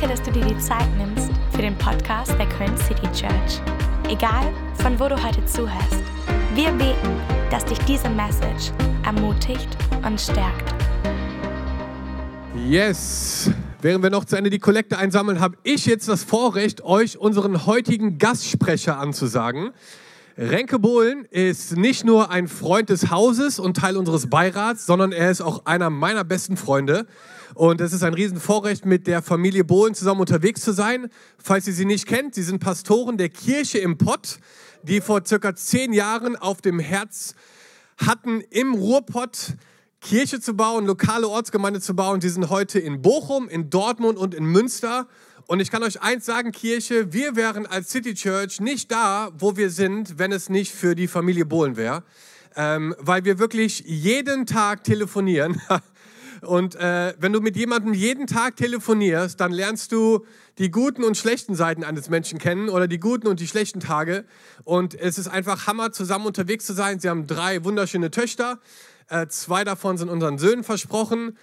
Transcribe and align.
Danke, 0.00 0.16
dass 0.16 0.26
du 0.26 0.32
dir 0.32 0.46
die 0.46 0.58
Zeit 0.58 0.88
nimmst 0.96 1.30
für 1.50 1.60
den 1.60 1.76
Podcast 1.76 2.32
der 2.38 2.48
Köln 2.48 2.74
City 2.78 3.06
Church. 3.12 3.60
Egal, 4.08 4.50
von 4.76 4.98
wo 4.98 5.08
du 5.08 5.22
heute 5.22 5.44
zuhörst, 5.44 6.02
wir 6.54 6.70
beten, 6.70 7.20
dass 7.50 7.66
dich 7.66 7.78
diese 7.80 8.08
Message 8.08 8.72
ermutigt 9.04 9.68
und 10.02 10.18
stärkt. 10.18 10.74
Yes. 12.54 13.50
Während 13.82 14.02
wir 14.02 14.08
noch 14.08 14.24
zu 14.24 14.36
Ende 14.36 14.48
die 14.48 14.58
Kollekte 14.58 14.96
einsammeln, 14.96 15.38
habe 15.38 15.58
ich 15.64 15.84
jetzt 15.84 16.08
das 16.08 16.24
Vorrecht, 16.24 16.82
euch 16.82 17.18
unseren 17.18 17.66
heutigen 17.66 18.16
Gastsprecher 18.16 18.98
anzusagen. 18.98 19.70
Renke 20.38 20.78
Bohlen 20.78 21.24
ist 21.26 21.76
nicht 21.76 22.04
nur 22.04 22.30
ein 22.30 22.48
Freund 22.48 22.88
des 22.88 23.10
Hauses 23.10 23.58
und 23.58 23.76
Teil 23.76 23.96
unseres 23.96 24.30
Beirats, 24.30 24.86
sondern 24.86 25.12
er 25.12 25.30
ist 25.30 25.40
auch 25.40 25.66
einer 25.66 25.90
meiner 25.90 26.24
besten 26.24 26.56
Freunde. 26.56 27.06
Und 27.54 27.80
es 27.80 27.92
ist 27.92 28.04
ein 28.04 28.14
Riesenvorrecht, 28.14 28.86
mit 28.86 29.06
der 29.06 29.22
Familie 29.22 29.64
Bohlen 29.64 29.94
zusammen 29.94 30.20
unterwegs 30.20 30.60
zu 30.60 30.72
sein. 30.72 31.08
Falls 31.36 31.66
ihr 31.66 31.72
sie 31.72 31.84
nicht 31.84 32.06
kennt, 32.06 32.34
sie 32.34 32.42
sind 32.42 32.60
Pastoren 32.60 33.18
der 33.18 33.28
Kirche 33.28 33.78
im 33.78 33.98
Pott, 33.98 34.38
die 34.82 35.00
vor 35.00 35.22
circa 35.26 35.54
zehn 35.54 35.92
Jahren 35.92 36.36
auf 36.36 36.60
dem 36.60 36.78
Herz 36.78 37.34
hatten, 37.98 38.40
im 38.50 38.74
Ruhrpott 38.74 39.56
Kirche 40.00 40.40
zu 40.40 40.54
bauen, 40.54 40.86
lokale 40.86 41.28
Ortsgemeinde 41.28 41.80
zu 41.80 41.94
bauen. 41.94 42.20
Sie 42.20 42.30
sind 42.30 42.48
heute 42.48 42.78
in 42.78 43.02
Bochum, 43.02 43.48
in 43.48 43.68
Dortmund 43.68 44.16
und 44.16 44.34
in 44.34 44.44
Münster. 44.44 45.06
Und 45.50 45.58
ich 45.58 45.72
kann 45.72 45.82
euch 45.82 46.00
eins 46.00 46.26
sagen, 46.26 46.52
Kirche, 46.52 47.12
wir 47.12 47.34
wären 47.34 47.66
als 47.66 47.90
City 47.90 48.14
Church 48.14 48.60
nicht 48.60 48.92
da, 48.92 49.30
wo 49.36 49.56
wir 49.56 49.70
sind, 49.70 50.16
wenn 50.16 50.30
es 50.30 50.48
nicht 50.48 50.72
für 50.72 50.94
die 50.94 51.08
Familie 51.08 51.44
Bohlen 51.44 51.76
wäre. 51.76 52.04
Ähm, 52.54 52.94
weil 53.00 53.24
wir 53.24 53.40
wirklich 53.40 53.80
jeden 53.84 54.46
Tag 54.46 54.84
telefonieren. 54.84 55.60
Und 56.42 56.76
äh, 56.76 57.14
wenn 57.18 57.32
du 57.32 57.40
mit 57.40 57.56
jemandem 57.56 57.94
jeden 57.94 58.28
Tag 58.28 58.58
telefonierst, 58.58 59.40
dann 59.40 59.50
lernst 59.50 59.90
du 59.90 60.24
die 60.58 60.70
guten 60.70 61.02
und 61.02 61.16
schlechten 61.16 61.56
Seiten 61.56 61.82
eines 61.82 62.10
Menschen 62.10 62.38
kennen 62.38 62.68
oder 62.68 62.86
die 62.86 63.00
guten 63.00 63.26
und 63.26 63.40
die 63.40 63.48
schlechten 63.48 63.80
Tage. 63.80 64.24
Und 64.62 64.94
es 64.94 65.18
ist 65.18 65.26
einfach 65.26 65.66
Hammer, 65.66 65.90
zusammen 65.90 66.26
unterwegs 66.26 66.64
zu 66.64 66.74
sein. 66.74 67.00
Sie 67.00 67.08
haben 67.08 67.26
drei 67.26 67.64
wunderschöne 67.64 68.12
Töchter. 68.12 68.60
Äh, 69.08 69.26
zwei 69.26 69.64
davon 69.64 69.98
sind 69.98 70.10
unseren 70.10 70.38
Söhnen 70.38 70.62
versprochen. 70.62 71.36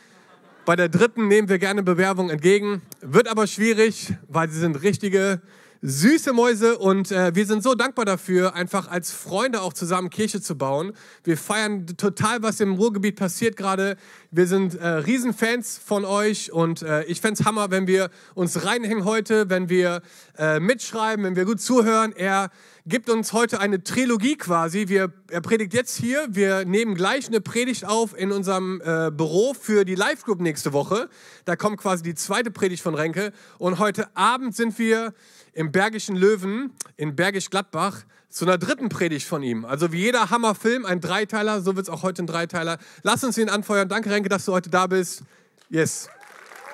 Bei 0.68 0.76
der 0.76 0.90
dritten 0.90 1.30
nehmen 1.30 1.48
wir 1.48 1.60
gerne 1.60 1.82
Bewerbung 1.82 2.30
entgegen. 2.30 2.82
Wird 3.00 3.30
aber 3.30 3.48
schwierig, 3.48 4.12
weil 4.28 4.50
sie 4.50 4.60
sind 4.60 4.84
richtige 4.84 5.42
süße 5.82 6.34
Mäuse 6.34 6.78
und 6.78 7.12
äh, 7.12 7.36
wir 7.36 7.46
sind 7.46 7.64
so 7.64 7.76
dankbar 7.76 8.06
dafür, 8.06 8.56
einfach 8.56 8.88
als 8.88 9.12
Freunde 9.12 9.62
auch 9.62 9.74
zusammen 9.74 10.10
Kirche 10.10 10.42
zu 10.42 10.58
bauen. 10.58 10.94
Wir 11.24 11.38
feiern 11.38 11.86
total, 11.98 12.42
was 12.42 12.60
im 12.60 12.74
Ruhrgebiet 12.74 13.16
passiert 13.16 13.58
gerade. 13.58 13.98
Wir 14.32 14.48
sind 14.48 14.76
äh, 14.76 14.88
Riesenfans 14.88 15.80
von 15.84 16.06
euch 16.06 16.52
und 16.52 16.82
äh, 16.82 17.04
ich 17.04 17.22
fände 17.22 17.40
es 17.40 17.46
Hammer, 17.46 17.72
wenn 17.72 17.88
wir 17.88 18.10
uns 18.36 18.66
reinhängen 18.66 19.06
heute, 19.06 19.50
wenn 19.50 19.70
wir 19.70 20.02
äh, 20.38 20.60
mitschreiben, 20.60 21.24
wenn 21.26 21.36
wir 21.36 21.46
gut 21.46 21.62
zuhören. 21.62 22.14
Er 22.16 22.50
gibt 22.88 23.10
uns 23.10 23.34
heute 23.34 23.60
eine 23.60 23.84
Trilogie 23.84 24.38
quasi. 24.38 24.88
Wir, 24.88 25.12
er 25.30 25.42
predigt 25.42 25.74
jetzt 25.74 25.98
hier. 25.98 26.26
Wir 26.30 26.64
nehmen 26.64 26.96
gleich 26.96 27.28
eine 27.28 27.42
Predigt 27.42 27.86
auf 27.86 28.18
in 28.18 28.32
unserem 28.32 28.82
äh, 28.82 29.12
Büro 29.12 29.54
für 29.54 29.84
die 29.84 29.96
Live 29.96 30.24
Group 30.24 30.40
nächste 30.40 30.72
Woche. 30.72 31.10
Da 31.44 31.58
kommt 31.58 31.80
quasi 31.80 32.04
die 32.04 32.16
zweite 32.16 32.50
Predigt 32.50 32.82
von 32.82 32.96
Renke. 32.96 33.34
Und 33.58 33.80
heute 33.80 34.16
Abend 34.16 34.56
sind 34.56 34.80
wir 34.80 35.14
im 35.58 35.72
Bergischen 35.72 36.16
Löwen 36.16 36.72
in 36.98 37.16
Bergisch 37.16 37.50
Gladbach 37.50 38.04
zu 38.30 38.46
einer 38.46 38.60
dritten 38.60 38.90
Predigt 38.90 39.26
von 39.26 39.42
ihm. 39.42 39.66
Also 39.66 39.92
wie 39.92 39.98
jeder 39.98 40.30
Hammerfilm, 40.30 40.86
ein 40.86 41.02
Dreiteiler, 41.02 41.62
so 41.62 41.76
wird 41.76 41.88
es 41.88 41.90
auch 41.90 42.04
heute 42.04 42.22
ein 42.22 42.28
Dreiteiler. 42.28 42.78
Lass 43.02 43.24
uns 43.24 43.40
ihn 43.40 43.50
anfeuern. 43.50 43.90
Danke, 43.90 44.12
Renke, 44.12 44.30
dass 44.30 44.46
du 44.46 44.54
heute 44.54 44.70
da 44.70 44.86
bist. 44.86 45.24
Yes. 45.72 46.10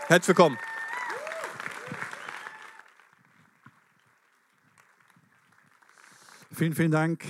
Herzlich 0.07 0.27
willkommen. 0.27 0.57
Vielen, 6.51 6.75
vielen 6.75 6.91
Dank. 6.91 7.23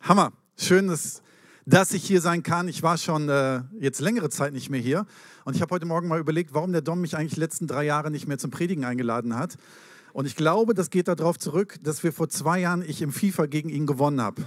Hammer. 0.00 0.32
Schön, 0.56 0.88
dass, 0.88 1.20
dass 1.66 1.92
ich 1.92 2.02
hier 2.02 2.22
sein 2.22 2.42
kann. 2.42 2.66
Ich 2.66 2.82
war 2.82 2.96
schon 2.96 3.28
äh, 3.28 3.60
jetzt 3.78 4.00
längere 4.00 4.30
Zeit 4.30 4.54
nicht 4.54 4.70
mehr 4.70 4.80
hier. 4.80 5.04
Und 5.44 5.54
ich 5.54 5.60
habe 5.60 5.74
heute 5.74 5.84
Morgen 5.84 6.08
mal 6.08 6.18
überlegt, 6.18 6.54
warum 6.54 6.72
der 6.72 6.80
Dom 6.80 7.02
mich 7.02 7.14
eigentlich 7.14 7.34
die 7.34 7.40
letzten 7.40 7.66
drei 7.66 7.84
Jahre 7.84 8.10
nicht 8.10 8.26
mehr 8.26 8.38
zum 8.38 8.50
Predigen 8.50 8.86
eingeladen 8.86 9.36
hat. 9.36 9.58
Und 10.12 10.26
ich 10.26 10.36
glaube, 10.36 10.74
das 10.74 10.90
geht 10.90 11.08
darauf 11.08 11.38
zurück, 11.38 11.76
dass 11.82 12.02
wir 12.02 12.12
vor 12.12 12.28
zwei 12.28 12.60
Jahren 12.60 12.82
ich 12.82 13.02
im 13.02 13.12
FIFA 13.12 13.46
gegen 13.46 13.68
ihn 13.68 13.86
gewonnen 13.86 14.20
habe. 14.20 14.46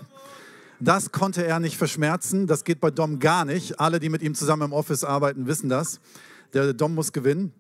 Das 0.80 1.12
konnte 1.12 1.46
er 1.46 1.60
nicht 1.60 1.78
verschmerzen. 1.78 2.48
Das 2.48 2.64
geht 2.64 2.80
bei 2.80 2.90
Dom 2.90 3.20
gar 3.20 3.46
nicht. 3.46 3.80
Alle, 3.80 4.00
die 4.00 4.10
mit 4.10 4.24
ihm 4.24 4.34
zusammen 4.34 4.64
im 4.64 4.74
Office 4.74 5.04
arbeiten, 5.04 5.46
wissen 5.46 5.70
das. 5.70 6.00
Der 6.54 6.74
Dom 6.74 6.96
muss 6.96 7.14
gewinnen 7.14 7.54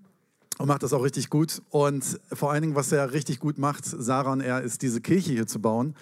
und 0.58 0.68
macht 0.68 0.84
das 0.84 0.92
auch 0.92 1.04
richtig 1.04 1.30
gut. 1.30 1.62
Und 1.70 2.20
vor 2.34 2.52
allen 2.52 2.64
Dingen, 2.64 2.76
was 2.76 2.92
er 2.92 3.14
richtig 3.14 3.40
gut 3.40 3.58
macht, 3.58 3.86
Sarah 3.86 4.32
und 4.34 4.42
er, 4.42 4.62
ist 4.62 4.82
diese 4.82 5.02
Kirche 5.02 5.32
hier 5.32 5.48
zu 5.48 5.60
bauen. 5.60 5.96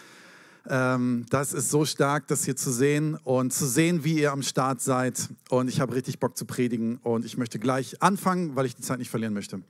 Ähm, 0.68 1.26
das 1.30 1.54
ist 1.54 1.70
so 1.70 1.84
stark, 1.84 2.28
das 2.28 2.46
hier 2.46 2.56
zu 2.56 2.72
sehen 2.72 3.18
und 3.24 3.54
zu 3.54 3.66
sehen, 3.66 4.04
wie 4.04 4.20
ihr 4.20 4.32
am 4.32 4.42
Start 4.42 4.82
seid. 4.82 5.30
Und 5.50 5.68
ich 5.68 5.82
habe 5.82 5.96
richtig 5.96 6.20
Bock 6.20 6.38
zu 6.38 6.46
predigen 6.46 6.98
und 7.04 7.26
ich 7.26 7.38
möchte 7.38 7.60
gleich 7.60 8.02
anfangen, 8.02 8.56
weil 8.56 8.66
ich 8.66 8.76
die 8.76 8.82
Zeit 8.82 9.00
nicht 9.00 9.10
verlieren 9.10 9.34
möchte. 9.34 9.62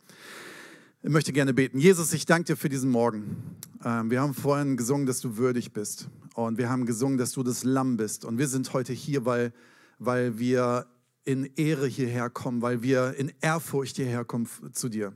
Ich 1.02 1.10
möchte 1.10 1.32
gerne 1.32 1.54
beten. 1.54 1.80
Jesus, 1.80 2.12
ich 2.12 2.26
danke 2.26 2.48
dir 2.48 2.58
für 2.58 2.68
diesen 2.68 2.90
Morgen. 2.92 3.56
Ähm, 3.86 4.12
wir 4.12 4.20
haben 4.20 4.34
vorhin 4.34 4.76
gesungen, 4.76 5.06
dass 5.06 5.22
du 5.22 5.38
würdig 5.38 5.72
bist. 5.72 6.10
Und 6.34 6.58
wir 6.58 6.70
haben 6.70 6.86
gesungen, 6.86 7.18
dass 7.18 7.32
du 7.32 7.42
das 7.42 7.64
Lamm 7.64 7.96
bist. 7.96 8.26
Und 8.26 8.38
wir 8.38 8.50
sind 8.50 8.74
heute 8.74 8.92
hier, 8.92 9.24
weil, 9.24 9.54
weil 9.98 10.40
wir 10.40 10.88
in 11.24 11.46
Ehre 11.56 11.88
hierher 11.88 12.30
kommen, 12.30 12.62
weil 12.62 12.82
wir 12.82 13.16
in 13.16 13.32
Ehrfurcht 13.40 13.96
hierher 13.96 14.26
kommen 14.26 14.50
zu 14.74 14.90
dir. 14.90 15.14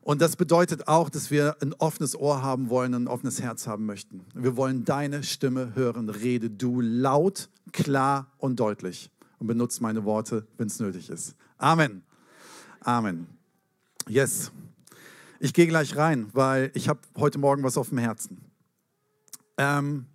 Und 0.00 0.20
das 0.20 0.34
bedeutet 0.34 0.88
auch, 0.88 1.08
dass 1.08 1.30
wir 1.30 1.56
ein 1.62 1.72
offenes 1.74 2.16
Ohr 2.16 2.42
haben 2.42 2.68
wollen, 2.68 2.92
ein 2.92 3.06
offenes 3.06 3.40
Herz 3.40 3.68
haben 3.68 3.86
möchten. 3.86 4.22
Wir 4.34 4.56
wollen 4.56 4.84
deine 4.84 5.22
Stimme 5.22 5.76
hören. 5.76 6.08
Rede 6.08 6.50
du 6.50 6.80
laut, 6.80 7.48
klar 7.70 8.32
und 8.38 8.58
deutlich. 8.58 9.12
Und 9.38 9.46
benutze 9.46 9.84
meine 9.84 10.04
Worte, 10.04 10.48
wenn 10.58 10.66
es 10.66 10.80
nötig 10.80 11.10
ist. 11.10 11.36
Amen. 11.58 12.02
Amen. 12.80 13.28
Yes. 14.08 14.50
Ich 15.38 15.52
gehe 15.52 15.66
gleich 15.66 15.96
rein, 15.96 16.28
weil 16.32 16.70
ich 16.72 16.88
habe 16.88 17.00
heute 17.16 17.38
Morgen 17.38 17.62
was 17.62 17.76
auf 17.76 17.90
dem 17.90 17.98
Herzen. 17.98 18.40
Ähm, 19.58 20.06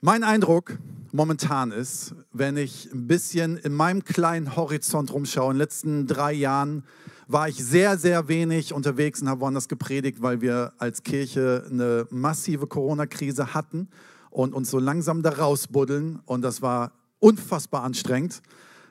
mein 0.00 0.24
Eindruck 0.24 0.78
momentan 1.12 1.70
ist, 1.70 2.14
wenn 2.32 2.56
ich 2.56 2.92
ein 2.92 3.06
bisschen 3.06 3.56
in 3.56 3.72
meinem 3.72 4.04
kleinen 4.04 4.56
Horizont 4.56 5.12
rumschaue, 5.12 5.52
in 5.52 5.54
den 5.54 5.58
letzten 5.58 6.06
drei 6.08 6.32
Jahren 6.32 6.84
war 7.28 7.48
ich 7.48 7.64
sehr, 7.64 7.98
sehr 7.98 8.26
wenig 8.26 8.72
unterwegs 8.72 9.22
und 9.22 9.28
habe 9.28 9.42
woanders 9.42 9.68
gepredigt, 9.68 10.20
weil 10.22 10.40
wir 10.40 10.72
als 10.78 11.04
Kirche 11.04 11.64
eine 11.70 12.08
massive 12.10 12.66
Corona-Krise 12.66 13.54
hatten 13.54 13.88
und 14.30 14.54
uns 14.54 14.70
so 14.70 14.80
langsam 14.80 15.22
da 15.22 15.30
rausbuddeln. 15.30 16.18
Und 16.26 16.42
das 16.42 16.62
war 16.62 16.92
unfassbar 17.20 17.84
anstrengend. 17.84 18.42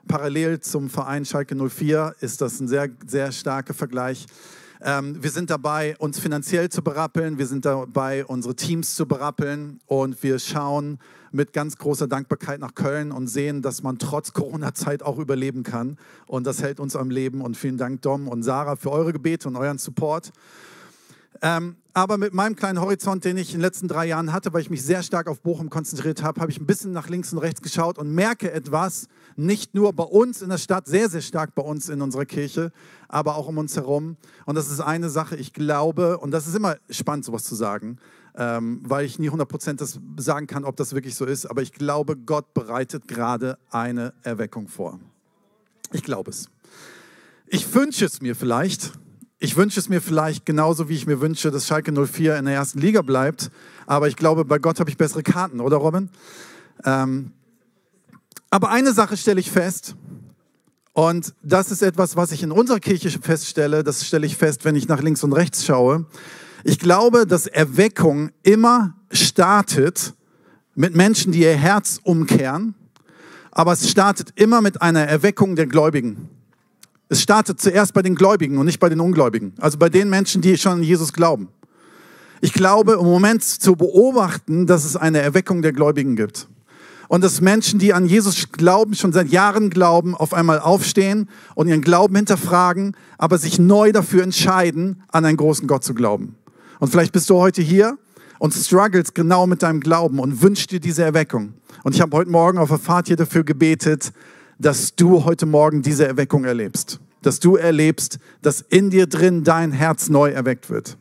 Parallel 0.08 0.62
zum 0.62 0.90
Verein 0.90 1.26
Schalke 1.26 1.56
04 1.56 2.16
ist 2.22 2.40
das 2.40 2.62
ein 2.62 2.70
sehr, 2.70 2.90
sehr 3.06 3.34
starker 3.34 3.74
Vergleich. 3.74 4.26
Ähm, 4.82 5.22
wir 5.22 5.30
sind 5.30 5.50
dabei, 5.50 5.96
uns 5.98 6.20
finanziell 6.20 6.70
zu 6.70 6.82
berappeln. 6.82 7.38
Wir 7.38 7.48
sind 7.48 7.66
dabei, 7.66 8.26
unsere 8.26 8.56
Teams 8.56 8.96
zu 8.96 9.08
berappeln. 9.08 9.80
Und 9.88 10.22
wir 10.24 10.40
schauen 10.40 11.00
mit 11.32 11.54
ganz 11.54 11.78
großer 11.78 12.08
Dankbarkeit 12.08 12.60
nach 12.60 12.76
Köln 12.76 13.12
und 13.12 13.28
sehen, 13.28 13.62
dass 13.62 13.84
man 13.84 14.00
trotz 14.00 14.34
Corona-Zeit 14.34 15.04
auch 15.04 15.20
überleben 15.20 15.64
kann. 15.64 15.98
Und 16.28 16.48
das 16.48 16.62
hält 16.62 16.80
uns 16.80 16.96
am 16.96 17.10
Leben. 17.10 17.42
Und 17.42 17.58
vielen 17.58 17.78
Dank, 17.78 18.02
Dom 18.02 18.28
und 18.28 18.44
Sarah, 18.44 18.78
für 18.78 18.92
eure 18.92 19.12
Gebete 19.12 19.48
und 19.48 19.56
euren 19.56 19.78
Support. 19.78 20.32
Ähm, 21.42 21.78
aber 21.94 22.18
mit 22.18 22.34
meinem 22.34 22.56
kleinen 22.56 22.80
Horizont, 22.80 23.26
den 23.26 23.38
ich 23.38 23.50
in 23.50 23.60
den 23.60 23.62
letzten 23.62 23.88
drei 23.88 24.06
Jahren 24.06 24.32
hatte, 24.32 24.54
weil 24.54 24.62
ich 24.62 24.70
mich 24.70 24.84
sehr 24.84 25.04
stark 25.04 25.28
auf 25.28 25.42
Bochum 25.42 25.70
konzentriert 25.70 26.24
habe, 26.24 26.40
habe 26.40 26.52
ich 26.52 26.60
ein 26.60 26.66
bisschen 26.66 26.92
nach 26.92 27.10
links 27.10 27.34
und 27.34 27.40
rechts 27.40 27.62
geschaut 27.62 27.98
und 27.98 28.14
merke 28.14 28.52
etwas, 28.52 29.08
nicht 29.36 29.74
nur 29.74 29.94
bei 29.94 30.04
uns 30.04 30.42
in 30.42 30.50
der 30.50 30.58
Stadt, 30.58 30.88
sehr, 30.88 31.10
sehr 31.10 31.22
stark 31.22 31.56
bei 31.56 31.62
uns 31.62 31.90
in 31.90 32.02
unserer 32.02 32.26
Kirche, 32.26 32.72
aber 33.08 33.36
auch 33.36 33.48
um 33.48 33.58
uns 33.58 33.76
herum. 33.76 34.18
Und 34.46 34.56
das 34.56 34.70
ist 34.70 34.80
eine 34.80 35.10
Sache, 35.10 35.36
ich 35.36 35.54
glaube, 35.54 36.18
und 36.20 36.32
das 36.32 36.48
ist 36.48 36.56
immer 36.56 36.78
spannend, 36.90 37.26
sowas 37.26 37.44
zu 37.44 37.56
sagen, 37.56 37.98
ähm, 38.36 38.82
weil 38.86 39.06
ich 39.06 39.20
nie 39.20 39.30
100% 39.30 39.74
das 39.74 40.00
sagen 40.18 40.48
kann, 40.48 40.64
ob 40.64 40.78
das 40.78 40.94
wirklich 40.94 41.16
so 41.16 41.26
ist, 41.26 41.46
aber 41.46 41.62
ich 41.62 41.74
glaube, 41.74 42.16
Gott 42.16 42.54
bereitet 42.54 43.08
gerade 43.08 43.58
eine 43.72 44.14
Erweckung 44.24 44.68
vor. 44.68 45.00
Ich 45.92 46.04
glaube 46.04 46.32
es. 46.32 46.50
Ich 47.48 47.74
wünsche 47.74 48.06
es 48.06 48.22
mir 48.22 48.36
vielleicht, 48.36 48.94
ich 49.40 49.56
wünsche 49.56 49.80
es 49.80 49.88
mir 49.88 50.02
vielleicht 50.02 50.46
genauso, 50.46 50.90
wie 50.90 50.96
ich 50.96 51.08
mir 51.08 51.22
wünsche, 51.22 51.50
dass 51.50 51.66
Schalke 51.66 51.94
04 51.94 52.38
in 52.38 52.46
der 52.46 52.56
ersten 52.56 52.80
Liga 52.80 53.02
bleibt. 53.02 53.50
Aber 53.88 54.08
ich 54.10 54.18
glaube, 54.18 54.44
bei 54.44 54.60
Gott 54.60 54.80
habe 54.80 54.90
ich 54.90 54.98
bessere 54.98 55.24
Karten, 55.24 55.62
oder 55.62 55.78
Robin? 55.78 56.10
Ähm, 56.84 57.32
aber 58.50 58.70
eine 58.70 58.94
Sache 58.94 59.16
stelle 59.16 59.40
ich 59.40 59.50
fest, 59.50 59.96
und 60.94 61.34
das 61.42 61.72
ist 61.72 61.82
etwas, 61.82 62.18
was 62.18 62.34
ich 62.34 62.44
in 62.44 62.52
unserer 62.52 62.82
Kirche 62.82 63.10
feststelle, 63.10 63.84
das 63.84 64.06
stelle 64.06 64.26
ich 64.26 64.36
fest, 64.36 64.66
wenn 64.66 64.76
ich 64.76 64.90
nach 64.90 65.02
links 65.02 65.24
und 65.24 65.32
rechts 65.32 65.66
schaue. 65.66 66.06
Ich 66.66 66.78
glaube, 66.78 67.26
dass 67.26 67.48
Erweckung 67.48 68.32
immer 68.44 68.96
startet 69.10 70.14
mit 70.76 70.96
Menschen, 70.96 71.32
die 71.32 71.40
ihr 71.40 71.56
Herz 71.56 72.02
umkehren, 72.04 72.76
aber 73.52 73.72
es 73.72 73.90
startet 73.90 74.34
immer 74.36 74.62
mit 74.62 74.82
einer 74.82 75.06
Erweckung 75.06 75.56
der 75.56 75.68
Gläubigen. 75.68 76.30
Es 77.12 77.24
startet 77.24 77.60
zuerst 77.60 77.94
bei 77.94 78.04
den 78.04 78.14
Gläubigen 78.14 78.60
und 78.60 78.68
nicht 78.68 78.80
bei 78.80 78.88
den 78.88 79.00
Ungläubigen. 79.00 79.54
Also 79.60 79.80
bei 79.80 79.90
den 79.90 80.12
Menschen, 80.12 80.44
die 80.44 80.56
schon 80.58 80.74
an 80.74 80.84
Jesus 80.84 81.12
glauben. 81.12 81.50
Ich 82.40 82.54
glaube, 82.54 82.94
im 82.94 83.06
Moment 83.06 83.44
zu 83.44 83.76
beobachten, 83.76 84.68
dass 84.68 84.86
es 84.86 84.96
eine 84.96 85.20
Erweckung 85.20 85.64
der 85.64 85.74
Gläubigen 85.74 86.16
gibt. 86.16 86.48
Und 87.08 87.24
dass 87.24 87.42
Menschen, 87.42 87.80
die 87.80 87.94
an 87.96 88.06
Jesus 88.06 88.52
glauben, 88.52 88.94
schon 88.94 89.12
seit 89.12 89.30
Jahren 89.30 89.72
glauben, 89.72 90.16
auf 90.16 90.36
einmal 90.36 90.60
aufstehen 90.60 91.28
und 91.56 91.68
ihren 91.68 91.82
Glauben 91.82 92.16
hinterfragen, 92.16 92.96
aber 93.18 93.40
sich 93.40 93.58
neu 93.58 93.92
dafür 93.92 94.22
entscheiden, 94.22 95.02
an 95.12 95.26
einen 95.26 95.36
großen 95.36 95.68
Gott 95.68 95.84
zu 95.84 95.96
glauben. 95.96 96.36
Und 96.80 96.90
vielleicht 96.90 97.12
bist 97.12 97.28
du 97.32 97.38
heute 97.38 97.64
hier 97.64 97.98
und 98.38 98.54
struggles 98.54 99.16
genau 99.16 99.48
mit 99.48 99.64
deinem 99.64 99.80
Glauben 99.80 100.20
und 100.20 100.44
wünschst 100.44 100.72
dir 100.72 100.80
diese 100.80 101.04
Erweckung. 101.04 101.54
Und 101.84 101.96
ich 101.96 102.02
habe 102.02 102.16
heute 102.16 102.30
Morgen 102.30 102.60
auf 102.60 102.70
der 102.70 102.78
Fahrt 102.78 103.08
hier 103.08 103.18
dafür 103.18 103.44
gebetet, 103.44 104.14
dass 104.60 104.96
du 104.96 105.24
heute 105.24 105.46
Morgen 105.46 105.82
diese 105.82 106.06
Erweckung 106.06 106.44
erlebst. 106.44 107.00
Dass 107.22 107.40
du 107.40 107.56
erlebst, 107.56 108.20
dass 108.42 108.62
in 108.62 108.90
dir 108.90 109.08
drin 109.08 109.44
dein 109.44 109.72
Herz 109.72 110.10
neu 110.10 110.30
erweckt 110.30 110.70
wird. 110.70 110.98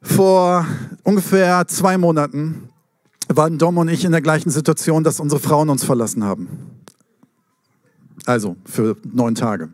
Vor 0.00 0.64
ungefähr 1.02 1.66
zwei 1.66 1.98
Monaten 1.98 2.70
waren 3.28 3.58
Dom 3.58 3.76
und 3.78 3.88
ich 3.88 4.04
in 4.04 4.12
der 4.12 4.22
gleichen 4.22 4.50
Situation, 4.50 5.04
dass 5.04 5.20
unsere 5.20 5.40
Frauen 5.40 5.68
uns 5.68 5.84
verlassen 5.84 6.24
haben. 6.24 6.48
Also 8.24 8.56
für 8.64 8.96
neun 9.12 9.34
Tage. 9.34 9.70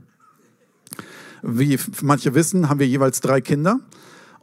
Wie 1.43 1.79
manche 2.03 2.35
wissen, 2.35 2.69
haben 2.69 2.81
wir 2.81 2.89
jeweils 2.89 3.21
drei 3.21 3.41
Kinder. 3.41 3.81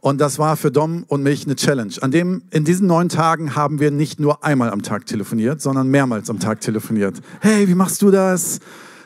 Und 0.02 0.20
das 0.20 0.40
war 0.40 0.56
für 0.56 0.72
Dom 0.72 1.04
und 1.06 1.22
mich 1.22 1.46
eine 1.46 1.54
Challenge. 1.54 1.92
An 2.00 2.10
dem, 2.10 2.42
in 2.50 2.64
diesen 2.64 2.88
neun 2.88 3.08
Tagen 3.08 3.54
haben 3.54 3.78
wir 3.78 3.92
nicht 3.92 4.18
nur 4.18 4.42
einmal 4.42 4.70
am 4.70 4.82
Tag 4.82 5.06
telefoniert, 5.06 5.62
sondern 5.62 5.86
mehrmals 5.86 6.28
am 6.28 6.40
Tag 6.40 6.60
telefoniert. 6.60 7.20
Hey, 7.38 7.68
wie 7.68 7.76
machst 7.76 8.02
du 8.02 8.10
das? 8.10 8.58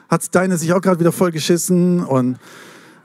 Hat 0.09 0.35
deine 0.35 0.57
sich 0.57 0.73
auch 0.73 0.81
gerade 0.81 0.99
wieder 0.99 1.13
voll 1.13 1.33
geschissen? 1.33 2.03
Und 2.03 2.39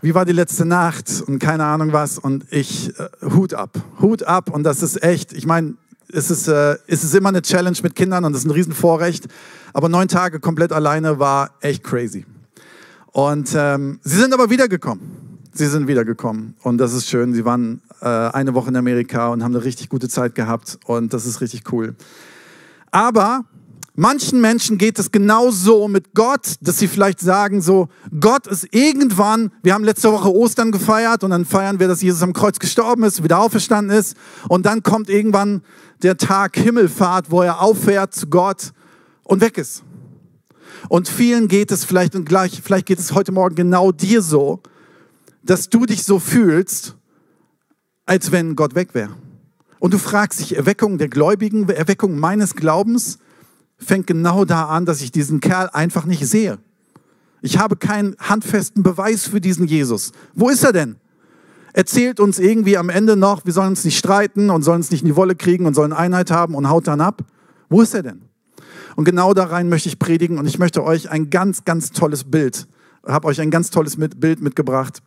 wie 0.02 0.16
war 0.16 0.24
die 0.24 0.32
letzte 0.32 0.64
Nacht? 0.64 1.22
Und 1.28 1.40
keine 1.40 1.66
Ahnung 1.66 1.92
was. 1.92 2.18
Und 2.18 2.46
ich, 2.50 2.98
äh, 2.98 3.10
Hut 3.36 3.54
ab. 3.54 3.78
Hut 4.00 4.24
ab. 4.24 4.50
Und 4.54 4.64
das 4.64 4.84
ist 4.84 5.04
echt, 5.04 5.34
ich 5.34 5.46
meine, 5.46 5.74
es 6.14 6.32
ist, 6.32 6.48
äh, 6.48 6.78
es 6.88 7.04
ist 7.04 7.14
immer 7.14 7.28
eine 7.28 7.42
Challenge 7.42 7.78
mit 7.84 7.96
Kindern 7.96 8.24
und 8.24 8.32
das 8.32 8.44
ist 8.44 8.48
ein 8.48 8.52
Riesenvorrecht. 8.52 9.28
Aber 9.74 9.90
neun 9.90 10.08
Tage 10.08 10.40
komplett 10.40 10.72
alleine 10.72 11.20
war 11.20 11.56
echt 11.60 11.84
crazy. 11.84 12.26
Und 13.08 13.52
ähm, 13.54 14.00
sie 14.02 14.16
sind 14.16 14.34
aber 14.34 14.50
wiedergekommen. 14.50 15.31
Sie 15.54 15.68
sind 15.68 15.88
wiedergekommen 15.88 16.56
und 16.64 16.78
das 16.78 16.94
ist 16.94 17.08
schön. 17.08 17.34
Sie 17.34 17.44
waren 17.44 17.82
äh, 18.00 18.06
eine 18.06 18.54
Woche 18.54 18.70
in 18.70 18.78
Amerika 18.78 19.28
und 19.30 19.44
haben 19.44 19.54
eine 19.54 19.66
richtig 19.66 19.90
gute 19.90 20.08
Zeit 20.08 20.34
gehabt 20.34 20.80
und 20.86 21.14
das 21.14 21.26
ist 21.26 21.42
richtig 21.42 21.74
cool. 21.74 21.96
Aber 22.90 23.44
manchen 23.94 24.40
Menschen 24.40 24.78
geht 24.78 24.98
es 24.98 25.12
genauso 25.12 25.90
mit 25.90 26.14
Gott, 26.14 26.56
dass 26.62 26.80
sie 26.80 26.88
vielleicht 26.88 27.20
sagen 27.20 27.62
so, 27.62 27.90
Gott 28.18 28.48
ist 28.48 28.66
irgendwann, 28.72 29.52
wir 29.62 29.74
haben 29.74 29.84
letzte 29.84 30.14
Woche 30.14 30.34
Ostern 30.34 30.72
gefeiert 30.72 31.26
und 31.26 31.32
dann 31.32 31.44
feiern 31.44 31.82
wir, 31.82 31.90
dass 31.90 32.02
Jesus 32.02 32.22
am 32.22 32.32
Kreuz 32.32 32.58
gestorben 32.58 33.04
ist, 33.04 33.22
wieder 33.22 33.40
auferstanden 33.40 33.98
ist 33.98 34.16
und 34.48 34.66
dann 34.66 34.84
kommt 34.84 35.10
irgendwann 35.10 35.64
der 36.02 36.16
Tag 36.16 36.56
Himmelfahrt, 36.56 37.30
wo 37.30 37.42
er 37.42 37.62
auffährt 37.62 38.16
zu 38.16 38.28
Gott 38.28 38.72
und 39.26 39.42
weg 39.42 39.58
ist. 39.58 39.84
Und 40.88 41.10
vielen 41.10 41.50
geht 41.50 41.72
es 41.72 41.84
vielleicht 41.84 42.16
und 42.16 42.24
gleich, 42.24 42.62
vielleicht 42.64 42.86
geht 42.86 43.00
es 43.00 43.14
heute 43.14 43.34
Morgen 43.34 43.56
genau 43.56 43.92
dir 43.92 44.22
so, 44.22 44.62
dass 45.44 45.70
du 45.70 45.86
dich 45.86 46.04
so 46.04 46.20
fühlst, 46.20 46.96
als 48.06 48.32
wenn 48.32 48.56
Gott 48.56 48.76
weg 48.76 48.94
wäre. 48.94 49.16
Und 49.80 49.94
du 49.94 49.98
fragst 49.98 50.40
dich, 50.40 50.56
Erweckung 50.56 50.98
der 50.98 51.10
Gläubigen, 51.10 51.68
Erweckung 51.70 52.20
meines 52.20 52.56
Glaubens 52.56 53.18
fängt 53.78 54.06
genau 54.06 54.46
da 54.46 54.66
an, 54.66 54.86
dass 54.86 55.02
ich 55.02 55.12
diesen 55.12 55.40
Kerl 55.40 55.70
einfach 55.74 56.06
nicht 56.06 56.26
sehe. 56.28 56.60
Ich 57.42 57.58
habe 57.58 57.76
keinen 57.76 58.16
handfesten 58.20 58.84
Beweis 58.84 59.28
für 59.28 59.42
diesen 59.42 59.66
Jesus. 59.66 60.12
Wo 60.36 60.50
ist 60.50 60.64
er 60.64 60.74
denn? 60.74 60.98
Erzählt 61.74 62.20
uns 62.20 62.38
irgendwie 62.38 62.78
am 62.78 62.90
Ende 62.90 63.16
noch, 63.16 63.46
wir 63.46 63.54
sollen 63.54 63.70
uns 63.70 63.84
nicht 63.84 63.98
streiten 63.98 64.52
und 64.52 64.62
sollen 64.62 64.82
uns 64.82 64.92
nicht 64.92 65.02
in 65.02 65.08
die 65.08 65.16
Wolle 65.16 65.36
kriegen 65.36 65.66
und 65.66 65.74
sollen 65.74 65.94
Einheit 65.94 66.30
haben 66.30 66.54
und 66.54 66.70
haut 66.70 66.88
dann 66.88 67.02
ab. 67.02 67.24
Wo 67.70 67.82
ist 67.82 67.96
er 67.96 68.04
denn? 68.04 68.22
Und 68.96 69.06
genau 69.06 69.34
da 69.34 69.46
rein 69.46 69.70
möchte 69.70 69.90
ich 69.90 69.98
predigen 69.98 70.38
und 70.38 70.46
ich 70.46 70.60
möchte 70.60 70.84
euch 70.84 71.10
ein 71.10 71.30
ganz, 71.30 71.64
ganz 71.64 71.92
tolles 71.92 72.26
Bild, 72.26 72.68
habe 73.08 73.28
euch 73.30 73.42
ein 73.42 73.50
ganz 73.50 73.72
tolles 73.72 73.96
Bild 73.96 74.42
mitgebracht 74.42 75.02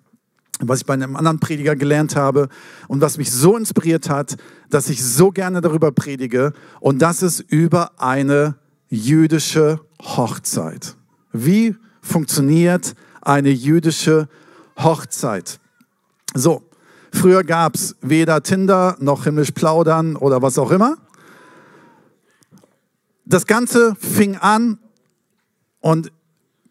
was 0.61 0.81
ich 0.81 0.87
bei 0.87 0.95
einem 0.95 1.17
anderen 1.17 1.41
Prediger 1.41 1.77
gelernt 1.77 2.17
habe 2.17 2.49
und 2.89 3.01
was 3.01 3.19
mich 3.19 3.33
so 3.33 3.56
inspiriert 3.56 4.09
hat, 4.09 4.37
dass 4.71 4.89
ich 4.89 5.05
so 5.05 5.31
gerne 5.31 5.61
darüber 5.61 5.93
predige. 5.93 6.53
Und 6.81 7.03
das 7.03 7.23
ist 7.23 7.41
über 7.41 7.93
eine 8.01 8.56
jüdische 8.89 9.81
Hochzeit. 10.01 10.97
Wie 11.33 11.75
funktioniert 12.01 12.95
eine 13.21 13.51
jüdische 13.51 14.29
Hochzeit? 14.79 15.59
So, 16.35 16.62
früher 17.12 17.43
gab 17.43 17.75
es 17.75 17.97
weder 18.01 18.43
Tinder 18.43 18.97
noch 19.01 19.25
himmlisch 19.25 19.51
plaudern 19.53 20.17
oder 20.17 20.43
was 20.43 20.59
auch 20.59 20.71
immer. 20.71 20.97
Das 23.25 23.47
Ganze 23.47 23.97
fing 23.97 24.37
an 24.37 24.79
und 25.81 26.12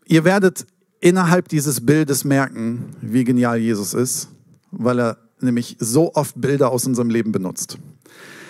ihr 0.06 0.24
werdet 0.24 0.68
innerhalb 1.04 1.50
dieses 1.50 1.86
Bildes 1.86 2.24
merken, 2.24 2.96
wie 3.02 3.26
genial 3.26 3.58
Jesus 3.58 3.94
ist, 3.94 4.30
weil 4.72 5.00
er 5.00 5.18
nämlich 5.42 5.76
so 5.80 6.14
oft 6.16 6.40
Bilder 6.40 6.72
aus 6.72 6.88
unserem 6.88 7.10
Leben 7.10 7.34
benutzt. 7.34 7.78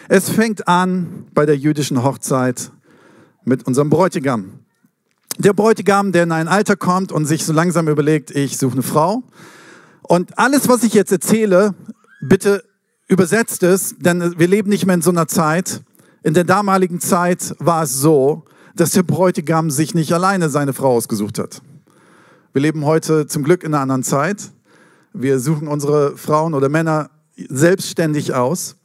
Es 0.07 0.29
fängt 0.29 0.67
an 0.67 1.25
bei 1.33 1.47
der 1.47 1.57
jüdischen 1.57 2.03
Hochzeit 2.03 2.71
mit 3.43 3.65
unserem 3.65 3.89
Bräutigam. 3.89 4.59
Der 5.39 5.53
Bräutigam, 5.53 6.11
der 6.11 6.23
in 6.23 6.31
ein 6.31 6.47
Alter 6.47 6.75
kommt 6.75 7.11
und 7.11 7.25
sich 7.25 7.43
so 7.43 7.53
langsam 7.53 7.87
überlegt, 7.87 8.29
ich 8.29 8.59
suche 8.59 8.73
eine 8.73 8.83
Frau. 8.83 9.23
Und 10.03 10.37
alles, 10.37 10.69
was 10.69 10.83
ich 10.83 10.93
jetzt 10.93 11.11
erzähle, 11.11 11.73
bitte 12.21 12.63
übersetzt 13.07 13.63
es, 13.63 13.95
denn 13.97 14.37
wir 14.37 14.47
leben 14.47 14.69
nicht 14.69 14.85
mehr 14.85 14.95
in 14.95 15.01
so 15.01 15.09
einer 15.09 15.27
Zeit. 15.27 15.81
In 16.21 16.35
der 16.35 16.43
damaligen 16.43 16.99
Zeit 16.99 17.55
war 17.57 17.81
es 17.81 17.99
so, 17.99 18.45
dass 18.75 18.91
der 18.91 19.03
Bräutigam 19.03 19.71
sich 19.71 19.95
nicht 19.95 20.13
alleine 20.13 20.49
seine 20.49 20.73
Frau 20.73 20.95
ausgesucht 20.95 21.39
hat. 21.39 21.63
Wir 22.53 22.61
leben 22.61 22.85
heute 22.85 23.25
zum 23.25 23.43
Glück 23.43 23.63
in 23.63 23.73
einer 23.73 23.81
anderen 23.81 24.03
Zeit. 24.03 24.51
Wir 25.11 25.39
suchen 25.39 25.67
unsere 25.67 26.15
Frauen 26.17 26.53
oder 26.53 26.69
Männer 26.69 27.09
selbstständig 27.35 28.35
aus. 28.35 28.75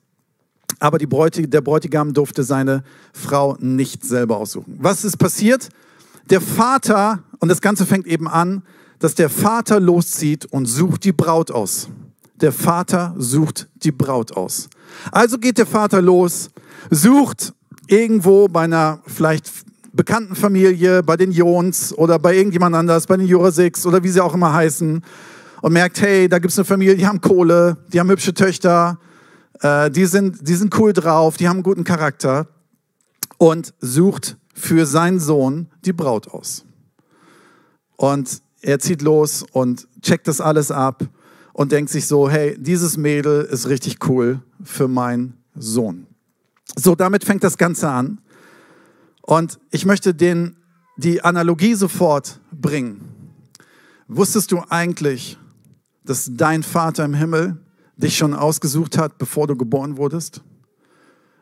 Aber 0.78 0.96
Bräutig 0.96 1.50
der 1.50 1.60
Bräutigam 1.60 2.14
durfte 2.14 2.44
seine 2.44 2.82
Frau 3.12 3.58
nicht 3.60 4.06
selber 4.06 4.38
aussuchen. 4.38 4.78
Was 4.80 5.04
ist 5.04 5.18
passiert? 5.18 5.68
Der 6.30 6.40
Vater, 6.40 7.22
und 7.40 7.50
das 7.50 7.60
Ganze 7.60 7.84
fängt 7.84 8.06
eben 8.06 8.26
an, 8.26 8.62
dass 9.00 9.14
der 9.14 9.28
Vater 9.28 9.80
loszieht 9.80 10.46
und 10.46 10.64
sucht 10.64 11.04
die 11.04 11.12
Braut 11.12 11.50
aus. 11.50 11.90
Der 12.36 12.52
Vater 12.52 13.14
sucht 13.18 13.68
die 13.82 13.92
Braut 13.92 14.34
aus. 14.34 14.70
Also 15.12 15.36
geht 15.36 15.58
der 15.58 15.66
Vater 15.66 16.00
los, 16.00 16.48
sucht 16.90 17.52
irgendwo 17.86 18.48
bei 18.48 18.62
einer 18.62 19.02
vielleicht 19.06 19.67
bekannten 19.98 20.36
Familie, 20.36 21.02
bei 21.02 21.16
den 21.16 21.32
Jons 21.32 21.92
oder 21.92 22.20
bei 22.20 22.36
irgendjemand 22.36 22.76
anders, 22.76 23.08
bei 23.08 23.16
den 23.16 23.26
Jurasics 23.26 23.84
oder 23.84 24.04
wie 24.04 24.08
sie 24.08 24.20
auch 24.20 24.32
immer 24.32 24.52
heißen 24.52 25.02
und 25.60 25.72
merkt, 25.72 26.00
hey, 26.00 26.28
da 26.28 26.38
gibt 26.38 26.52
es 26.52 26.58
eine 26.58 26.64
Familie, 26.64 26.94
die 26.94 27.04
haben 27.04 27.20
Kohle, 27.20 27.78
die 27.92 27.98
haben 27.98 28.08
hübsche 28.08 28.32
Töchter, 28.32 29.00
äh, 29.60 29.90
die, 29.90 30.06
sind, 30.06 30.48
die 30.48 30.54
sind 30.54 30.78
cool 30.78 30.92
drauf, 30.92 31.36
die 31.36 31.48
haben 31.48 31.56
einen 31.56 31.62
guten 31.64 31.82
Charakter 31.82 32.46
und 33.38 33.74
sucht 33.80 34.36
für 34.54 34.86
seinen 34.86 35.18
Sohn 35.18 35.66
die 35.84 35.92
Braut 35.92 36.28
aus. 36.28 36.64
Und 37.96 38.40
er 38.62 38.78
zieht 38.78 39.02
los 39.02 39.44
und 39.50 39.88
checkt 40.00 40.28
das 40.28 40.40
alles 40.40 40.70
ab 40.70 41.08
und 41.54 41.72
denkt 41.72 41.90
sich 41.90 42.06
so, 42.06 42.30
hey, 42.30 42.56
dieses 42.56 42.96
Mädel 42.96 43.42
ist 43.42 43.68
richtig 43.68 44.08
cool 44.08 44.42
für 44.62 44.86
meinen 44.86 45.34
Sohn. 45.56 46.06
So, 46.76 46.94
damit 46.94 47.24
fängt 47.24 47.42
das 47.42 47.58
Ganze 47.58 47.88
an. 47.88 48.20
Und 49.28 49.60
ich 49.70 49.84
möchte 49.84 50.14
den, 50.14 50.56
die 50.96 51.20
Analogie 51.22 51.74
sofort 51.74 52.40
bringen. 52.50 53.10
Wusstest 54.06 54.52
du 54.52 54.62
eigentlich, 54.70 55.36
dass 56.02 56.30
dein 56.32 56.62
Vater 56.62 57.04
im 57.04 57.12
Himmel 57.12 57.58
dich 57.98 58.16
schon 58.16 58.32
ausgesucht 58.32 58.96
hat, 58.96 59.18
bevor 59.18 59.46
du 59.46 59.54
geboren 59.54 59.98
wurdest? 59.98 60.40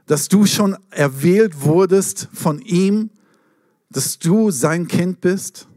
Dass 0.07 0.27
du 0.27 0.47
schon 0.47 0.77
erwählt 0.91 1.63
wurdest 1.63 2.29
von 2.33 2.59
ihm, 2.59 3.11
dass 3.89 4.19
du 4.19 4.51
sein 4.51 4.89
Kind 4.89 5.21
bist? 5.21 5.69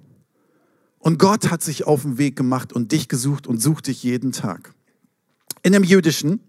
Und 0.97 1.19
Gott 1.19 1.51
hat 1.51 1.61
sich 1.61 1.85
auf 1.85 2.01
den 2.01 2.17
Weg 2.17 2.35
gemacht 2.35 2.73
und 2.73 2.91
dich 2.91 3.07
gesucht 3.07 3.45
und 3.45 3.61
sucht 3.61 3.85
dich 3.85 4.01
jeden 4.01 4.31
Tag. 4.31 4.73
In 5.61 5.73
dem 5.73 5.83
Jüdischen 5.83 6.39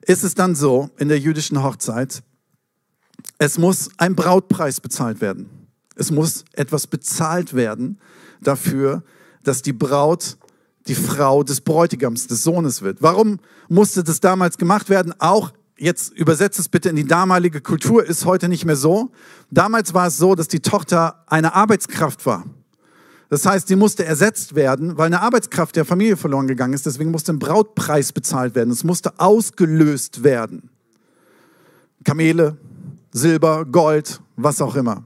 ist 0.00 0.24
es 0.24 0.34
dann 0.34 0.54
so, 0.54 0.88
in 0.96 1.08
der 1.08 1.18
jüdischen 1.18 1.62
Hochzeit, 1.62 2.22
es 3.38 3.58
muss 3.58 3.90
ein 3.96 4.14
Brautpreis 4.14 4.80
bezahlt 4.80 5.20
werden. 5.20 5.48
Es 5.96 6.10
muss 6.10 6.44
etwas 6.52 6.86
bezahlt 6.86 7.54
werden 7.54 7.98
dafür, 8.40 9.02
dass 9.42 9.62
die 9.62 9.72
Braut 9.72 10.36
die 10.88 10.94
Frau 10.94 11.42
des 11.42 11.60
Bräutigams, 11.60 12.26
des 12.26 12.42
Sohnes 12.42 12.82
wird. 12.82 13.02
Warum 13.02 13.38
musste 13.68 14.02
das 14.02 14.20
damals 14.20 14.58
gemacht 14.58 14.90
werden? 14.90 15.14
Auch 15.18 15.52
jetzt 15.76 16.12
übersetzt 16.12 16.58
es 16.58 16.68
bitte 16.68 16.88
in 16.88 16.96
die 16.96 17.06
damalige 17.06 17.60
Kultur, 17.60 18.04
ist 18.04 18.24
heute 18.24 18.48
nicht 18.48 18.64
mehr 18.64 18.76
so. 18.76 19.12
Damals 19.50 19.94
war 19.94 20.08
es 20.08 20.18
so, 20.18 20.34
dass 20.34 20.48
die 20.48 20.60
Tochter 20.60 21.22
eine 21.26 21.54
Arbeitskraft 21.54 22.26
war. 22.26 22.44
Das 23.28 23.46
heißt, 23.46 23.68
sie 23.68 23.76
musste 23.76 24.04
ersetzt 24.04 24.54
werden, 24.54 24.98
weil 24.98 25.06
eine 25.06 25.22
Arbeitskraft 25.22 25.74
der 25.76 25.84
Familie 25.84 26.16
verloren 26.16 26.46
gegangen 26.46 26.74
ist. 26.74 26.84
Deswegen 26.84 27.10
musste 27.10 27.32
ein 27.32 27.38
Brautpreis 27.38 28.12
bezahlt 28.12 28.54
werden. 28.54 28.70
Es 28.70 28.84
musste 28.84 29.18
ausgelöst 29.18 30.22
werden. 30.22 30.68
Kamele, 32.04 32.58
Silber, 33.12 33.64
Gold, 33.64 34.20
was 34.36 34.60
auch 34.60 34.74
immer. 34.74 35.04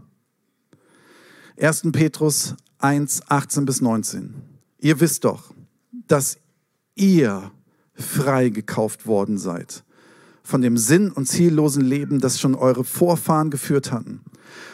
1. 1.61 1.83
Petrus 1.93 2.55
1, 2.79 3.23
18 3.29 3.65
bis 3.65 3.81
19. 3.81 4.35
Ihr 4.79 5.01
wisst 5.01 5.25
doch, 5.25 5.53
dass 6.07 6.39
ihr 6.95 7.51
freigekauft 7.95 9.07
worden 9.07 9.39
seid 9.39 9.83
von 10.47 10.63
dem 10.63 10.77
sinn- 10.77 11.11
und 11.11 11.27
ziellosen 11.27 11.83
Leben, 11.83 12.21
das 12.21 12.39
schon 12.39 12.55
eure 12.55 12.85
Vorfahren 12.85 13.51
geführt 13.51 13.91
hatten. 13.91 14.21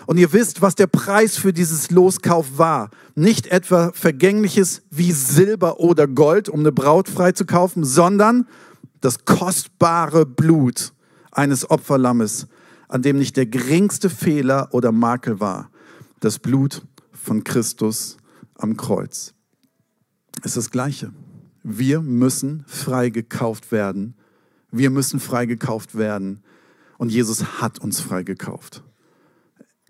Und 0.04 0.18
ihr 0.18 0.32
wisst, 0.34 0.60
was 0.60 0.74
der 0.74 0.86
Preis 0.86 1.38
für 1.38 1.54
dieses 1.54 1.90
Loskauf 1.90 2.58
war. 2.58 2.90
Nicht 3.14 3.46
etwa 3.46 3.90
vergängliches 3.94 4.82
wie 4.90 5.12
Silber 5.12 5.80
oder 5.80 6.06
Gold, 6.06 6.50
um 6.50 6.60
eine 6.60 6.72
Braut 6.72 7.08
freizukaufen, 7.08 7.84
sondern 7.84 8.46
das 9.00 9.24
kostbare 9.24 10.26
Blut 10.26 10.92
eines 11.30 11.70
Opferlammes, 11.70 12.48
an 12.92 13.02
dem 13.02 13.18
nicht 13.18 13.36
der 13.36 13.46
geringste 13.46 14.10
Fehler 14.10 14.68
oder 14.72 14.92
Makel 14.92 15.40
war. 15.40 15.70
Das 16.20 16.38
Blut 16.38 16.86
von 17.12 17.44
Christus 17.44 18.16
am 18.54 18.76
Kreuz. 18.76 19.34
Es 20.40 20.52
ist 20.52 20.56
das 20.56 20.70
Gleiche. 20.70 21.12
Wir 21.62 22.00
müssen 22.00 22.64
freigekauft 22.66 23.72
werden 23.72 24.14
wir 24.72 24.90
müssen 24.90 25.20
freigekauft 25.20 25.94
werden. 25.94 26.42
Und 26.98 27.10
Jesus 27.10 27.60
hat 27.60 27.78
uns 27.78 28.00
freigekauft. 28.00 28.82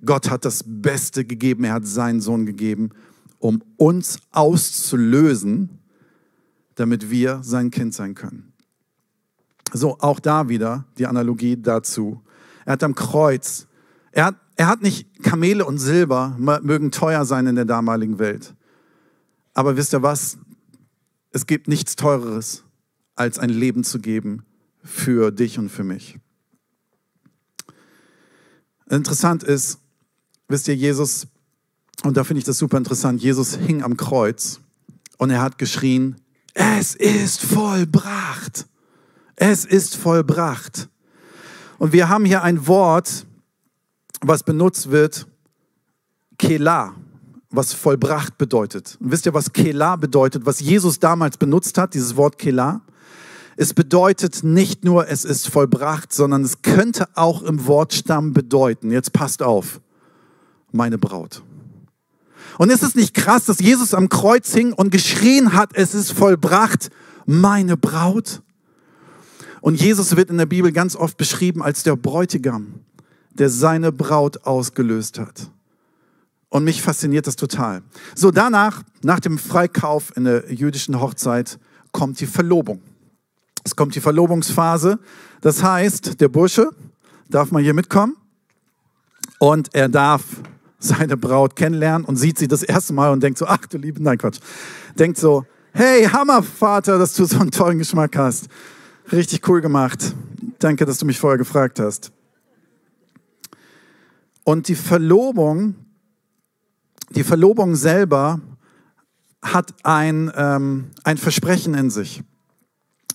Gott 0.05 0.29
hat 0.29 0.45
das 0.45 0.65
Beste 0.67 1.25
gegeben. 1.25 1.65
Er 1.65 1.75
hat 1.75 1.87
seinen 1.87 2.21
Sohn 2.21 2.45
gegeben, 2.45 2.91
um 3.39 3.63
uns 3.77 4.19
auszulösen, 4.33 5.79
damit 6.75 7.11
wir 7.11 7.41
sein 7.43 7.71
Kind 7.71 7.95
sein 7.95 8.15
können. 8.15 8.53
So, 9.73 9.99
auch 10.01 10.21
da 10.21 10.49
wieder 10.49 10.87
die 10.99 11.07
Analogie 11.07 11.57
dazu. 11.57 12.21
Er 12.65 12.75
hat 12.75 12.83
am 12.83 12.95
Kreuz, 12.95 13.67
er 14.13 14.27
hat, 14.27 14.37
er 14.57 14.67
hat 14.69 14.83
nicht 14.83 15.23
Kamele 15.23 15.65
und 15.65 15.79
Silber, 15.79 16.37
mögen 16.39 16.91
teuer 16.91 17.25
sein 17.25 17.47
in 17.47 17.57
der 17.57 17.65
damaligen 17.65 18.19
Welt. 18.19 18.55
Aber 19.55 19.77
wisst 19.77 19.93
ihr 19.93 20.03
was? 20.03 20.39
Es 21.31 21.47
gibt 21.47 21.69
nichts 21.69 21.97
Teureres, 21.97 22.65
als 23.15 23.39
ein 23.39 23.51
Leben 23.51 23.85
zu 23.85 23.99
geben 23.99 24.45
für 24.83 25.31
dich 25.31 25.59
und 25.59 25.69
für 25.69 25.85
mich. 25.85 26.19
Interessant 28.91 29.43
ist, 29.43 29.79
wisst 30.49 30.69
ihr, 30.69 30.77
Jesus, 30.77 31.27
und 32.05 32.17
da 32.17 32.25
finde 32.25 32.41
ich 32.41 32.45
das 32.45 32.59
super 32.59 32.77
interessant, 32.77 33.23
Jesus 33.23 33.57
hing 33.57 33.83
am 33.83 33.97
Kreuz 33.97 34.61
und 35.19 35.31
er 35.31 35.41
hat 35.41 35.57
geschrien, 35.57 36.17
es 36.55 36.95
ist 36.95 37.41
vollbracht. 37.41 38.67
Es 39.37 39.65
ist 39.65 39.97
vollbracht. 39.97 40.89
Und 41.83 41.93
wir 41.93 42.09
haben 42.09 42.25
hier 42.25 42.45
ein 42.45 42.69
Wort, 42.69 43.27
was 44.21 44.45
benutzt 44.45 44.93
wird, 44.93 45.27
Kela, 46.39 46.95
was 47.51 47.73
vollbracht 47.73 48.39
bedeutet. 48.39 48.97
Und 49.01 49.11
wisst 49.11 49.27
ihr, 49.27 49.35
was 49.35 49.53
Kela 49.53 49.97
bedeutet, 49.97 50.47
was 50.47 50.61
Jesus 50.61 51.01
damals 51.01 51.39
benutzt 51.39 51.77
hat, 51.79 51.95
dieses 51.95 52.15
Wort 52.15 52.39
Kela? 52.39 52.83
Es 53.57 53.75
bedeutet 53.75 54.45
nicht 54.45 54.85
nur, 54.85 55.09
es 55.09 55.25
ist 55.25 55.49
vollbracht, 55.49 56.13
sondern 56.13 56.45
es 56.45 56.63
könnte 56.63 57.09
auch 57.17 57.43
im 57.43 57.67
Wortstamm 57.67 58.33
bedeuten, 58.33 58.93
jetzt 58.93 59.13
passt 59.13 59.43
auf, 59.43 59.81
meine 60.71 60.99
Braut. 60.99 61.43
Und 62.59 62.71
ist 62.71 62.85
es 62.85 62.95
nicht 62.95 63.13
krass, 63.13 63.47
dass 63.47 63.59
Jesus 63.59 63.93
am 63.93 64.09
Kreuz 64.09 64.55
hing 64.55 64.73
und 64.73 64.91
geschrien 64.91 65.53
hat, 65.53 65.71
es 65.75 65.97
ist 65.97 66.13
vollbracht, 66.13 66.91
meine 67.27 67.77
Braut? 67.77 68.41
Und 69.63 69.81
Jesus 69.81 70.17
wird 70.17 70.29
in 70.29 70.39
der 70.39 70.47
Bibel 70.47 70.73
ganz 70.73 70.97
oft 70.97 71.17
beschrieben 71.17 71.63
als 71.63 71.85
der 71.85 71.95
Bräutigam, 71.95 72.81
der 73.31 73.49
seine 73.49 73.93
Braut 73.93 74.45
ausgelöst 74.45 75.21
hat. 75.21 75.51
Und 76.49 76.65
mich 76.65 76.83
fasziniert 76.83 77.29
das 77.29 77.37
total. 77.37 77.83
So, 78.17 78.33
danach, 78.33 78.83
nach 79.05 79.21
dem 79.21 79.39
Freikauf 79.39 80.15
in 80.17 80.25
der 80.25 80.53
jüdischen 80.53 81.01
Hochzeit, 81.01 81.61
kommt 81.93 82.19
die 82.19 82.27
Verlobung. 82.27 82.83
Es 83.63 83.77
kommt 83.77 83.95
die 83.95 84.01
Verlobungsphase. 84.01 84.99
Das 85.41 85.63
heißt, 85.63 86.21
der 86.21 86.29
Bursche 86.29 86.69
darf 87.31 87.53
mal 87.53 87.63
hier 87.63 87.73
mitkommen 87.73 88.17
und 89.39 89.73
er 89.75 89.89
darf 89.89 90.25
seine 90.81 91.17
Braut 91.17 91.55
kennenlernen 91.55 92.05
und 92.05 92.17
sieht 92.17 92.37
sie 92.37 92.49
das 92.49 92.65
erste 92.65 92.95
Mal 92.95 93.13
und 93.13 93.23
denkt 93.23 93.39
so, 93.39 93.47
ach 93.47 93.65
du 93.67 93.79
liebe, 93.79 94.03
nein 94.03 94.19
Quatsch, 94.19 94.41
denkt 94.99 95.19
so, 95.19 95.47
hey 95.73 96.05
Hammer 96.07 96.43
Vater, 96.43 96.99
dass 96.99 97.15
du 97.15 97.25
so 97.25 97.39
einen 97.39 97.53
tollen 97.53 97.79
Geschmack 97.79 98.17
hast. 98.17 98.49
Richtig 99.13 99.47
cool 99.47 99.61
gemacht. 99.61 100.15
Danke, 100.59 100.87
dass 100.87 100.97
du 100.97 101.05
mich 101.05 101.19
vorher 101.19 101.37
gefragt 101.37 101.79
hast. 101.79 102.13
Und 104.43 104.69
die 104.69 104.75
Verlobung, 104.75 105.75
die 107.11 107.23
Verlobung 107.23 107.77
selber 107.77 108.41
hat 109.43 109.75
ein, 109.83 110.33
ähm, 110.35 110.93
ein 111.05 111.19
Versprechen 111.19 111.75
in 111.75 111.91
sich. 111.91 112.23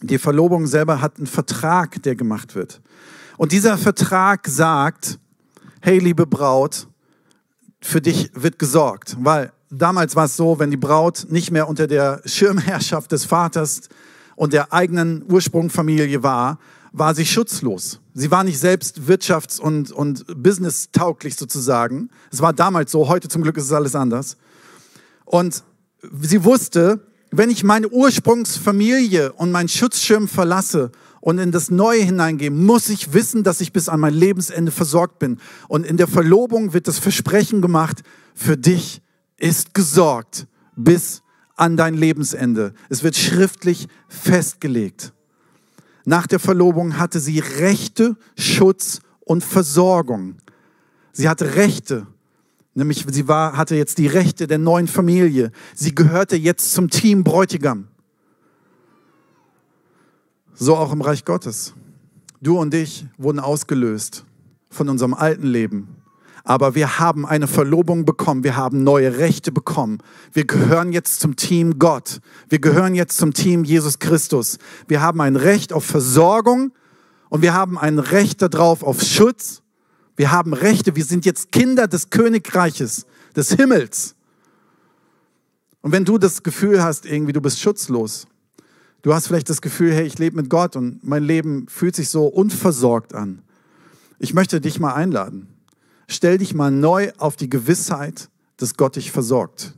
Die 0.04 0.20
Verlobung 0.20 0.68
selber 0.68 1.02
hat 1.02 1.18
einen 1.18 1.26
Vertrag, 1.26 2.04
der 2.04 2.16
gemacht 2.16 2.54
wird. 2.54 2.80
Und 3.38 3.52
dieser 3.52 3.76
Vertrag 3.80 4.48
sagt, 4.48 5.18
hey 5.82 5.98
liebe 5.98 6.28
Braut, 6.28 6.88
für 7.82 8.02
dich 8.02 8.30
wird 8.36 8.60
gesorgt. 8.60 9.18
Weil 9.20 9.52
damals 9.72 10.16
war 10.16 10.26
es 10.26 10.38
so, 10.38 10.60
wenn 10.60 10.70
die 10.70 10.78
Braut 10.78 11.26
nicht 11.30 11.50
mehr 11.50 11.68
unter 11.68 11.88
der 11.88 12.22
Schirmherrschaft 12.24 13.12
des 13.12 13.26
Vaters 13.26 13.90
und 14.38 14.54
der 14.54 14.72
eigenen 14.72 15.26
Ursprungfamilie 15.30 16.24
war, 16.24 16.60
war 16.94 17.14
sie 17.16 17.26
schutzlos. 17.26 18.00
Sie 18.14 18.32
war 18.32 18.44
nicht 18.44 18.60
selbst 18.60 19.02
wirtschafts- 19.02 19.60
und, 19.60 19.92
und 19.92 20.26
business-tauglich 20.42 21.36
sozusagen. 21.36 22.10
Es 22.32 22.40
war 22.40 22.54
damals 22.54 22.92
so, 22.92 23.10
heute 23.10 23.28
zum 23.28 23.42
Glück 23.42 23.58
ist 23.58 23.66
es 23.66 23.74
alles 23.74 23.96
anders. 23.96 24.38
Und 25.26 25.64
sie 26.22 26.44
wusste, 26.44 27.06
wenn 27.32 27.50
ich 27.50 27.64
meine 27.64 27.90
Ursprungsfamilie 27.90 29.34
und 29.34 29.52
meinen 29.52 29.70
Schutzschirm 29.70 30.28
verlasse 30.28 30.92
und 31.20 31.40
in 31.40 31.52
das 31.52 31.72
Neue 31.72 32.04
hineingehe, 32.04 32.52
muss 32.52 32.90
ich 32.90 33.14
wissen, 33.14 33.44
dass 33.44 33.60
ich 33.60 33.74
bis 33.74 33.90
an 33.90 34.00
mein 34.00 34.14
Lebensende 34.14 34.72
versorgt 34.72 35.18
bin. 35.18 35.40
Und 35.68 35.84
in 35.84 35.98
der 35.98 36.08
Verlobung 36.08 36.74
wird 36.74 36.88
das 36.88 37.00
Versprechen 37.00 37.62
gemacht, 37.62 38.04
für 38.36 38.56
dich 38.56 39.02
ist 39.38 39.74
gesorgt 39.74 40.46
bis 40.76 41.24
an 41.58 41.76
dein 41.76 41.96
Lebensende. 41.96 42.74
Es 42.88 43.04
wird 43.04 43.18
schriftlich 43.18 43.88
festgelegt. 44.08 45.12
Nach 46.06 46.28
der 46.28 46.40
Verlobung 46.40 46.98
hatte 46.98 47.20
sie 47.20 47.40
Rechte, 47.40 48.16
Schutz 48.38 49.02
und 49.26 49.44
Versorgung. 49.44 50.38
Sie 51.12 51.28
hatte 51.28 51.56
Rechte 51.56 52.08
Nämlich 52.78 53.08
sie 53.10 53.28
war, 53.28 53.58
hatte 53.58 53.76
jetzt 53.76 53.98
die 53.98 54.06
Rechte 54.06 54.46
der 54.46 54.60
neuen 54.60 54.88
Familie. 54.88 55.52
Sie 55.74 55.96
gehörte 55.96 56.36
jetzt 56.36 56.76
zum 56.76 56.92
Team 56.92 57.24
Bräutigam. 57.24 57.88
So 60.54 60.76
auch 60.76 60.94
im 60.94 61.02
Reich 61.02 61.26
Gottes. 61.26 61.74
Du 62.40 62.60
und 62.60 62.76
ich 62.76 63.08
wurden 63.18 63.40
ausgelöst 63.40 64.26
von 64.70 64.90
unserem 64.90 65.16
alten 65.16 65.48
Leben. 65.48 65.96
Aber 66.48 66.76
wir 66.76 67.00
haben 67.00 67.26
eine 67.26 67.48
Verlobung 67.48 68.06
bekommen, 68.06 68.44
wir 68.44 68.56
haben 68.56 68.84
neue 68.84 69.18
Rechte 69.18 69.52
bekommen. 69.52 69.98
Wir 70.32 70.46
gehören 70.46 70.94
jetzt 70.94 71.20
zum 71.20 71.36
Team 71.36 71.78
Gott. 71.78 72.22
Wir 72.48 72.60
gehören 72.60 72.96
jetzt 72.96 73.18
zum 73.18 73.34
Team 73.34 73.66
Jesus 73.66 74.00
Christus. 74.00 74.58
Wir 74.88 75.02
haben 75.02 75.20
ein 75.20 75.36
Recht 75.36 75.74
auf 75.74 75.84
Versorgung 75.84 76.72
und 77.30 77.42
wir 77.42 77.54
haben 77.54 77.78
ein 77.78 78.00
Recht 78.00 78.42
darauf 78.42 78.84
auf 78.84 79.02
Schutz 79.02 79.62
wir 80.18 80.32
haben 80.32 80.54
Rechte. 80.54 80.96
Wir 80.96 81.06
sind 81.06 81.26
jetzt 81.26 81.52
Kinder 81.52 81.88
des 81.88 82.10
Königreiches, 82.10 83.06
des 83.36 83.52
Himmels. 83.54 84.16
Und 85.82 85.94
wenn 85.94 86.04
du 86.04 86.18
das 86.18 86.44
Gefühl 86.44 86.84
hast, 86.84 87.06
irgendwie 87.06 87.32
du 87.32 87.40
bist 87.40 87.62
schutzlos, 87.62 88.28
du 89.04 89.14
hast 89.14 89.28
vielleicht 89.28 89.50
das 89.50 89.62
Gefühl, 89.62 89.94
hey, 89.94 90.06
ich 90.06 90.18
lebe 90.18 90.36
mit 90.36 90.50
Gott 90.50 90.76
und 90.76 91.04
mein 91.04 91.24
Leben 91.24 91.68
fühlt 91.70 91.96
sich 91.96 92.10
so 92.10 92.26
unversorgt 92.26 93.14
an. 93.14 93.44
Ich 94.20 94.34
möchte 94.34 94.60
dich 94.60 94.80
mal 94.80 94.96
einladen. 94.96 95.48
Stell 96.08 96.38
dich 96.38 96.54
mal 96.54 96.72
neu 96.72 97.12
auf 97.18 97.36
die 97.36 97.50
Gewissheit, 97.50 98.30
dass 98.58 98.76
Gott 98.76 98.96
dich 98.96 99.12
versorgt. 99.12 99.74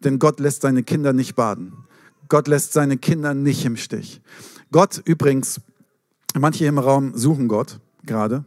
Denn 0.00 0.18
Gott 0.18 0.40
lässt 0.40 0.62
seine 0.62 0.82
Kinder 0.82 1.12
nicht 1.12 1.34
baden. 1.34 1.72
Gott 2.28 2.46
lässt 2.46 2.72
seine 2.72 2.98
Kinder 2.98 3.34
nicht 3.34 3.64
im 3.64 3.76
Stich. 3.76 4.20
Gott 4.70 5.00
übrigens, 5.04 5.60
manche 6.38 6.66
im 6.66 6.78
Raum 6.78 7.16
suchen 7.16 7.48
Gott 7.48 7.80
gerade. 8.04 8.44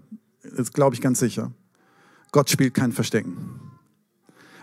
Das 0.55 0.71
glaube 0.71 0.95
ich 0.95 1.01
ganz 1.01 1.19
sicher. 1.19 1.51
Gott 2.31 2.49
spielt 2.49 2.73
kein 2.73 2.91
Verstecken. 2.91 3.59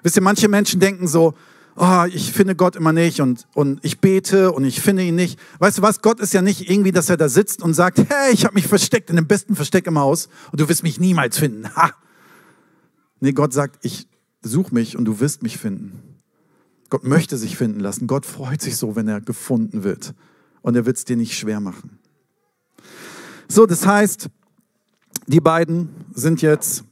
Wisst 0.02 0.16
ihr, 0.16 0.23
manche 0.23 0.49
Menschen 0.49 0.80
denken 0.80 1.09
so, 1.09 1.35
oh, 1.76 2.04
ich 2.12 2.33
finde 2.33 2.54
Gott 2.54 2.76
immer 2.76 2.92
nicht 2.92 3.21
und, 3.21 3.47
und 3.54 3.80
ich 3.85 4.00
bete 4.00 4.52
und 4.52 4.64
ich 4.64 4.80
finde 4.80 5.02
ihn 5.02 5.16
nicht. 5.16 5.38
Weißt 5.59 5.78
du 5.78 5.83
was, 5.83 6.00
Gott 6.00 6.21
ist 6.21 6.33
ja 6.33 6.40
nicht 6.40 6.71
irgendwie, 6.71 6.92
dass 6.92 7.11
er 7.11 7.16
da 7.16 7.28
sitzt 7.28 7.62
und 7.62 7.75
sagt, 7.75 7.99
hey, 7.99 8.33
ich 8.33 8.45
habe 8.45 8.54
mich 8.54 8.68
versteckt 8.68 9.11
in 9.11 9.16
dem 9.16 9.26
besten 9.26 9.57
Versteck 9.57 9.87
im 9.88 9.99
Haus 9.99 10.28
und 10.52 10.61
du 10.61 10.68
wirst 10.68 10.85
mich 10.85 11.00
niemals 11.00 11.38
finden. 11.38 11.75
Ha! 11.75 11.92
Nee, 13.20 13.32
Gott 13.32 13.52
sagt, 13.52 13.84
ich 13.84 14.08
suche 14.42 14.75
mich 14.75 14.96
und 14.96 15.04
du 15.04 15.20
wirst 15.20 15.42
mich 15.42 15.58
finden. 15.58 16.20
Gott 16.90 17.04
möchte 17.04 17.37
sich 17.37 17.56
finden 17.56 17.80
lassen. 17.80 18.06
Gott 18.06 18.25
freut 18.25 18.62
sich 18.62 18.76
so, 18.76 18.96
wenn 18.96 19.08
er 19.08 19.20
gefunden 19.20 19.84
wird. 19.84 20.14
Und 20.62 20.76
er 20.76 20.87
wird 20.87 20.96
es 20.96 21.04
dir 21.04 21.16
nicht 21.16 21.37
schwer 21.37 21.60
machen. 21.60 21.98
So, 23.48 23.66
das 23.66 23.87
heißt, 23.87 24.28
die 25.26 25.40
beiden 25.40 25.90
sind 26.14 26.42
jetzt, 26.42 26.84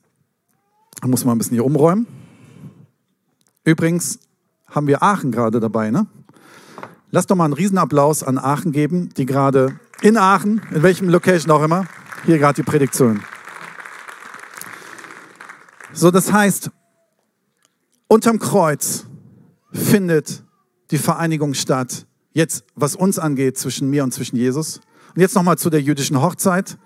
da 1.01 1.09
muss 1.09 1.25
man 1.25 1.37
ein 1.37 1.39
bisschen 1.39 1.55
hier 1.55 1.65
umräumen. 1.65 2.07
Übrigens 3.65 4.19
haben 4.67 4.87
wir 4.87 5.03
Aachen 5.03 5.33
gerade 5.33 5.61
dabei, 5.61 5.91
ne? 5.91 6.07
Lass 7.11 7.27
doch 7.27 7.37
mal 7.37 7.45
einen 7.45 7.55
Riesenapplaus 7.55 8.23
an 8.23 8.37
Aachen 8.37 8.73
geben, 8.73 9.11
die 9.17 9.27
gerade 9.27 9.79
in 10.03 10.17
Aachen, 10.17 10.61
in 10.73 10.83
welchem 10.83 11.09
Location 11.09 11.51
auch 11.51 11.63
immer, 11.63 11.87
hier 12.25 12.39
gerade 12.39 12.57
die 12.57 12.69
Prediktion. 12.69 13.23
So, 15.97 16.11
das 16.11 16.31
heißt, 16.31 16.71
unterm 18.07 18.39
Kreuz 18.39 19.07
findet 19.73 20.45
die 20.91 20.99
Vereinigung 20.99 21.55
statt. 21.55 22.07
Jetzt, 22.35 22.65
was 22.75 22.95
uns 22.97 23.19
angeht, 23.19 23.57
zwischen 23.57 23.89
mir 23.89 24.05
und 24.05 24.13
zwischen 24.13 24.37
Jesus. 24.37 24.83
Und 25.15 25.23
jetzt 25.23 25.35
nochmal 25.35 25.57
zu 25.57 25.71
der 25.71 25.81
jüdischen 25.81 26.21
Hochzeit 26.21 26.77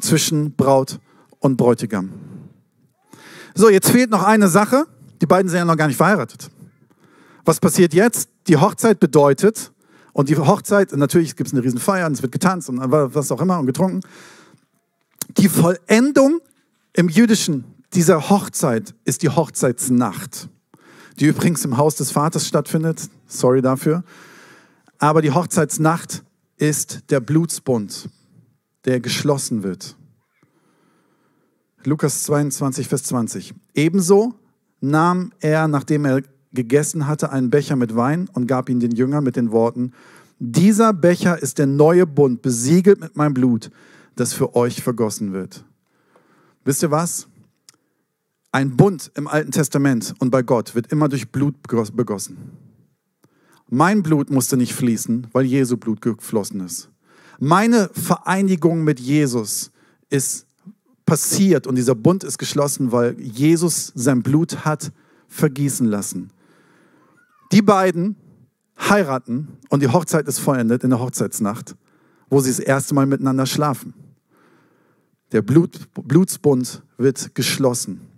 zwischen 0.00 0.56
Braut 0.56 0.98
und 1.38 1.56
Bräutigam. 1.56 2.10
So, 3.54 3.70
jetzt 3.70 3.88
fehlt 3.88 4.10
noch 4.10 4.24
eine 4.24 4.48
Sache. 4.48 4.86
Die 5.22 5.26
beiden 5.26 5.48
sind 5.48 5.58
ja 5.58 5.64
noch 5.64 5.76
gar 5.76 5.86
nicht 5.86 5.96
verheiratet. 5.96 6.50
Was 7.44 7.60
passiert 7.60 7.94
jetzt? 7.94 8.28
Die 8.48 8.56
Hochzeit 8.56 8.98
bedeutet, 8.98 9.72
und 10.12 10.28
die 10.28 10.36
Hochzeit, 10.36 10.90
natürlich 10.92 11.36
gibt 11.36 11.46
es 11.46 11.54
eine 11.54 11.62
Riesenfeier 11.62 12.06
und 12.06 12.14
es 12.14 12.22
wird 12.22 12.32
getanzt 12.32 12.68
und 12.68 12.80
was 12.80 13.30
auch 13.30 13.40
immer 13.40 13.60
und 13.60 13.66
getrunken. 13.66 14.00
Die 15.36 15.48
Vollendung 15.48 16.40
im 16.94 17.08
Jüdischen 17.08 17.75
dieser 17.94 18.28
Hochzeit 18.28 18.94
ist 19.04 19.22
die 19.22 19.28
Hochzeitsnacht, 19.28 20.48
die 21.18 21.26
übrigens 21.26 21.64
im 21.64 21.76
Haus 21.76 21.96
des 21.96 22.10
Vaters 22.10 22.46
stattfindet. 22.46 23.08
Sorry 23.26 23.62
dafür. 23.62 24.04
Aber 24.98 25.22
die 25.22 25.30
Hochzeitsnacht 25.30 26.22
ist 26.56 27.10
der 27.10 27.20
Blutsbund, 27.20 28.08
der 28.84 29.00
geschlossen 29.00 29.62
wird. 29.62 29.96
Lukas 31.84 32.24
22, 32.24 32.88
Vers 32.88 33.04
20. 33.04 33.54
Ebenso 33.74 34.34
nahm 34.80 35.32
er, 35.40 35.68
nachdem 35.68 36.04
er 36.04 36.22
gegessen 36.52 37.06
hatte, 37.06 37.30
einen 37.30 37.50
Becher 37.50 37.76
mit 37.76 37.94
Wein 37.94 38.28
und 38.32 38.46
gab 38.46 38.68
ihn 38.68 38.80
den 38.80 38.92
Jüngern 38.92 39.22
mit 39.22 39.36
den 39.36 39.52
Worten, 39.52 39.92
dieser 40.38 40.92
Becher 40.92 41.40
ist 41.40 41.58
der 41.58 41.66
neue 41.66 42.06
Bund, 42.06 42.42
besiegelt 42.42 43.00
mit 43.00 43.16
meinem 43.16 43.34
Blut, 43.34 43.70
das 44.16 44.32
für 44.32 44.54
euch 44.54 44.82
vergossen 44.82 45.32
wird. 45.32 45.64
Wisst 46.64 46.82
ihr 46.82 46.90
was? 46.90 47.28
Ein 48.56 48.74
Bund 48.74 49.10
im 49.14 49.28
Alten 49.28 49.50
Testament 49.50 50.14
und 50.18 50.30
bei 50.30 50.40
Gott 50.40 50.74
wird 50.74 50.90
immer 50.90 51.10
durch 51.10 51.30
Blut 51.30 51.56
begossen. 51.62 52.38
Mein 53.68 54.02
Blut 54.02 54.30
musste 54.30 54.56
nicht 54.56 54.72
fließen, 54.72 55.26
weil 55.32 55.44
Jesu 55.44 55.76
Blut 55.76 56.00
geflossen 56.00 56.60
ist. 56.60 56.88
Meine 57.38 57.90
Vereinigung 57.92 58.82
mit 58.82 58.98
Jesus 58.98 59.72
ist 60.08 60.46
passiert 61.04 61.66
und 61.66 61.74
dieser 61.74 61.94
Bund 61.94 62.24
ist 62.24 62.38
geschlossen, 62.38 62.92
weil 62.92 63.20
Jesus 63.20 63.92
sein 63.94 64.22
Blut 64.22 64.64
hat 64.64 64.90
vergießen 65.28 65.86
lassen. 65.86 66.30
Die 67.52 67.60
beiden 67.60 68.16
heiraten 68.78 69.48
und 69.68 69.82
die 69.82 69.88
Hochzeit 69.88 70.26
ist 70.28 70.38
vollendet 70.38 70.82
in 70.82 70.88
der 70.88 71.00
Hochzeitsnacht, 71.00 71.76
wo 72.30 72.40
sie 72.40 72.48
das 72.48 72.60
erste 72.60 72.94
Mal 72.94 73.04
miteinander 73.04 73.44
schlafen. 73.44 73.92
Der 75.32 75.42
Blut, 75.42 75.92
Blutsbund 75.92 76.82
wird 76.96 77.34
geschlossen. 77.34 78.15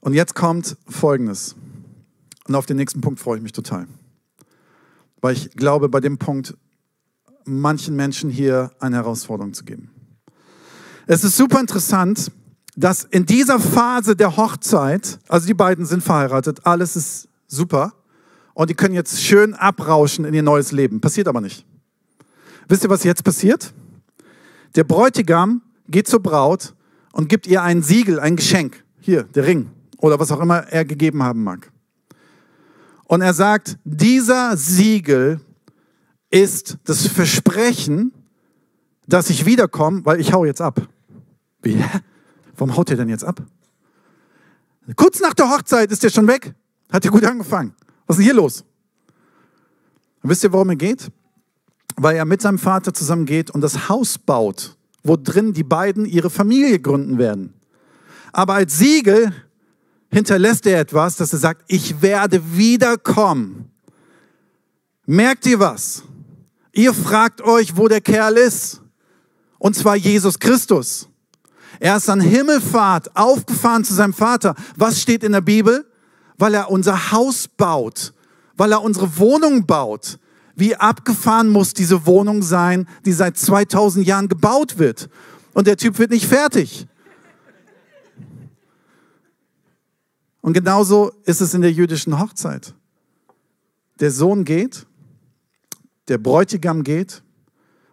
Und 0.00 0.14
jetzt 0.14 0.34
kommt 0.34 0.76
Folgendes. 0.88 1.54
Und 2.48 2.54
auf 2.54 2.66
den 2.66 2.76
nächsten 2.76 3.00
Punkt 3.00 3.20
freue 3.20 3.36
ich 3.36 3.42
mich 3.42 3.52
total. 3.52 3.86
Weil 5.20 5.34
ich 5.34 5.50
glaube, 5.52 5.88
bei 5.88 6.00
dem 6.00 6.18
Punkt 6.18 6.56
manchen 7.44 7.96
Menschen 7.96 8.30
hier 8.30 8.70
eine 8.80 8.96
Herausforderung 8.96 9.52
zu 9.52 9.64
geben. 9.64 9.90
Es 11.06 11.24
ist 11.24 11.36
super 11.36 11.60
interessant, 11.60 12.32
dass 12.76 13.04
in 13.04 13.26
dieser 13.26 13.60
Phase 13.60 14.16
der 14.16 14.36
Hochzeit, 14.36 15.18
also 15.28 15.46
die 15.46 15.54
beiden 15.54 15.84
sind 15.84 16.02
verheiratet, 16.02 16.64
alles 16.64 16.96
ist 16.96 17.28
super 17.46 17.92
und 18.54 18.70
die 18.70 18.74
können 18.74 18.94
jetzt 18.94 19.20
schön 19.22 19.54
abrauschen 19.54 20.24
in 20.24 20.34
ihr 20.34 20.42
neues 20.42 20.72
Leben. 20.72 21.00
Passiert 21.00 21.28
aber 21.28 21.40
nicht. 21.40 21.66
Wisst 22.68 22.84
ihr, 22.84 22.90
was 22.90 23.04
jetzt 23.04 23.24
passiert? 23.24 23.74
Der 24.76 24.84
Bräutigam 24.84 25.62
geht 25.88 26.06
zur 26.06 26.20
Braut 26.20 26.74
und 27.12 27.28
gibt 27.28 27.46
ihr 27.46 27.62
ein 27.62 27.82
Siegel, 27.82 28.20
ein 28.20 28.36
Geschenk. 28.36 28.84
Hier, 29.00 29.24
der 29.24 29.46
Ring 29.46 29.70
oder 30.00 30.18
was 30.18 30.32
auch 30.32 30.40
immer 30.40 30.66
er 30.68 30.84
gegeben 30.84 31.22
haben 31.22 31.42
mag. 31.42 31.70
Und 33.04 33.22
er 33.22 33.34
sagt, 33.34 33.78
dieser 33.84 34.56
Siegel 34.56 35.40
ist 36.30 36.78
das 36.84 37.06
Versprechen, 37.06 38.12
dass 39.06 39.30
ich 39.30 39.46
wiederkomme, 39.46 40.04
weil 40.04 40.20
ich 40.20 40.32
hau 40.32 40.44
jetzt 40.44 40.60
ab. 40.60 40.80
Wie? 41.62 41.84
Warum 42.56 42.76
haut 42.76 42.90
er 42.90 42.96
denn 42.96 43.08
jetzt 43.08 43.24
ab? 43.24 43.42
Kurz 44.96 45.20
nach 45.20 45.34
der 45.34 45.50
Hochzeit 45.50 45.90
ist 45.90 46.04
er 46.04 46.10
schon 46.10 46.26
weg. 46.26 46.54
Hat 46.90 47.04
er 47.04 47.10
gut 47.10 47.24
angefangen. 47.24 47.74
Was 48.06 48.16
ist 48.16 48.18
denn 48.18 48.24
hier 48.24 48.34
los? 48.34 48.64
Und 50.22 50.30
wisst 50.30 50.44
ihr, 50.44 50.52
worum 50.52 50.70
er 50.70 50.76
geht? 50.76 51.10
Weil 51.96 52.16
er 52.16 52.24
mit 52.24 52.42
seinem 52.42 52.58
Vater 52.58 52.94
zusammen 52.94 53.26
geht 53.26 53.50
und 53.50 53.60
das 53.60 53.88
Haus 53.88 54.18
baut, 54.18 54.76
wo 55.02 55.16
drin 55.16 55.52
die 55.52 55.64
beiden 55.64 56.06
ihre 56.06 56.30
Familie 56.30 56.78
gründen 56.78 57.18
werden. 57.18 57.54
Aber 58.32 58.54
als 58.54 58.78
Siegel 58.78 59.32
hinterlässt 60.10 60.66
er 60.66 60.80
etwas, 60.80 61.16
dass 61.16 61.32
er 61.32 61.38
sagt, 61.38 61.64
ich 61.68 62.02
werde 62.02 62.56
wiederkommen. 62.56 63.70
Merkt 65.06 65.46
ihr 65.46 65.58
was? 65.58 66.02
Ihr 66.72 66.94
fragt 66.94 67.40
euch, 67.40 67.76
wo 67.76 67.88
der 67.88 68.00
Kerl 68.00 68.36
ist. 68.36 68.80
Und 69.58 69.76
zwar 69.76 69.96
Jesus 69.96 70.38
Christus. 70.38 71.08
Er 71.78 71.96
ist 71.96 72.08
an 72.08 72.20
Himmelfahrt 72.20 73.16
aufgefahren 73.16 73.84
zu 73.84 73.94
seinem 73.94 74.12
Vater. 74.12 74.54
Was 74.76 75.00
steht 75.00 75.24
in 75.24 75.32
der 75.32 75.40
Bibel? 75.40 75.86
Weil 76.38 76.54
er 76.54 76.70
unser 76.70 77.12
Haus 77.12 77.48
baut, 77.48 78.12
weil 78.56 78.72
er 78.72 78.82
unsere 78.82 79.18
Wohnung 79.18 79.66
baut. 79.66 80.18
Wie 80.54 80.76
abgefahren 80.76 81.48
muss 81.48 81.74
diese 81.74 82.06
Wohnung 82.06 82.42
sein, 82.42 82.86
die 83.04 83.12
seit 83.12 83.36
2000 83.38 84.06
Jahren 84.06 84.28
gebaut 84.28 84.78
wird. 84.78 85.08
Und 85.54 85.66
der 85.66 85.76
Typ 85.76 85.98
wird 85.98 86.10
nicht 86.10 86.26
fertig. 86.26 86.86
Und 90.40 90.52
genauso 90.52 91.12
ist 91.24 91.40
es 91.40 91.54
in 91.54 91.62
der 91.62 91.72
jüdischen 91.72 92.18
Hochzeit. 92.18 92.74
Der 94.00 94.10
Sohn 94.10 94.44
geht, 94.44 94.86
der 96.08 96.18
Bräutigam 96.18 96.82
geht 96.82 97.22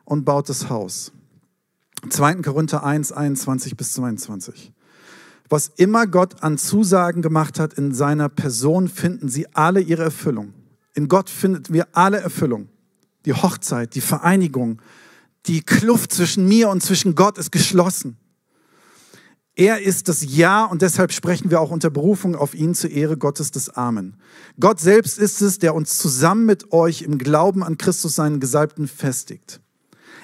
und 0.05 0.23
baut 0.23 0.49
das 0.49 0.69
Haus. 0.69 1.11
2. 2.09 2.35
Korinther 2.35 2.83
1, 2.83 3.11
21 3.11 3.75
bis 3.75 3.93
22. 3.93 4.71
Was 5.49 5.69
immer 5.75 6.07
Gott 6.07 6.43
an 6.43 6.57
Zusagen 6.57 7.21
gemacht 7.21 7.59
hat 7.59 7.73
in 7.73 7.93
seiner 7.93 8.29
Person, 8.29 8.87
finden 8.87 9.29
sie 9.29 9.47
alle 9.53 9.81
ihre 9.81 10.03
Erfüllung. 10.03 10.53
In 10.93 11.07
Gott 11.07 11.29
finden 11.29 11.73
wir 11.73 11.87
alle 11.93 12.19
Erfüllung. 12.19 12.69
Die 13.25 13.33
Hochzeit, 13.33 13.95
die 13.95 14.01
Vereinigung, 14.01 14.81
die 15.45 15.61
Kluft 15.61 16.11
zwischen 16.11 16.47
mir 16.47 16.69
und 16.69 16.81
zwischen 16.81 17.15
Gott 17.15 17.37
ist 17.37 17.51
geschlossen. 17.51 18.17
Er 19.59 19.81
ist 19.81 20.07
das 20.07 20.23
Ja 20.23 20.65
und 20.65 20.83
deshalb 20.83 21.11
sprechen 21.11 21.49
wir 21.49 21.59
auch 21.59 21.71
unter 21.71 21.89
Berufung 21.89 22.35
auf 22.35 22.53
ihn 22.53 22.75
zur 22.75 22.91
Ehre 22.91 23.17
Gottes 23.17 23.49
des 23.49 23.71
Amen. 23.71 24.13
Gott 24.59 24.79
selbst 24.79 25.17
ist 25.17 25.41
es, 25.41 25.57
der 25.57 25.73
uns 25.73 25.97
zusammen 25.97 26.45
mit 26.45 26.71
euch 26.71 27.01
im 27.01 27.17
Glauben 27.17 27.63
an 27.63 27.79
Christus 27.79 28.13
seinen 28.13 28.39
Gesalbten 28.39 28.87
festigt. 28.87 29.59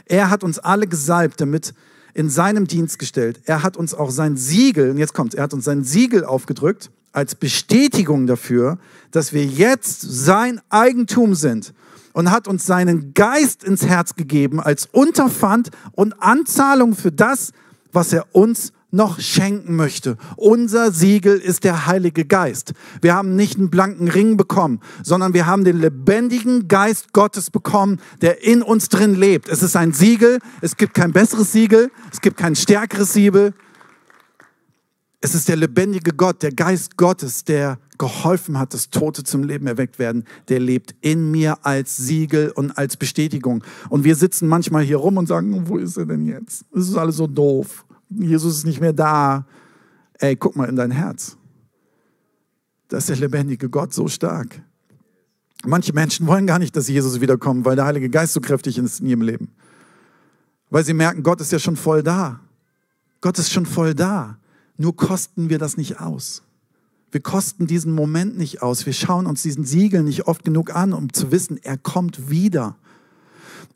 Er 0.05 0.29
hat 0.29 0.43
uns 0.43 0.59
alle 0.59 0.85
gesalbt, 0.85 1.41
damit 1.41 1.73
in 2.13 2.29
seinem 2.29 2.67
Dienst 2.67 2.99
gestellt. 2.99 3.41
Er 3.45 3.63
hat 3.63 3.75
uns 3.75 3.95
auch 3.95 4.11
sein 4.11 4.37
Siegel, 4.37 4.91
und 4.91 4.99
jetzt 4.99 5.15
kommt, 5.15 5.33
er 5.33 5.43
hat 5.43 5.55
uns 5.55 5.65
sein 5.65 5.83
Siegel 5.83 6.25
aufgedrückt 6.25 6.91
als 7.11 7.33
Bestätigung 7.33 8.27
dafür, 8.27 8.77
dass 9.09 9.33
wir 9.33 9.43
jetzt 9.43 10.01
sein 10.01 10.61
Eigentum 10.69 11.33
sind 11.33 11.73
und 12.13 12.29
hat 12.29 12.47
uns 12.47 12.67
seinen 12.67 13.15
Geist 13.15 13.63
ins 13.63 13.87
Herz 13.87 14.13
gegeben 14.13 14.59
als 14.59 14.87
Unterpfand 14.91 15.71
und 15.93 16.21
Anzahlung 16.21 16.93
für 16.93 17.11
das, 17.11 17.51
was 17.91 18.13
er 18.13 18.27
uns 18.35 18.73
noch 18.93 19.19
schenken 19.19 19.75
möchte. 19.75 20.17
Unser 20.35 20.91
Siegel 20.91 21.37
ist 21.37 21.63
der 21.63 21.87
Heilige 21.87 22.25
Geist. 22.25 22.73
Wir 23.01 23.15
haben 23.15 23.35
nicht 23.35 23.57
einen 23.57 23.69
blanken 23.69 24.07
Ring 24.07 24.37
bekommen, 24.37 24.79
sondern 25.03 25.33
wir 25.33 25.47
haben 25.47 25.63
den 25.63 25.79
lebendigen 25.79 26.67
Geist 26.67 27.11
Gottes 27.11 27.49
bekommen, 27.49 27.99
der 28.21 28.43
in 28.43 28.61
uns 28.61 28.89
drin 28.89 29.15
lebt. 29.15 29.49
Es 29.49 29.63
ist 29.63 29.75
ein 29.75 29.93
Siegel, 29.93 30.39
es 30.61 30.77
gibt 30.77 30.93
kein 30.93 31.11
besseres 31.11 31.51
Siegel, 31.51 31.91
es 32.11 32.21
gibt 32.21 32.37
kein 32.37 32.55
stärkeres 32.55 33.13
Siegel. 33.13 33.53
Es 35.21 35.33
ist 35.33 35.47
der 35.47 35.55
lebendige 35.55 36.11
Gott, 36.11 36.43
der 36.43 36.51
Geist 36.51 36.97
Gottes, 36.97 37.45
der 37.45 37.79
geholfen 37.97 38.59
hat, 38.59 38.73
dass 38.73 38.89
Tote 38.89 39.23
zum 39.23 39.43
Leben 39.43 39.67
erweckt 39.67 39.97
werden, 39.97 40.25
der 40.49 40.59
lebt 40.59 40.95
in 41.01 41.31
mir 41.31 41.65
als 41.65 41.95
Siegel 41.95 42.51
und 42.51 42.77
als 42.77 42.97
Bestätigung. 42.97 43.63
Und 43.89 44.03
wir 44.03 44.15
sitzen 44.15 44.47
manchmal 44.47 44.83
hier 44.83 44.97
rum 44.97 45.17
und 45.17 45.27
sagen, 45.27 45.67
wo 45.67 45.77
ist 45.77 45.97
er 45.97 46.05
denn 46.05 46.25
jetzt? 46.25 46.65
Das 46.73 46.89
ist 46.89 46.95
alles 46.95 47.15
so 47.15 47.27
doof. 47.27 47.85
Jesus 48.17 48.57
ist 48.57 48.65
nicht 48.65 48.81
mehr 48.81 48.93
da. 48.93 49.45
Ey, 50.19 50.35
guck 50.35 50.55
mal 50.55 50.69
in 50.69 50.75
dein 50.75 50.91
Herz. 50.91 51.37
Da 52.87 52.97
ist 52.97 53.09
der 53.09 53.15
lebendige 53.15 53.69
Gott 53.69 53.93
so 53.93 54.07
stark. 54.07 54.61
Manche 55.65 55.93
Menschen 55.93 56.27
wollen 56.27 56.45
gar 56.45 56.59
nicht, 56.59 56.75
dass 56.75 56.87
Jesus 56.87 57.21
wiederkommt, 57.21 57.65
weil 57.65 57.75
der 57.75 57.85
Heilige 57.85 58.09
Geist 58.09 58.33
so 58.33 58.41
kräftig 58.41 58.77
ist 58.77 58.99
in 58.99 59.07
ihrem 59.07 59.21
Leben. 59.21 59.49
Weil 60.69 60.83
sie 60.83 60.93
merken, 60.93 61.23
Gott 61.23 61.39
ist 61.41 61.51
ja 61.51 61.59
schon 61.59 61.75
voll 61.75 62.03
da. 62.03 62.41
Gott 63.21 63.39
ist 63.39 63.51
schon 63.51 63.65
voll 63.65 63.95
da. 63.95 64.37
Nur 64.77 64.95
kosten 64.95 65.49
wir 65.49 65.59
das 65.59 65.77
nicht 65.77 66.01
aus. 66.01 66.43
Wir 67.11 67.21
kosten 67.21 67.67
diesen 67.67 67.93
Moment 67.93 68.37
nicht 68.37 68.61
aus. 68.61 68.85
Wir 68.85 68.93
schauen 68.93 69.27
uns 69.27 69.43
diesen 69.43 69.65
Siegel 69.65 70.03
nicht 70.03 70.27
oft 70.27 70.43
genug 70.43 70.75
an, 70.75 70.93
um 70.93 71.13
zu 71.13 71.31
wissen, 71.31 71.59
er 71.61 71.77
kommt 71.77 72.29
wieder. 72.29 72.75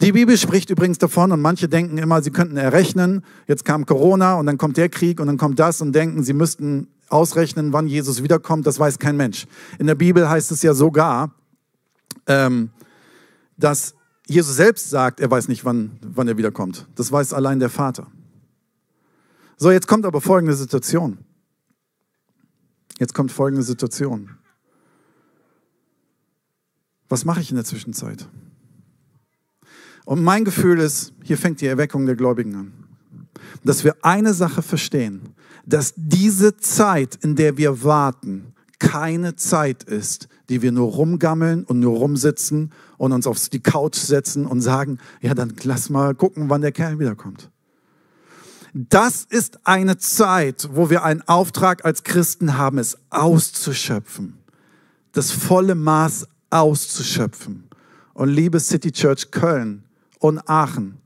Die 0.02 0.12
Bibel 0.12 0.38
spricht 0.38 0.70
übrigens 0.70 1.00
davon 1.00 1.32
und 1.32 1.42
manche 1.42 1.68
denken 1.68 1.98
immer, 1.98 2.22
sie 2.22 2.30
könnten 2.30 2.58
errechnen. 2.58 3.24
Jetzt 3.48 3.66
kam 3.66 3.86
Corona 3.86 4.36
und 4.36 4.46
dann 4.46 4.58
kommt 4.58 4.78
der 4.78 4.90
Krieg 4.90 5.20
und 5.20 5.28
dann 5.28 5.38
kommt 5.38 5.60
das 5.60 5.82
und 5.82 5.94
denken, 5.94 6.24
sie 6.24 6.34
müssten 6.34 6.88
ausrechnen, 7.10 7.74
wann 7.74 7.88
Jesus 7.88 8.22
wiederkommt. 8.22 8.68
Das 8.68 8.80
weiß 8.80 9.00
kein 9.00 9.18
Mensch. 9.18 9.48
In 9.80 9.88
der 9.88 9.96
Bibel 9.96 10.30
heißt 10.30 10.52
es 10.52 10.62
ja 10.62 10.76
sogar, 10.76 11.34
ähm, 12.28 12.70
dass 13.58 13.96
Jesus 14.28 14.56
selbst 14.56 14.90
sagt, 14.90 15.20
er 15.20 15.32
weiß 15.32 15.48
nicht, 15.48 15.66
wann, 15.66 15.98
wann 16.02 16.28
er 16.28 16.38
wiederkommt. 16.38 16.88
Das 16.96 17.12
weiß 17.12 17.34
allein 17.34 17.60
der 17.60 17.70
Vater. 17.70 18.08
So, 19.56 19.72
jetzt 19.72 19.88
kommt 19.88 20.06
aber 20.06 20.22
folgende 20.22 20.56
Situation. 20.56 21.18
Jetzt 23.00 23.14
kommt 23.14 23.32
folgende 23.32 23.64
Situation. 23.64 24.38
Was 27.10 27.26
mache 27.26 27.42
ich 27.42 27.50
in 27.50 27.56
der 27.56 27.66
Zwischenzeit? 27.66 28.28
Und 30.08 30.24
mein 30.24 30.46
Gefühl 30.46 30.80
ist, 30.80 31.12
hier 31.22 31.38
fängt 31.38 31.60
die 31.60 31.66
Erweckung 31.66 32.06
der 32.06 32.16
Gläubigen 32.16 32.56
an. 32.56 32.72
Dass 33.66 33.84
wir 33.84 34.06
eine 34.06 34.34
Sache 34.34 34.62
verstehen, 34.62 35.34
dass 35.66 35.94
diese 35.98 36.56
Zeit, 36.56 37.20
in 37.22 37.36
der 37.36 37.58
wir 37.58 37.84
warten, 37.84 38.54
keine 38.80 39.36
Zeit 39.36 39.84
ist, 39.84 40.30
die 40.48 40.62
wir 40.62 40.72
nur 40.72 40.94
rumgammeln 40.94 41.66
und 41.66 41.82
nur 41.82 41.98
rumsitzen 41.98 42.72
und 42.98 43.12
uns 43.12 43.28
auf 43.28 43.50
die 43.50 43.60
Couch 43.60 43.98
setzen 43.98 44.46
und 44.46 44.62
sagen, 44.62 45.00
ja, 45.20 45.34
dann 45.34 45.54
lass 45.64 45.90
mal 45.90 46.16
gucken, 46.16 46.50
wann 46.50 46.62
der 46.62 46.72
Kerl 46.72 47.00
wiederkommt. 47.00 47.52
Das 48.74 49.26
ist 49.30 49.60
eine 49.66 49.98
Zeit, 49.98 50.70
wo 50.72 50.90
wir 50.90 51.04
einen 51.04 51.22
Auftrag 51.24 51.84
als 51.84 52.06
Christen 52.06 52.58
haben, 52.58 52.78
es 52.78 52.98
auszuschöpfen. 53.10 54.38
Das 55.12 55.32
volle 55.32 55.76
Maß 55.76 56.30
auszuschöpfen. 56.50 57.66
Und 58.14 58.30
liebe 58.30 58.62
City 58.62 58.94
Church 58.94 59.32
Köln 59.32 59.84
und 60.20 60.40
Aachen, 60.50 60.98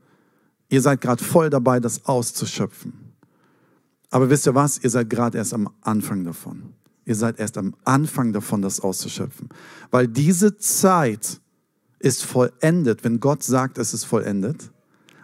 ihr 0.68 0.80
seid 0.80 1.00
gerade 1.00 1.22
voll 1.22 1.50
dabei, 1.50 1.80
das 1.80 2.06
auszuschöpfen. 2.06 2.92
Aber 4.10 4.28
wisst 4.28 4.46
ihr 4.46 4.54
was? 4.54 4.78
Ihr 4.78 4.90
seid 4.90 5.08
gerade 5.08 5.38
erst 5.38 5.54
am 5.54 5.70
Anfang 5.80 6.24
davon. 6.24 6.74
Ihr 7.04 7.14
seid 7.14 7.38
erst 7.38 7.58
am 7.58 7.74
Anfang 7.84 8.32
davon, 8.32 8.62
das 8.62 8.80
auszuschöpfen. 8.80 9.48
Weil 9.90 10.06
diese 10.06 10.56
Zeit 10.58 11.40
ist 11.98 12.24
vollendet, 12.24 13.04
wenn 13.04 13.20
Gott 13.20 13.42
sagt, 13.42 13.78
es 13.78 13.94
ist 13.94 14.04
vollendet. 14.04 14.70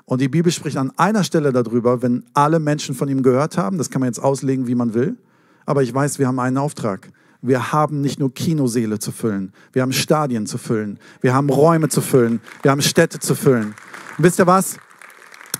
Und 0.04 0.20
die 0.20 0.28
Bibel 0.28 0.50
spricht 0.50 0.78
an 0.78 0.90
einer 0.96 1.22
Stelle 1.22 1.52
darüber, 1.52 2.02
wenn 2.02 2.24
alle 2.32 2.58
Menschen 2.60 2.94
von 2.94 3.08
ihm 3.08 3.22
gehört 3.22 3.58
haben. 3.58 3.78
Das 3.78 3.90
kann 3.90 4.00
man 4.00 4.08
jetzt 4.08 4.20
auslegen, 4.20 4.66
wie 4.66 4.74
man 4.74 4.94
will. 4.94 5.18
Aber 5.66 5.82
ich 5.82 5.92
weiß, 5.92 6.18
wir 6.18 6.26
haben 6.26 6.38
einen 6.38 6.56
Auftrag. 6.56 7.12
Wir 7.40 7.72
haben 7.72 8.00
nicht 8.00 8.18
nur 8.18 8.34
Kinoseele 8.34 8.98
zu 8.98 9.12
füllen, 9.12 9.52
wir 9.72 9.82
haben 9.82 9.92
Stadien 9.92 10.46
zu 10.46 10.58
füllen, 10.58 10.98
wir 11.20 11.34
haben 11.34 11.50
Räume 11.50 11.88
zu 11.88 12.00
füllen, 12.00 12.40
wir 12.62 12.70
haben 12.72 12.82
Städte 12.82 13.20
zu 13.20 13.34
füllen. 13.34 13.74
Und 14.16 14.24
wisst 14.24 14.40
ihr 14.40 14.46
was? 14.46 14.76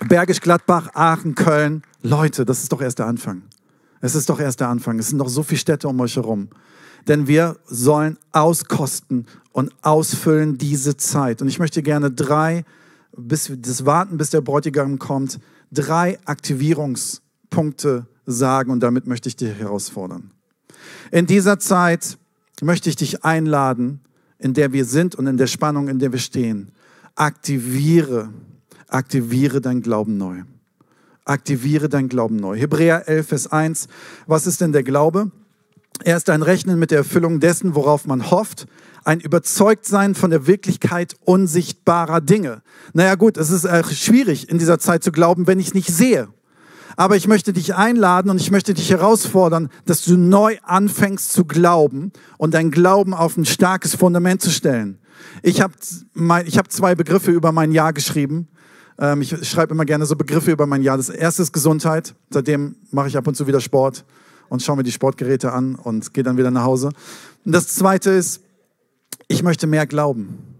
Bergisch 0.09 0.41
Gladbach, 0.41 0.91
Aachen, 0.95 1.35
Köln, 1.35 1.83
Leute, 2.03 2.45
das 2.45 2.63
ist 2.63 2.73
doch 2.73 2.81
erst 2.81 2.99
der 2.99 3.07
Anfang. 3.07 3.43
Es 4.01 4.15
ist 4.15 4.29
doch 4.29 4.41
erst 4.41 4.61
der 4.61 4.69
Anfang. 4.69 4.99
Es 4.99 5.09
sind 5.09 5.19
noch 5.19 5.29
so 5.29 5.43
viele 5.43 5.59
Städte 5.59 5.89
um 5.89 5.99
euch 6.01 6.17
herum. 6.17 6.49
Denn 7.07 7.27
wir 7.27 7.57
sollen 7.67 8.19
auskosten 8.33 9.27
und 9.53 9.73
ausfüllen 9.83 10.59
diese 10.59 10.97
Zeit. 10.97 11.43
Und 11.43 11.49
ich 11.49 11.59
möchte 11.59 11.83
gerne 11.83 12.11
drei, 12.11 12.65
bis 13.17 13.53
das 13.57 13.87
Warten, 13.87 14.17
bis 14.17 14.31
der 14.31 14.41
Bräutigam 14.41 14.99
kommt, 14.99 15.41
drei 15.73 16.19
Aktivierungspunkte 16.25 18.07
sagen 18.27 18.71
und 18.71 18.81
damit 18.81 19.07
möchte 19.07 19.29
ich 19.29 19.37
dich 19.37 19.59
herausfordern. 19.59 20.31
In 21.11 21.27
dieser 21.27 21.59
Zeit 21.59 22.19
möchte 22.61 22.89
ich 22.89 22.97
dich 22.97 23.25
einladen, 23.25 24.01
in 24.39 24.55
der 24.55 24.73
wir 24.73 24.85
sind 24.85 25.15
und 25.15 25.27
in 25.27 25.37
der 25.37 25.47
Spannung, 25.47 25.89
in 25.89 25.99
der 25.99 26.13
wir 26.13 26.19
stehen. 26.19 26.71
Aktiviere, 27.15 28.31
aktiviere 28.89 29.61
dein 29.61 29.83
Glauben 29.83 30.17
neu. 30.17 30.43
Aktiviere 31.25 31.89
dein 31.89 32.09
Glauben 32.09 32.37
neu. 32.37 32.57
Hebräer 32.57 33.09
11, 33.09 33.29
Vers 33.29 33.47
1. 33.53 33.89
Was 34.27 34.47
ist 34.47 34.61
denn 34.61 34.73
der 34.73 34.83
Glaube? 34.83 35.31
Er 36.05 36.17
ist 36.17 36.31
ein 36.31 36.43
Rechnen 36.43 36.79
mit 36.79 36.91
der 36.91 36.99
Erfüllung 36.99 37.41
dessen, 37.41 37.75
worauf 37.75 38.07
man 38.07 38.31
hofft, 38.31 38.67
ein 39.05 39.21
Überzeugtsein 39.21 40.15
von 40.15 40.31
der 40.31 40.47
Wirklichkeit 40.47 41.17
unsichtbarer 41.25 42.21
Dinge. 42.21 42.63
Naja 42.93 43.15
gut, 43.17 43.37
es 43.37 43.51
ist 43.51 43.65
äh, 43.65 43.83
schwierig 43.85 44.49
in 44.49 44.59
dieser 44.59 44.79
Zeit 44.79 45.03
zu 45.03 45.11
glauben, 45.11 45.47
wenn 45.47 45.59
ich 45.59 45.69
es 45.69 45.75
nicht 45.75 45.89
sehe. 45.89 46.29
Aber 46.99 47.15
ich 47.15 47.29
möchte 47.29 47.53
dich 47.53 47.77
einladen 47.77 48.29
und 48.29 48.41
ich 48.41 48.51
möchte 48.51 48.75
dich 48.75 48.91
herausfordern, 48.91 49.69
dass 49.87 50.03
du 50.03 50.17
neu 50.17 50.57
anfängst 50.65 51.33
zu 51.33 51.45
glauben 51.45 52.11
und 52.39 52.55
dein 52.55 52.73
Glauben 52.73 53.15
auf 53.15 53.37
ein 53.37 53.45
starkes 53.45 53.95
Fundament 53.95 54.43
zu 54.43 54.51
stellen. 54.51 54.99
Ich 55.45 55.61
habe 55.61 55.75
ich 56.45 56.59
hab 56.59 56.73
zwei 56.73 56.97
Begriffe 56.97 57.31
über 57.31 57.53
mein 57.53 57.71
Jahr 57.71 57.93
geschrieben. 57.93 58.49
Ähm, 58.99 59.23
ich 59.23 59.49
schreibe 59.49 59.75
immer 59.75 59.85
gerne 59.85 60.07
so 60.07 60.17
Begriffe 60.17 60.51
über 60.51 60.67
mein 60.67 60.83
Jahr. 60.83 60.97
Das 60.97 61.09
erste 61.09 61.43
ist 61.43 61.53
Gesundheit. 61.53 62.17
Seitdem 62.31 62.75
mache 62.91 63.07
ich 63.07 63.17
ab 63.17 63.29
und 63.29 63.37
zu 63.37 63.47
wieder 63.47 63.61
Sport 63.61 64.05
und 64.49 64.65
schaue 64.65 64.79
mir 64.79 64.83
die 64.83 64.91
Sportgeräte 64.91 65.53
an 65.53 65.77
und 65.77 66.13
gehe 66.15 66.25
dann 66.25 66.37
wieder 66.37 66.51
nach 66.51 66.65
Hause. 66.65 66.89
Und 67.45 67.53
das 67.53 67.69
zweite 67.69 68.11
ist, 68.11 68.43
ich 69.29 69.45
möchte 69.45 69.69
mehr 69.69 69.87
glauben. 69.87 70.58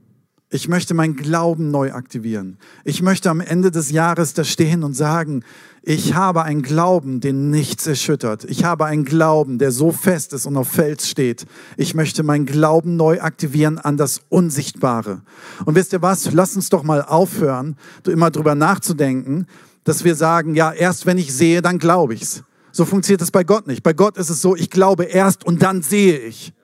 Ich 0.51 0.67
möchte 0.67 0.95
meinen 0.95 1.15
Glauben 1.15 1.71
neu 1.71 1.93
aktivieren. 1.93 2.57
Ich 2.83 3.03
möchte 3.03 3.29
am 3.29 3.41
Ende 3.41 3.71
des 3.71 3.91
Jahres 3.91 4.33
da 4.33 4.45
stehen 4.45 4.83
und 4.83 4.95
sagen, 4.95 5.45
ich 5.83 6.15
habe 6.15 6.43
einen 6.43 6.63
Glauben, 6.63 7.21
den 7.21 7.51
nichts 7.51 7.87
erschüttert. 7.87 8.45
Ich 8.45 8.65
habe 8.65 8.87
einen 8.87 9.05
Glauben, 9.05 9.59
der 9.59 9.73
so 9.73 9.93
fest 9.93 10.33
ist 10.33 10.47
und 10.47 10.57
auf 10.57 10.69
Fels 10.69 11.07
steht. 11.07 11.45
Ich 11.77 11.95
möchte 11.95 12.23
meinen 12.23 12.47
Glauben 12.47 12.97
neu 12.97 13.21
aktivieren 13.21 13.79
an 13.79 13.99
das 13.99 14.23
Unsichtbare. 14.31 15.21
Und 15.67 15.75
wisst 15.75 15.93
ihr 15.93 16.01
was? 16.01 16.33
Lass 16.33 16.57
uns 16.57 16.71
doch 16.71 16.83
mal 16.83 17.03
aufhören, 17.03 17.77
immer 18.07 18.31
drüber 18.31 18.55
nachzudenken, 18.55 19.47
dass 19.85 20.05
wir 20.05 20.15
sagen, 20.15 20.55
ja, 20.55 20.73
erst 20.73 21.05
wenn 21.05 21.19
ich 21.19 21.35
sehe, 21.35 21.61
dann 21.61 21.79
glaube 21.79 22.15
ich's. 22.15 22.43
So 22.73 22.87
funktioniert 22.87 23.21
es 23.21 23.31
bei 23.31 23.45
Gott 23.45 23.67
nicht. 23.67 23.83
Bei 23.83 23.93
Gott 23.93 24.17
ist 24.17 24.31
es 24.31 24.41
so, 24.41 24.57
ich 24.57 24.71
glaube 24.71 25.05
erst 25.05 25.45
und 25.45 25.63
dann 25.63 25.83
sehe 25.83 26.19
ich. 26.19 26.55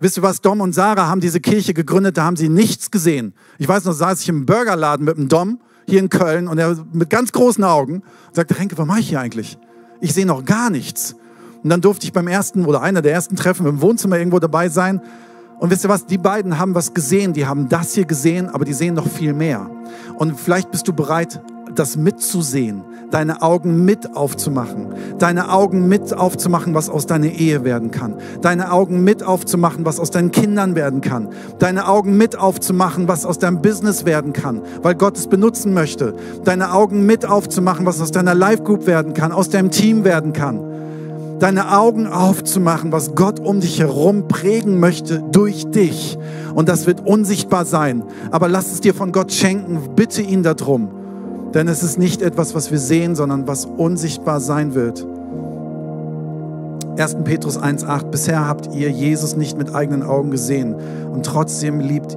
Wisst 0.00 0.18
ihr 0.18 0.22
was? 0.22 0.40
Dom 0.40 0.60
und 0.60 0.74
Sarah 0.74 1.06
haben 1.06 1.20
diese 1.20 1.40
Kirche 1.40 1.72
gegründet, 1.72 2.16
da 2.16 2.24
haben 2.24 2.36
sie 2.36 2.48
nichts 2.48 2.90
gesehen. 2.90 3.32
Ich 3.58 3.68
weiß 3.68 3.84
noch, 3.84 3.92
saß 3.92 4.20
ich 4.20 4.28
im 4.28 4.44
Burgerladen 4.44 5.04
mit 5.04 5.16
dem 5.16 5.28
Dom 5.28 5.60
hier 5.86 6.00
in 6.00 6.08
Köln 6.08 6.48
und 6.48 6.58
er 6.58 6.76
mit 6.92 7.10
ganz 7.10 7.32
großen 7.32 7.62
Augen 7.62 8.02
und 8.26 8.34
sagte, 8.34 8.58
Renke, 8.58 8.76
was 8.76 8.86
mache 8.86 9.00
ich 9.00 9.08
hier 9.08 9.20
eigentlich? 9.20 9.58
Ich 10.00 10.12
sehe 10.12 10.26
noch 10.26 10.44
gar 10.44 10.70
nichts. 10.70 11.14
Und 11.62 11.70
dann 11.70 11.80
durfte 11.80 12.04
ich 12.04 12.12
beim 12.12 12.28
ersten 12.28 12.66
oder 12.66 12.82
einer 12.82 13.02
der 13.02 13.12
ersten 13.12 13.36
Treffen 13.36 13.66
im 13.66 13.80
Wohnzimmer 13.80 14.18
irgendwo 14.18 14.38
dabei 14.38 14.68
sein. 14.68 15.00
Und 15.60 15.70
wisst 15.70 15.84
ihr 15.84 15.88
was? 15.88 16.04
Die 16.04 16.18
beiden 16.18 16.58
haben 16.58 16.74
was 16.74 16.92
gesehen. 16.92 17.32
Die 17.32 17.46
haben 17.46 17.68
das 17.68 17.94
hier 17.94 18.04
gesehen, 18.04 18.48
aber 18.48 18.64
die 18.64 18.74
sehen 18.74 18.94
noch 18.94 19.08
viel 19.08 19.32
mehr. 19.32 19.70
Und 20.16 20.38
vielleicht 20.38 20.70
bist 20.70 20.88
du 20.88 20.92
bereit, 20.92 21.40
das 21.78 21.96
mitzusehen, 21.96 22.82
deine 23.10 23.42
Augen 23.42 23.84
mit 23.84 24.16
aufzumachen, 24.16 24.94
deine 25.18 25.50
Augen 25.50 25.88
mit 25.88 26.12
aufzumachen, 26.12 26.74
was 26.74 26.88
aus 26.88 27.06
deiner 27.06 27.26
Ehe 27.26 27.64
werden 27.64 27.90
kann, 27.90 28.16
deine 28.42 28.72
Augen 28.72 29.04
mit 29.04 29.22
aufzumachen, 29.22 29.84
was 29.84 30.00
aus 30.00 30.10
deinen 30.10 30.30
Kindern 30.30 30.74
werden 30.74 31.00
kann, 31.00 31.28
deine 31.58 31.88
Augen 31.88 32.16
mit 32.16 32.38
aufzumachen, 32.38 33.08
was 33.08 33.24
aus 33.24 33.38
deinem 33.38 33.62
Business 33.62 34.04
werden 34.04 34.32
kann, 34.32 34.62
weil 34.82 34.94
Gott 34.94 35.16
es 35.16 35.26
benutzen 35.26 35.74
möchte, 35.74 36.14
deine 36.44 36.72
Augen 36.72 37.06
mit 37.06 37.26
aufzumachen, 37.26 37.86
was 37.86 38.00
aus 38.00 38.10
deiner 38.10 38.34
Life 38.34 38.62
Group 38.62 38.86
werden 38.86 39.14
kann, 39.14 39.32
aus 39.32 39.48
deinem 39.48 39.70
Team 39.70 40.04
werden 40.04 40.32
kann 40.32 40.60
deine 41.40 41.76
Augen 41.76 42.06
aufzumachen, 42.06 42.92
was 42.92 43.14
Gott 43.14 43.40
um 43.40 43.60
dich 43.60 43.80
herum 43.80 44.28
prägen 44.28 44.80
möchte 44.80 45.22
durch 45.32 45.66
dich. 45.66 46.16
Und 46.54 46.68
das 46.68 46.86
wird 46.86 47.06
unsichtbar 47.06 47.64
sein. 47.64 48.04
Aber 48.30 48.48
lass 48.48 48.72
es 48.72 48.80
dir 48.80 48.94
von 48.94 49.12
Gott 49.12 49.32
schenken. 49.32 49.94
Bitte 49.96 50.22
ihn 50.22 50.42
darum. 50.42 51.03
Denn 51.54 51.68
es 51.68 51.82
ist 51.82 51.98
nicht 51.98 52.20
etwas, 52.20 52.54
was 52.54 52.70
wir 52.70 52.78
sehen, 52.78 53.14
sondern 53.14 53.46
was 53.46 53.64
unsichtbar 53.64 54.40
sein 54.40 54.74
wird. 54.74 55.06
1. 56.98 57.16
Petrus 57.24 57.58
1.8, 57.58 58.10
bisher 58.10 58.46
habt 58.46 58.74
ihr 58.74 58.90
Jesus 58.90 59.36
nicht 59.36 59.56
mit 59.56 59.74
eigenen 59.74 60.02
Augen 60.02 60.30
gesehen 60.30 60.74
und 61.12 61.24
trotzdem 61.26 61.80
liebt 61.80 62.16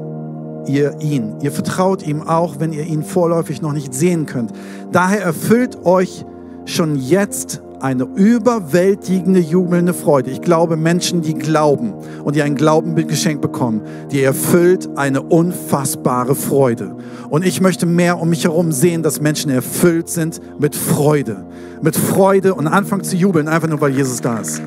ihr 0.67 1.00
ihn. 1.02 1.36
Ihr 1.41 1.52
vertraut 1.52 2.06
ihm 2.06 2.21
auch, 2.21 2.60
wenn 2.60 2.73
ihr 2.73 2.84
ihn 2.84 3.04
vorläufig 3.04 3.62
noch 3.62 3.73
nicht 3.73 3.93
sehen 3.93 4.26
könnt. 4.26 4.52
Daher 4.91 5.21
erfüllt 5.21 5.86
euch 5.86 6.26
schon 6.65 6.95
jetzt 6.95 7.62
eine 7.82 8.04
überwältigende, 8.16 9.40
jubelnde 9.40 9.94
Freude. 9.94 10.32
Ich 10.32 10.42
glaube, 10.42 10.78
Menschen, 10.78 11.22
die 11.22 11.34
glauben 11.34 11.94
und 12.24 12.36
die 12.36 12.42
ein 12.42 12.56
Glaubenbild 12.56 13.08
geschenkt 13.08 13.42
bekommen, 13.42 13.82
die 14.12 14.22
erfüllt 14.24 14.90
eine 14.96 15.22
unfassbare 15.22 16.36
Freude. 16.36 16.96
Und 17.30 17.46
ich 17.46 17.62
möchte 17.62 17.86
mehr 17.86 18.20
um 18.20 18.30
mich 18.30 18.44
herum 18.46 18.72
sehen, 18.72 19.04
dass 19.04 19.22
Menschen 19.22 19.52
erfüllt 19.52 20.10
sind 20.10 20.42
mit 20.60 20.76
Freude. 20.76 21.46
Mit 21.82 21.96
Freude 21.96 22.56
und 22.56 22.68
anfangen 22.68 23.04
zu 23.04 23.16
jubeln, 23.16 23.48
einfach 23.48 23.68
nur 23.68 23.82
weil 23.82 23.92
Jesus 23.92 24.22
da 24.22 24.40
ist. 24.40 24.62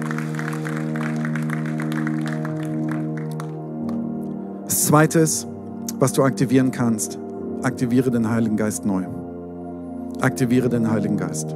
zweite 4.90 5.20
ist, 5.20 5.46
was 6.00 6.12
du 6.12 6.24
aktivieren 6.24 6.72
kannst, 6.72 7.16
aktiviere 7.62 8.10
den 8.10 8.28
Heiligen 8.28 8.56
Geist 8.56 8.84
neu. 8.84 9.04
Aktiviere 10.20 10.68
den 10.68 10.90
Heiligen 10.90 11.16
Geist. 11.16 11.54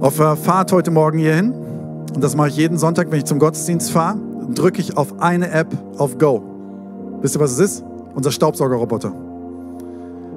Auf 0.00 0.16
der 0.16 0.34
Fahrt 0.34 0.72
heute 0.72 0.90
Morgen 0.90 1.18
hierhin, 1.18 1.52
und 1.52 2.24
das 2.24 2.34
mache 2.34 2.48
ich 2.48 2.56
jeden 2.56 2.78
Sonntag, 2.78 3.10
wenn 3.10 3.18
ich 3.18 3.26
zum 3.26 3.38
Gottesdienst 3.38 3.90
fahre, 3.92 4.16
drücke 4.54 4.80
ich 4.80 4.96
auf 4.96 5.20
eine 5.20 5.50
App 5.50 5.66
auf 5.98 6.16
Go. 6.16 6.42
Wisst 7.20 7.36
ihr, 7.36 7.40
was 7.40 7.52
es 7.52 7.58
ist? 7.58 7.84
Unser 8.14 8.30
Staubsaugerroboter. 8.30 9.12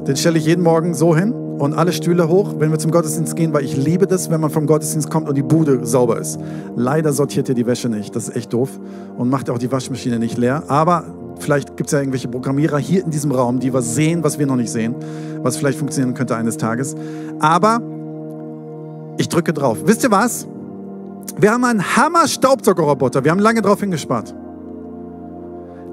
Den 0.06 0.17
stelle 0.17 0.38
ich 0.38 0.45
jeden 0.45 0.65
Morgen 0.65 0.93
so 0.93 1.15
hin 1.15 1.32
und 1.32 1.73
alle 1.76 1.93
Stühle 1.93 2.28
hoch, 2.28 2.56
wenn 2.60 2.71
wir 2.71 2.78
zum 2.78 2.91
Gottesdienst 2.91 3.38
gehen, 3.38 3.54
weil 3.54 3.63
ich 3.63 3.78
liebe 3.78 4.06
das, 4.06 4.30
wenn 4.30 4.41
man 4.41 4.49
vom 4.49 4.67
Gottesdienst 4.67 5.10
kommt 5.10 5.30
und 5.30 5.38
die 5.38 5.43
Bude 5.43 5.86
sauber 5.86 6.19
ist. 6.19 6.41
Leider 6.76 7.13
sortiert 7.13 7.47
ihr 7.47 7.56
die 7.56 7.65
Wäsche 7.65 7.88
nicht, 7.88 8.13
das 8.17 8.28
ist 8.28 8.36
echt 8.36 8.52
doof 8.52 8.78
und 9.17 9.30
macht 9.30 9.49
auch 9.49 9.60
die 9.60 9.71
Waschmaschine 9.71 10.19
nicht 10.19 10.38
leer. 10.38 10.63
Aber 10.67 11.06
vielleicht 11.39 11.78
gibt 11.78 11.88
es 11.88 11.93
ja 11.93 11.99
irgendwelche 11.99 12.28
Programmierer 12.28 12.80
hier 12.80 13.02
in 13.02 13.12
diesem 13.12 13.32
Raum, 13.32 13.62
die 13.62 13.73
was 13.73 13.95
sehen, 13.95 14.26
was 14.26 14.38
wir 14.38 14.45
noch 14.45 14.58
nicht 14.58 14.73
sehen, 14.73 14.93
was 15.41 15.56
vielleicht 15.56 15.80
funktionieren 15.80 16.15
könnte 16.15 16.36
eines 16.36 16.58
Tages. 16.58 16.95
Aber 17.39 17.82
ich 19.17 19.30
drücke 19.30 19.54
drauf. 19.54 19.80
Wisst 19.86 20.04
ihr 20.04 20.12
was? 20.12 20.47
Wir 21.38 21.52
haben 21.52 21.63
einen 21.63 21.95
Hammer-Staubsaugerroboter. 21.95 23.23
Wir 23.23 23.32
haben 23.32 23.39
lange 23.39 23.62
drauf 23.62 23.80
hingespart. 23.80 24.34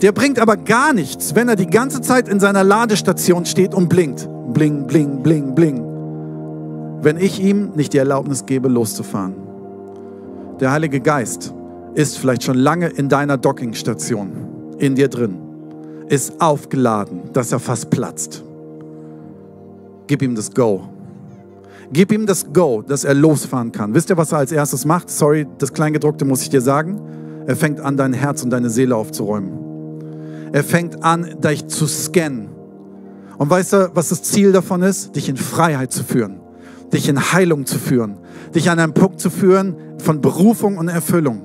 Der 0.03 0.13
bringt 0.13 0.39
aber 0.39 0.57
gar 0.57 0.93
nichts, 0.93 1.35
wenn 1.35 1.49
er 1.49 1.57
die 1.57 1.67
ganze 1.67 2.01
Zeit 2.01 2.29
in 2.29 2.41
seiner 2.41 2.65
Ladestation 2.65 3.45
steht 3.45 3.75
und 3.75 3.89
blinkt. 3.89 4.29
Bling, 4.53 4.87
bling, 4.87 5.23
bling, 5.23 5.55
bling. 5.55 5.85
Wenn 7.03 7.17
ich 7.19 7.41
ihm 7.41 7.73
nicht 7.75 7.93
die 7.93 7.99
Erlaubnis 7.99 8.47
gebe, 8.47 8.69
loszufahren. 8.69 9.35
Der 10.59 10.73
Heilige 10.73 11.01
Geist 11.01 11.55
ist 11.95 12.19
vielleicht 12.19 12.43
schon 12.43 12.57
lange 12.57 12.89
in 12.89 13.09
deiner 13.09 13.37
Dockingstation, 13.37 14.77
in 14.79 14.95
dir 14.95 15.09
drin, 15.09 15.39
ist 16.09 16.41
aufgeladen, 16.41 17.31
dass 17.33 17.53
er 17.53 17.59
fast 17.59 17.91
platzt. 17.91 18.43
Gib 20.07 20.23
ihm 20.23 20.35
das 20.35 20.53
Go. 20.53 20.89
Gib 21.93 22.13
ihm 22.13 22.27
das 22.27 22.53
Go, 22.53 22.83
dass 22.83 23.05
er 23.05 23.15
losfahren 23.15 23.73
kann. 23.73 23.95
Wisst 23.95 24.11
ihr, 24.11 24.17
was 24.17 24.33
er 24.33 24.39
als 24.39 24.53
erstes 24.53 24.85
macht? 24.85 25.11
Sorry, 25.11 25.47
das 25.59 25.73
Kleingedruckte 25.73 26.25
muss 26.25 26.43
ich 26.43 26.51
dir 26.51 26.61
sagen. 26.61 27.01
Er 27.47 27.57
fängt 27.57 27.81
an, 27.81 27.97
dein 27.97 28.13
Herz 28.13 28.45
und 28.45 28.51
deine 28.51 28.71
Seele 28.71 28.95
aufzuräumen. 28.95 30.51
Er 30.53 30.63
fängt 30.63 31.03
an, 31.03 31.41
dich 31.43 31.67
zu 31.67 31.87
scannen. 31.87 32.49
Und 33.39 33.51
weißt 33.51 33.73
du, 33.73 33.91
was 33.95 34.11
das 34.11 34.23
Ziel 34.23 34.53
davon 34.53 34.83
ist? 34.83 35.17
Dich 35.17 35.29
in 35.29 35.37
Freiheit 35.37 35.93
zu 35.93 36.05
führen, 36.05 36.41
dich 36.93 37.09
in 37.09 37.33
Heilung 37.33 37.67
zu 37.67 37.79
führen, 37.79 38.19
dich 38.55 38.71
an 38.71 38.79
einen 38.79 38.95
Punkt 38.95 39.21
zu 39.21 39.31
führen 39.31 39.77
von 39.99 40.21
Berufung 40.21 40.77
und 40.77 40.89
Erfüllung. 40.89 41.43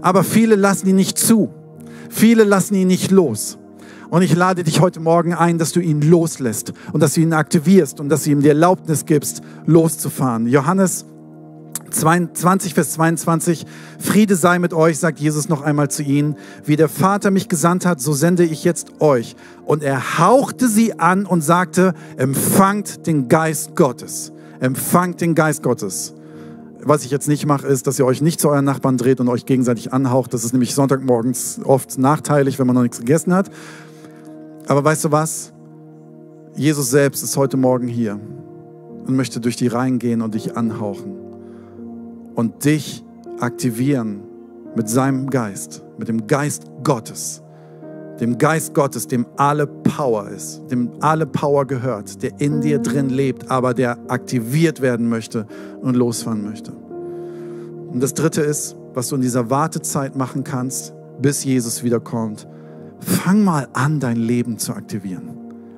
Aber 0.00 0.22
viele 0.22 0.56
lassen 0.56 0.88
ihn 0.88 0.96
nicht 0.96 1.18
zu. 1.18 1.50
Viele 2.08 2.44
lassen 2.44 2.74
ihn 2.74 2.86
nicht 2.86 3.10
los. 3.10 3.58
Und 4.08 4.22
ich 4.22 4.34
lade 4.34 4.62
dich 4.62 4.80
heute 4.80 5.00
Morgen 5.00 5.34
ein, 5.34 5.58
dass 5.58 5.72
du 5.72 5.80
ihn 5.80 6.00
loslässt 6.00 6.72
und 6.92 7.00
dass 7.00 7.14
du 7.14 7.20
ihn 7.20 7.32
aktivierst 7.32 8.00
und 8.00 8.08
dass 8.08 8.24
du 8.24 8.30
ihm 8.30 8.40
die 8.40 8.48
Erlaubnis 8.48 9.04
gibst, 9.04 9.42
loszufahren. 9.66 10.46
Johannes 10.46 11.06
20, 11.90 12.74
Vers 12.74 12.92
22, 12.92 13.66
Friede 13.98 14.36
sei 14.36 14.58
mit 14.58 14.74
euch, 14.74 14.98
sagt 14.98 15.18
Jesus 15.18 15.48
noch 15.48 15.62
einmal 15.62 15.90
zu 15.90 16.02
ihnen. 16.02 16.36
Wie 16.64 16.76
der 16.76 16.88
Vater 16.88 17.30
mich 17.30 17.48
gesandt 17.48 17.86
hat, 17.86 18.00
so 18.00 18.12
sende 18.12 18.44
ich 18.44 18.64
jetzt 18.64 19.00
euch. 19.00 19.34
Und 19.64 19.82
er 19.82 20.18
hauchte 20.18 20.68
sie 20.68 20.98
an 20.98 21.26
und 21.26 21.42
sagte, 21.42 21.94
empfangt 22.16 23.06
den 23.06 23.28
Geist 23.28 23.76
Gottes. 23.76 24.32
Empfangt 24.60 25.20
den 25.20 25.34
Geist 25.34 25.62
Gottes. 25.62 26.14
Was 26.82 27.04
ich 27.04 27.10
jetzt 27.10 27.26
nicht 27.26 27.46
mache, 27.46 27.66
ist, 27.66 27.86
dass 27.86 27.98
ihr 27.98 28.06
euch 28.06 28.22
nicht 28.22 28.40
zu 28.40 28.48
euren 28.48 28.64
Nachbarn 28.64 28.96
dreht 28.96 29.18
und 29.18 29.28
euch 29.28 29.44
gegenseitig 29.44 29.92
anhaucht. 29.92 30.32
Das 30.32 30.44
ist 30.44 30.52
nämlich 30.52 30.74
Sonntagmorgens 30.74 31.60
oft 31.64 31.98
nachteilig, 31.98 32.58
wenn 32.58 32.66
man 32.66 32.76
noch 32.76 32.82
nichts 32.82 33.00
gegessen 33.00 33.34
hat. 33.34 33.50
Aber 34.68 34.84
weißt 34.84 35.04
du 35.04 35.12
was? 35.12 35.52
Jesus 36.56 36.90
selbst 36.90 37.22
ist 37.22 37.36
heute 37.36 37.56
Morgen 37.56 37.86
hier 37.86 38.18
und 39.06 39.14
möchte 39.14 39.40
durch 39.40 39.56
die 39.56 39.68
Reihen 39.68 39.98
gehen 39.98 40.22
und 40.22 40.34
dich 40.34 40.56
anhauchen 40.56 41.14
und 42.34 42.64
dich 42.64 43.04
aktivieren 43.38 44.22
mit 44.74 44.88
seinem 44.88 45.30
Geist, 45.30 45.84
mit 45.98 46.08
dem 46.08 46.26
Geist 46.26 46.64
Gottes, 46.82 47.42
dem 48.20 48.38
Geist 48.38 48.74
Gottes, 48.74 49.06
dem 49.06 49.26
alle 49.36 49.68
Power 49.68 50.28
ist, 50.30 50.62
dem 50.68 50.90
alle 51.00 51.26
Power 51.26 51.64
gehört, 51.66 52.22
der 52.22 52.40
in 52.40 52.60
dir 52.60 52.80
drin 52.80 53.08
lebt, 53.08 53.50
aber 53.50 53.72
der 53.72 53.98
aktiviert 54.08 54.80
werden 54.80 55.08
möchte 55.08 55.46
und 55.80 55.94
losfahren 55.94 56.42
möchte. 56.42 56.72
Und 56.72 58.02
das 58.02 58.14
Dritte 58.14 58.40
ist, 58.40 58.74
was 58.94 59.08
du 59.08 59.16
in 59.16 59.22
dieser 59.22 59.48
Wartezeit 59.48 60.16
machen 60.16 60.42
kannst, 60.42 60.92
bis 61.20 61.44
Jesus 61.44 61.84
wiederkommt, 61.84 62.48
fang 63.06 63.44
mal 63.44 63.68
an, 63.72 64.00
dein 64.00 64.16
Leben 64.16 64.58
zu 64.58 64.72
aktivieren. 64.72 65.30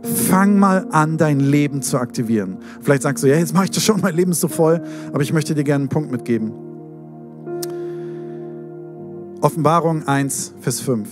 Fang 0.03 0.59
mal 0.59 0.87
an, 0.91 1.19
dein 1.19 1.41
Leben 1.41 1.83
zu 1.83 1.99
aktivieren. 1.99 2.57
Vielleicht 2.81 3.03
sagst 3.03 3.23
du, 3.23 3.29
ja, 3.29 3.37
jetzt 3.37 3.53
mache 3.53 3.65
ich 3.65 3.71
das 3.71 3.83
schon, 3.83 4.01
mein 4.01 4.15
Leben 4.15 4.33
ist 4.33 4.41
so 4.41 4.49
voll, 4.49 4.83
aber 5.13 5.23
ich 5.23 5.33
möchte 5.33 5.55
dir 5.55 5.65
gerne 5.65 5.83
einen 5.83 5.89
Punkt 5.89 6.11
mitgeben. 6.11 6.53
Offenbarung 9.41 10.09
1, 10.09 10.55
Vers 10.61 10.81
5. 10.81 11.09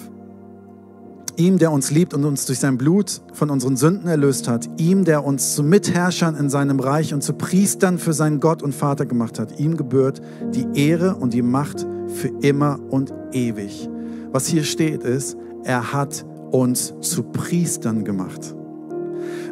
Ihm, 1.37 1.59
der 1.59 1.71
uns 1.71 1.91
liebt 1.91 2.15
und 2.15 2.25
uns 2.25 2.47
durch 2.47 2.59
sein 2.59 2.79
Blut 2.79 3.21
von 3.35 3.51
unseren 3.51 3.77
Sünden 3.77 4.09
erlöst 4.09 4.49
hat, 4.49 4.69
ihm, 4.79 5.05
der 5.05 5.23
uns 5.23 5.55
zu 5.55 5.63
Mitherrschern 5.63 6.35
in 6.35 6.49
seinem 6.49 6.81
Reich 6.81 7.13
und 7.13 7.23
zu 7.23 7.35
Priestern 7.35 7.99
für 7.99 8.15
seinen 8.15 8.41
Gott 8.41 8.63
und 8.63 8.75
Vater 8.75 9.05
gemacht 9.05 9.39
hat, 9.39 9.61
ihm 9.61 9.77
gebührt 9.77 10.23
die 10.55 10.67
Ehre 10.75 11.17
und 11.17 11.35
die 11.35 11.43
Macht 11.43 11.87
für 12.09 12.29
immer 12.41 12.81
und 12.89 13.13
ewig. 13.33 13.91
Was 14.33 14.47
hier 14.47 14.65
steht 14.65 15.03
ist, 15.03 15.37
er 15.67 15.93
hat 15.93 16.25
uns 16.53 16.95
zu 17.01 17.25
Priestern 17.25 18.05
gemacht. 18.05 18.55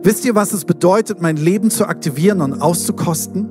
Wisst 0.02 0.24
ihr, 0.24 0.34
was 0.34 0.52
es 0.52 0.64
bedeutet, 0.64 1.20
mein 1.20 1.36
Leben 1.36 1.70
zu 1.70 1.86
aktivieren 1.86 2.40
und 2.40 2.60
auszukosten? 2.60 3.48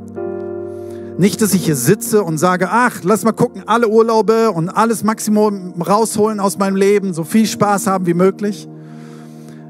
Nicht, 1.17 1.41
dass 1.41 1.54
ich 1.54 1.65
hier 1.65 1.76
sitze 1.76 2.23
und 2.23 2.38
sage, 2.38 2.69
ach, 2.71 3.02
lass 3.04 3.23
mal 3.23 3.34
gucken, 3.34 3.63
alle 3.67 3.88
Urlaube 3.88 4.52
und 4.52 4.69
alles 4.69 5.04
Maximum 5.04 5.82
rausholen 5.82 6.39
aus 6.39 6.58
meinem 6.58 6.76
Leben, 6.76 7.13
so 7.13 7.23
viel 7.23 7.45
Spaß 7.45 7.88
haben 7.88 8.08
wie 8.08 8.13
möglich. 8.13 8.67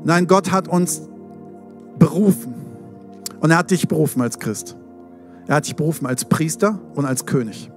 Nein, 0.04 0.28
Gott 0.28 0.52
hat 0.52 0.68
uns 0.68 1.02
berufen. 1.98 2.54
Und 3.42 3.52
er 3.52 3.58
hat 3.58 3.72
dich 3.72 3.88
berufen 3.88 4.22
als 4.22 4.40
Christ. 4.40 4.78
Er 5.48 5.56
hat 5.56 5.66
dich 5.66 5.76
berufen 5.76 6.06
als 6.06 6.26
Priester 6.26 6.80
und 6.96 7.06
als 7.06 7.26
König. 7.26 7.72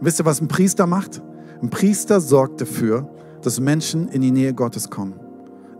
Und 0.00 0.06
wisst 0.06 0.18
ihr, 0.20 0.24
was 0.24 0.40
ein 0.40 0.48
Priester 0.48 0.86
macht? 0.86 1.22
Ein 1.62 1.70
Priester 1.70 2.20
sorgt 2.20 2.60
dafür, 2.60 3.08
dass 3.42 3.60
Menschen 3.60 4.08
in 4.08 4.22
die 4.22 4.30
Nähe 4.30 4.54
Gottes 4.54 4.90
kommen. 4.90 5.14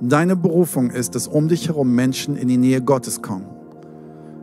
Deine 0.01 0.37
Berufung 0.37 0.91
ist, 0.91 1.15
dass 1.15 1.29
um 1.29 1.49
dich 1.49 1.69
herum 1.69 1.95
Menschen 1.95 2.37
in 2.37 2.49
die 2.49 2.57
Nähe 2.57 2.83
Gottes 2.83 3.23
kommen. 3.23 3.47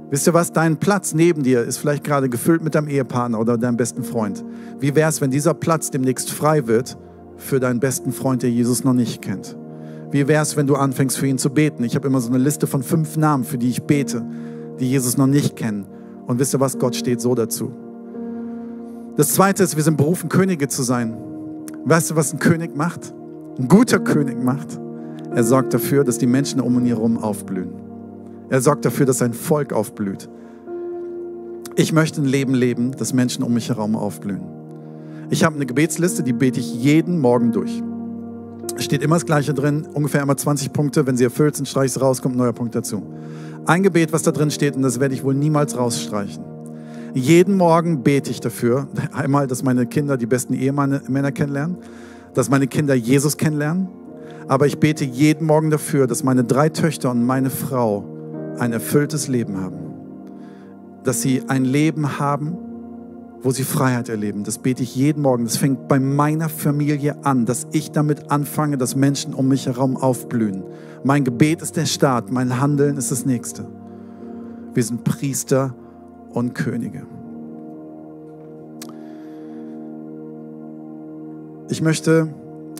Wisst 0.09 0.25
ihr 0.25 0.33
was? 0.33 0.51
Dein 0.51 0.77
Platz 0.77 1.13
neben 1.13 1.43
dir 1.43 1.63
ist 1.63 1.77
vielleicht 1.77 2.03
gerade 2.03 2.29
gefüllt 2.29 2.63
mit 2.63 2.73
deinem 2.73 2.87
Ehepartner 2.87 3.39
oder 3.39 3.57
deinem 3.57 3.77
besten 3.77 4.03
Freund. 4.03 4.43
Wie 4.79 4.95
wäre 4.95 5.09
es, 5.09 5.21
wenn 5.21 5.29
dieser 5.29 5.53
Platz 5.53 5.91
demnächst 5.91 6.31
frei 6.31 6.65
wird 6.65 6.97
für 7.37 7.59
deinen 7.59 7.79
besten 7.79 8.11
Freund, 8.11 8.41
der 8.41 8.49
Jesus 8.49 8.83
noch 8.83 8.93
nicht 8.93 9.21
kennt? 9.21 9.55
Wie 10.11 10.27
wäre 10.27 10.41
es, 10.41 10.57
wenn 10.57 10.65
du 10.65 10.75
anfängst 10.75 11.17
für 11.17 11.27
ihn 11.27 11.37
zu 11.37 11.51
beten? 11.51 11.83
Ich 11.83 11.95
habe 11.95 12.07
immer 12.07 12.21
so 12.21 12.29
eine 12.29 12.39
Liste 12.39 12.65
von 12.65 12.81
fünf 12.81 13.17
Namen, 13.17 13.43
für 13.43 13.59
die 13.59 13.69
ich 13.69 13.83
bete, 13.83 14.25
die 14.79 14.89
Jesus 14.89 15.17
noch 15.17 15.27
nicht 15.27 15.55
kennen. 15.55 15.85
Und 16.25 16.39
wisst 16.39 16.55
ihr 16.55 16.59
was? 16.59 16.79
Gott 16.79 16.95
steht 16.95 17.21
so 17.21 17.35
dazu. 17.35 17.71
Das 19.15 19.33
zweite 19.33 19.63
ist, 19.63 19.75
wir 19.75 19.83
sind 19.83 19.97
berufen, 19.97 20.29
Könige 20.29 20.69
zu 20.69 20.81
sein. 20.81 21.15
Weißt 21.85 22.11
du, 22.11 22.15
was 22.15 22.33
ein 22.33 22.39
König 22.39 22.75
macht? 22.75 23.13
Ein 23.57 23.67
guter 23.67 23.99
König 23.99 24.41
macht? 24.43 24.79
Er 25.33 25.43
sorgt 25.43 25.73
dafür, 25.73 26.03
dass 26.03 26.17
die 26.17 26.27
Menschen 26.27 26.59
um 26.59 26.77
ihn 26.79 26.85
herum 26.85 27.17
aufblühen. 27.17 27.73
Er 28.49 28.61
sorgt 28.61 28.85
dafür, 28.85 29.05
dass 29.05 29.19
sein 29.19 29.33
Volk 29.33 29.73
aufblüht. 29.73 30.29
Ich 31.75 31.93
möchte 31.93 32.21
ein 32.21 32.25
Leben 32.25 32.53
leben, 32.53 32.91
dass 32.91 33.13
Menschen 33.13 33.43
um 33.43 33.53
mich 33.53 33.69
herum 33.69 33.95
aufblühen. 33.95 34.41
Ich 35.29 35.43
habe 35.43 35.55
eine 35.55 35.65
Gebetsliste, 35.65 36.23
die 36.23 36.33
bete 36.33 36.59
ich 36.59 36.73
jeden 36.73 37.19
Morgen 37.19 37.51
durch. 37.51 37.83
Es 38.75 38.83
steht 38.83 39.03
immer 39.03 39.15
das 39.15 39.25
Gleiche 39.25 39.53
drin, 39.53 39.87
ungefähr 39.93 40.21
immer 40.21 40.35
20 40.35 40.73
Punkte. 40.73 41.05
Wenn 41.05 41.15
sie 41.15 41.23
erfüllt 41.23 41.55
sind, 41.55 41.67
streiche 41.67 41.85
ich 41.85 41.95
es 41.95 42.01
raus, 42.01 42.21
kommt 42.21 42.35
ein 42.35 42.39
neuer 42.39 42.53
Punkt 42.53 42.75
dazu. 42.75 43.03
Ein 43.65 43.83
Gebet, 43.83 44.11
was 44.11 44.23
da 44.23 44.31
drin 44.31 44.51
steht, 44.51 44.75
und 44.75 44.81
das 44.81 44.99
werde 44.99 45.13
ich 45.13 45.23
wohl 45.23 45.35
niemals 45.35 45.77
rausstreichen. 45.77 46.48
Jeden 47.13 47.57
Morgen 47.57 48.03
bete 48.03 48.29
ich 48.29 48.39
dafür, 48.39 48.87
einmal, 49.13 49.47
dass 49.47 49.63
meine 49.63 49.85
Kinder 49.85 50.17
die 50.17 50.27
besten 50.27 50.53
Ehemänner 50.53 51.31
kennenlernen, 51.31 51.77
dass 52.33 52.49
meine 52.49 52.67
Kinder 52.67 52.93
Jesus 52.93 53.37
kennenlernen, 53.37 53.87
aber 54.47 54.67
ich 54.67 54.79
bete 54.79 55.05
jeden 55.05 55.45
Morgen 55.45 55.69
dafür, 55.69 56.07
dass 56.07 56.23
meine 56.23 56.43
drei 56.43 56.69
Töchter 56.69 57.11
und 57.11 57.23
meine 57.23 57.49
Frau 57.49 58.05
ein 58.59 58.73
erfülltes 58.73 59.27
Leben 59.27 59.59
haben, 59.59 59.77
dass 61.03 61.21
sie 61.21 61.43
ein 61.47 61.65
Leben 61.65 62.19
haben, 62.19 62.57
wo 63.41 63.51
sie 63.51 63.63
Freiheit 63.63 64.09
erleben. 64.09 64.43
Das 64.43 64.57
bete 64.57 64.83
ich 64.83 64.95
jeden 64.95 65.21
Morgen. 65.21 65.45
Das 65.45 65.57
fängt 65.57 65.87
bei 65.87 65.99
meiner 65.99 66.49
Familie 66.49 67.23
an, 67.23 67.45
dass 67.45 67.67
ich 67.71 67.91
damit 67.91 68.31
anfange, 68.31 68.77
dass 68.77 68.95
Menschen 68.95 69.33
um 69.33 69.47
mich 69.47 69.65
herum 69.65 69.95
aufblühen. 69.97 70.63
Mein 71.03 71.23
Gebet 71.23 71.61
ist 71.61 71.77
der 71.77 71.85
Start, 71.85 72.31
mein 72.31 72.59
Handeln 72.59 72.97
ist 72.97 73.11
das 73.11 73.25
Nächste. 73.25 73.65
Wir 74.73 74.83
sind 74.83 75.05
Priester 75.05 75.73
und 76.33 76.53
Könige. 76.53 77.03
Ich 81.69 81.81
möchte 81.81 82.27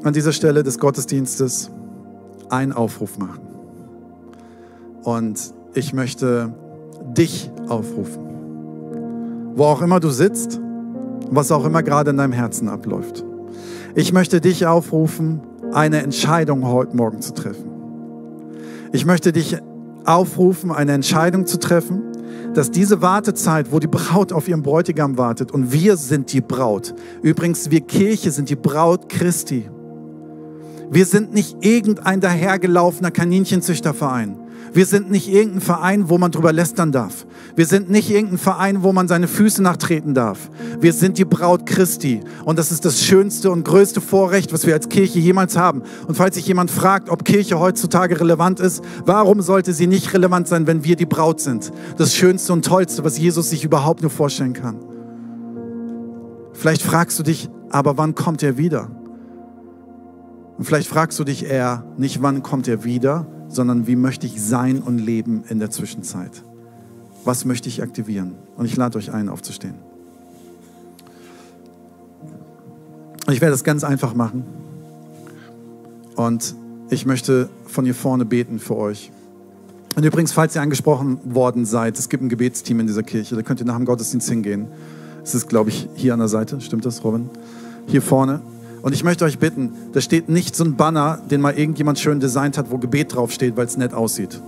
an 0.04 0.14
dieser 0.14 0.32
Stelle 0.32 0.64
des 0.64 0.80
Gottesdienstes 0.80 1.70
einen 2.50 2.74
Aufruf 2.74 3.18
machen. 3.18 3.42
Und 5.04 5.54
ich 5.74 5.94
möchte 5.94 6.54
dich 7.16 7.52
aufrufen. 7.68 8.24
Wo 9.56 9.66
auch 9.66 9.82
immer 9.82 10.00
du 10.00 10.10
sitzt, 10.10 10.60
was 11.30 11.52
auch 11.52 11.66
immer 11.66 11.84
gerade 11.84 12.12
in 12.12 12.18
deinem 12.18 12.34
Herzen 12.34 12.68
abläuft. 12.70 13.24
Ich 13.96 14.14
möchte 14.14 14.42
dich 14.42 14.66
aufrufen, 14.66 15.42
eine 15.74 16.02
Entscheidung 16.02 16.66
heute 16.66 16.96
Morgen 16.96 17.22
zu 17.22 17.34
treffen. 17.34 17.70
Ich 18.92 19.06
möchte 19.06 19.32
dich 19.32 19.58
aufrufen, 20.06 20.72
eine 20.72 20.94
Entscheidung 20.94 21.46
zu 21.46 21.60
treffen, 21.60 22.02
dass 22.54 22.72
diese 22.72 23.02
Wartezeit, 23.02 23.72
wo 23.72 23.80
die 23.80 23.88
Braut 23.88 24.34
auf 24.34 24.48
ihren 24.48 24.64
Bräutigam 24.64 25.18
wartet 25.18 25.52
und 25.52 25.72
wir 25.72 25.98
sind 25.98 26.34
die 26.34 26.42
Braut. 26.42 26.94
Übrigens, 27.22 27.70
wir 27.72 27.82
Kirche 27.82 28.32
sind 28.32 28.50
die 28.50 28.56
Braut 28.56 29.10
Christi. 29.10 29.70
Wir 30.92 31.06
sind 31.06 31.34
nicht 31.34 31.58
irgendein 31.62 32.20
dahergelaufener 32.20 33.12
Kaninchenzüchterverein. 33.12 34.38
Wir 34.74 34.86
sind 34.86 35.10
nicht 35.10 35.28
irgendein 35.28 35.62
Verein, 35.62 36.10
wo 36.10 36.18
man 36.18 36.32
drüber 36.32 36.54
lästern 36.54 36.92
darf. 36.92 37.26
Wir 37.56 37.66
sind 37.66 37.90
nicht 37.90 38.10
irgendein 38.10 38.38
Verein, 38.38 38.84
wo 38.84 38.94
man 38.94 39.08
seine 39.08 39.28
Füße 39.28 39.62
nachtreten 39.62 40.14
darf. 40.14 40.50
Wir 40.80 40.94
sind 40.94 41.18
die 41.18 41.26
Braut 41.26 41.66
Christi. 41.66 42.22
Und 42.46 42.60
das 42.60 42.72
ist 42.72 42.86
das 42.86 43.04
schönste 43.04 43.52
und 43.52 43.64
größte 43.66 44.02
Vorrecht, 44.02 44.54
was 44.54 44.66
wir 44.66 44.74
als 44.74 44.90
Kirche 44.90 45.20
jemals 45.20 45.58
haben. 45.58 45.84
Und 46.08 46.16
falls 46.16 46.36
sich 46.36 46.48
jemand 46.48 46.72
fragt, 46.72 47.10
ob 47.10 47.26
Kirche 47.26 47.60
heutzutage 47.60 48.20
relevant 48.20 48.60
ist, 48.60 48.84
warum 49.06 49.42
sollte 49.42 49.74
sie 49.74 49.88
nicht 49.88 50.14
relevant 50.14 50.48
sein, 50.48 50.68
wenn 50.68 50.84
wir 50.84 50.96
die 50.96 51.06
Braut 51.06 51.40
sind? 51.40 51.72
Das 51.98 52.16
Schönste 52.16 52.54
und 52.54 52.66
Tollste, 52.66 53.04
was 53.04 53.18
Jesus 53.18 53.50
sich 53.50 53.64
überhaupt 53.64 54.02
nur 54.02 54.12
vorstellen 54.12 54.54
kann. 54.54 54.78
Vielleicht 56.54 56.82
fragst 56.82 57.18
du 57.18 57.24
dich, 57.24 57.50
aber 57.70 57.98
wann 57.98 58.16
kommt 58.16 58.44
er 58.44 58.58
wieder? 58.58 58.92
Und 60.58 60.66
vielleicht 60.66 60.90
fragst 60.90 61.18
du 61.18 61.24
dich 61.24 61.46
eher 61.46 61.86
nicht, 61.98 62.22
wann 62.22 62.44
kommt 62.44 62.68
er 62.68 62.84
wieder, 62.84 63.28
sondern 63.50 63.88
wie 63.88 63.96
möchte 63.96 64.26
ich 64.26 64.42
sein 64.42 64.80
und 64.80 65.00
leben 65.00 65.44
in 65.50 65.60
der 65.60 65.70
Zwischenzeit? 65.72 66.44
Was 67.26 67.46
möchte 67.46 67.68
ich 67.68 67.84
aktivieren? 67.84 68.36
Und 68.56 68.66
ich 68.66 68.78
lade 68.78 68.98
euch 68.98 69.12
ein, 69.12 69.28
aufzustehen. 69.28 69.76
Ich 73.30 73.42
werde 73.42 73.54
es 73.54 73.64
ganz 73.64 73.84
einfach 73.84 74.14
machen. 74.14 74.44
Und 76.16 76.56
ich 76.90 77.06
möchte 77.06 77.50
von 77.66 77.86
hier 77.86 77.96
vorne 77.96 78.26
beten 78.26 78.60
für 78.60 78.76
euch. 78.76 79.12
Und 79.96 80.06
übrigens, 80.06 80.32
falls 80.32 80.56
ihr 80.56 80.62
angesprochen 80.62 81.20
worden 81.24 81.66
seid, 81.66 82.00
es 82.00 82.10
gibt 82.10 82.24
ein 82.24 82.30
Gebetsteam 82.30 82.80
in 82.80 82.88
dieser 82.88 83.04
Kirche, 83.04 83.36
da 83.36 83.42
könnt 83.42 83.60
ihr 83.60 83.66
nach 83.66 83.76
dem 83.76 83.86
Gottesdienst 83.86 84.30
hingehen. 84.30 84.68
Es 85.24 85.36
ist, 85.36 85.50
glaube 85.50 85.70
ich, 85.70 85.90
hier 85.96 86.14
an 86.14 86.20
der 86.20 86.28
Seite. 86.28 86.62
Stimmt 86.62 86.86
das, 86.86 87.04
Robin? 87.04 87.30
Hier 87.88 88.02
vorne. 88.02 88.42
Und 88.82 88.94
ich 88.94 89.04
möchte 89.04 89.26
euch 89.26 89.40
bitten, 89.40 89.74
da 89.92 90.02
steht 90.02 90.30
nicht 90.30 90.56
so 90.56 90.64
ein 90.64 90.76
Banner, 90.76 91.20
den 91.30 91.42
mal 91.42 91.58
irgendjemand 91.58 92.00
schön 92.00 92.20
designt 92.20 92.58
hat, 92.58 92.72
wo 92.72 92.78
Gebet 92.78 93.14
draufsteht, 93.16 93.58
weil 93.58 93.66
es 93.66 93.78
nett 93.78 93.94
aussieht. 93.94 94.42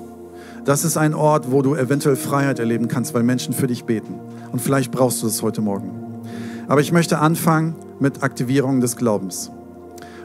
Das 0.63 0.85
ist 0.85 0.95
ein 0.95 1.13
Ort, 1.13 1.51
wo 1.51 1.61
du 1.61 1.75
eventuell 1.75 2.15
Freiheit 2.15 2.59
erleben 2.59 2.87
kannst, 2.87 3.13
weil 3.13 3.23
Menschen 3.23 3.53
für 3.53 3.67
dich 3.67 3.83
beten. 3.83 4.15
Und 4.51 4.61
vielleicht 4.61 4.91
brauchst 4.91 5.21
du 5.21 5.27
das 5.27 5.41
heute 5.41 5.61
Morgen. 5.61 5.89
Aber 6.67 6.81
ich 6.81 6.91
möchte 6.91 7.19
anfangen 7.19 7.75
mit 7.99 8.23
Aktivierung 8.23 8.79
des 8.79 8.95
Glaubens. 8.95 9.51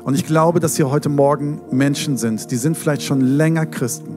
Und 0.04 0.14
ich 0.14 0.26
glaube, 0.26 0.60
dass 0.60 0.76
hier 0.76 0.90
heute 0.90 1.08
Morgen 1.08 1.60
Menschen 1.72 2.16
sind, 2.16 2.50
die 2.50 2.56
sind 2.56 2.76
vielleicht 2.76 3.02
schon 3.02 3.20
länger 3.20 3.66
Christen. 3.66 4.16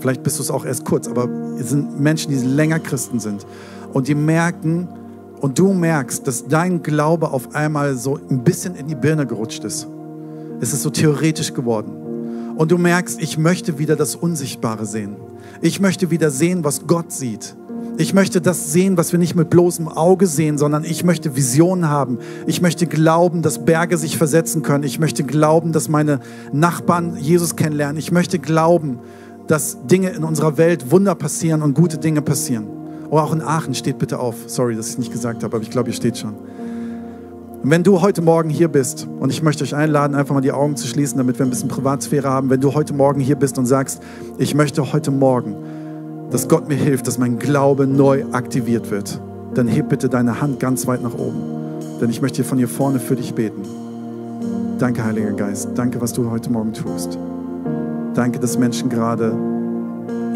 Vielleicht 0.00 0.22
bist 0.22 0.38
du 0.38 0.42
es 0.42 0.50
auch 0.50 0.64
erst 0.64 0.84
kurz, 0.84 1.06
aber 1.06 1.28
es 1.60 1.68
sind 1.68 2.00
Menschen, 2.00 2.32
die 2.32 2.38
länger 2.38 2.80
Christen 2.80 3.20
sind. 3.20 3.46
Und 3.92 4.08
die 4.08 4.14
merken, 4.14 4.88
und 5.40 5.58
du 5.58 5.72
merkst, 5.72 6.26
dass 6.26 6.46
dein 6.46 6.82
Glaube 6.82 7.30
auf 7.30 7.54
einmal 7.54 7.96
so 7.96 8.18
ein 8.30 8.44
bisschen 8.44 8.74
in 8.74 8.88
die 8.88 8.94
Birne 8.94 9.26
gerutscht 9.26 9.64
ist. 9.64 9.86
Es 10.60 10.72
ist 10.72 10.82
so 10.82 10.90
theoretisch 10.90 11.54
geworden. 11.54 11.92
Und 12.56 12.72
du 12.72 12.78
merkst, 12.78 13.22
ich 13.22 13.38
möchte 13.38 13.78
wieder 13.78 13.94
das 13.94 14.16
Unsichtbare 14.16 14.84
sehen. 14.84 15.16
Ich 15.60 15.80
möchte 15.80 16.10
wieder 16.10 16.30
sehen, 16.30 16.64
was 16.64 16.86
Gott 16.86 17.12
sieht. 17.12 17.56
Ich 17.96 18.14
möchte 18.14 18.40
das 18.40 18.72
sehen, 18.72 18.96
was 18.96 19.12
wir 19.12 19.18
nicht 19.18 19.34
mit 19.34 19.50
bloßem 19.50 19.88
Auge 19.88 20.26
sehen, 20.26 20.58
sondern 20.58 20.84
ich 20.84 21.04
möchte 21.04 21.36
Visionen 21.36 21.88
haben. 21.88 22.18
Ich 22.46 22.60
möchte 22.60 22.86
glauben, 22.86 23.42
dass 23.42 23.64
Berge 23.64 23.96
sich 23.96 24.16
versetzen 24.16 24.62
können. 24.62 24.84
Ich 24.84 24.98
möchte 24.98 25.24
glauben, 25.24 25.72
dass 25.72 25.88
meine 25.88 26.20
Nachbarn 26.52 27.16
Jesus 27.16 27.56
kennenlernen. 27.56 27.96
Ich 27.96 28.12
möchte 28.12 28.38
glauben, 28.38 29.00
dass 29.46 29.78
Dinge 29.86 30.10
in 30.10 30.24
unserer 30.24 30.56
Welt 30.58 30.90
Wunder 30.90 31.14
passieren 31.14 31.62
und 31.62 31.74
gute 31.74 31.98
Dinge 31.98 32.22
passieren. 32.22 32.77
Oder 33.10 33.22
auch 33.24 33.32
in 33.32 33.42
Aachen, 33.42 33.74
steht 33.74 33.98
bitte 33.98 34.18
auf. 34.18 34.36
Sorry, 34.46 34.76
dass 34.76 34.90
ich 34.90 34.98
nicht 34.98 35.12
gesagt 35.12 35.42
habe, 35.42 35.56
aber 35.56 35.62
ich 35.62 35.70
glaube, 35.70 35.88
ihr 35.88 35.94
steht 35.94 36.18
schon. 36.18 36.34
Und 37.62 37.70
wenn 37.70 37.82
du 37.82 38.00
heute 38.00 38.22
Morgen 38.22 38.50
hier 38.50 38.68
bist, 38.68 39.08
und 39.18 39.30
ich 39.30 39.42
möchte 39.42 39.64
euch 39.64 39.74
einladen, 39.74 40.14
einfach 40.14 40.34
mal 40.34 40.40
die 40.40 40.52
Augen 40.52 40.76
zu 40.76 40.86
schließen, 40.86 41.18
damit 41.18 41.38
wir 41.38 41.46
ein 41.46 41.50
bisschen 41.50 41.68
Privatsphäre 41.68 42.28
haben, 42.28 42.50
wenn 42.50 42.60
du 42.60 42.74
heute 42.74 42.94
Morgen 42.94 43.20
hier 43.20 43.36
bist 43.36 43.58
und 43.58 43.66
sagst, 43.66 44.00
ich 44.38 44.54
möchte 44.54 44.92
heute 44.92 45.10
Morgen, 45.10 45.56
dass 46.30 46.48
Gott 46.48 46.68
mir 46.68 46.76
hilft, 46.76 47.06
dass 47.06 47.18
mein 47.18 47.38
Glaube 47.38 47.86
neu 47.86 48.24
aktiviert 48.32 48.90
wird, 48.90 49.20
dann 49.54 49.66
heb 49.66 49.88
bitte 49.88 50.08
deine 50.08 50.40
Hand 50.40 50.60
ganz 50.60 50.86
weit 50.86 51.02
nach 51.02 51.14
oben. 51.14 51.40
Denn 52.00 52.10
ich 52.10 52.22
möchte 52.22 52.36
hier 52.36 52.44
von 52.44 52.58
hier 52.58 52.68
vorne 52.68 53.00
für 53.00 53.16
dich 53.16 53.34
beten. 53.34 53.62
Danke, 54.78 55.04
Heiliger 55.04 55.32
Geist. 55.32 55.70
Danke, 55.74 56.00
was 56.00 56.12
du 56.12 56.30
heute 56.30 56.52
Morgen 56.52 56.72
tust. 56.72 57.18
Danke, 58.14 58.38
dass 58.38 58.56
Menschen 58.56 58.88
gerade 58.88 59.36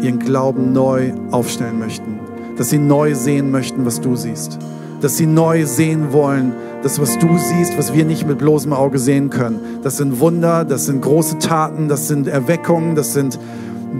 ihren 0.01 0.19
Glauben 0.19 0.73
neu 0.73 1.13
aufstellen 1.31 1.79
möchten 1.79 2.22
dass 2.57 2.69
sie 2.69 2.77
neu 2.77 3.15
sehen 3.15 3.51
möchten, 3.51 3.85
was 3.85 4.01
du 4.01 4.15
siehst. 4.15 4.59
Dass 5.01 5.17
sie 5.17 5.25
neu 5.25 5.65
sehen 5.65 6.13
wollen, 6.13 6.53
das, 6.81 6.99
was 6.99 7.17
du 7.17 7.37
siehst, 7.37 7.77
was 7.77 7.93
wir 7.93 8.05
nicht 8.05 8.27
mit 8.27 8.37
bloßem 8.37 8.73
Auge 8.73 8.99
sehen 8.99 9.29
können. 9.29 9.59
Das 9.83 9.97
sind 9.97 10.19
Wunder, 10.19 10.65
das 10.65 10.85
sind 10.85 11.01
große 11.01 11.39
Taten, 11.39 11.87
das 11.87 12.07
sind 12.07 12.27
Erweckungen, 12.27 12.95
das 12.95 13.13
sind 13.13 13.39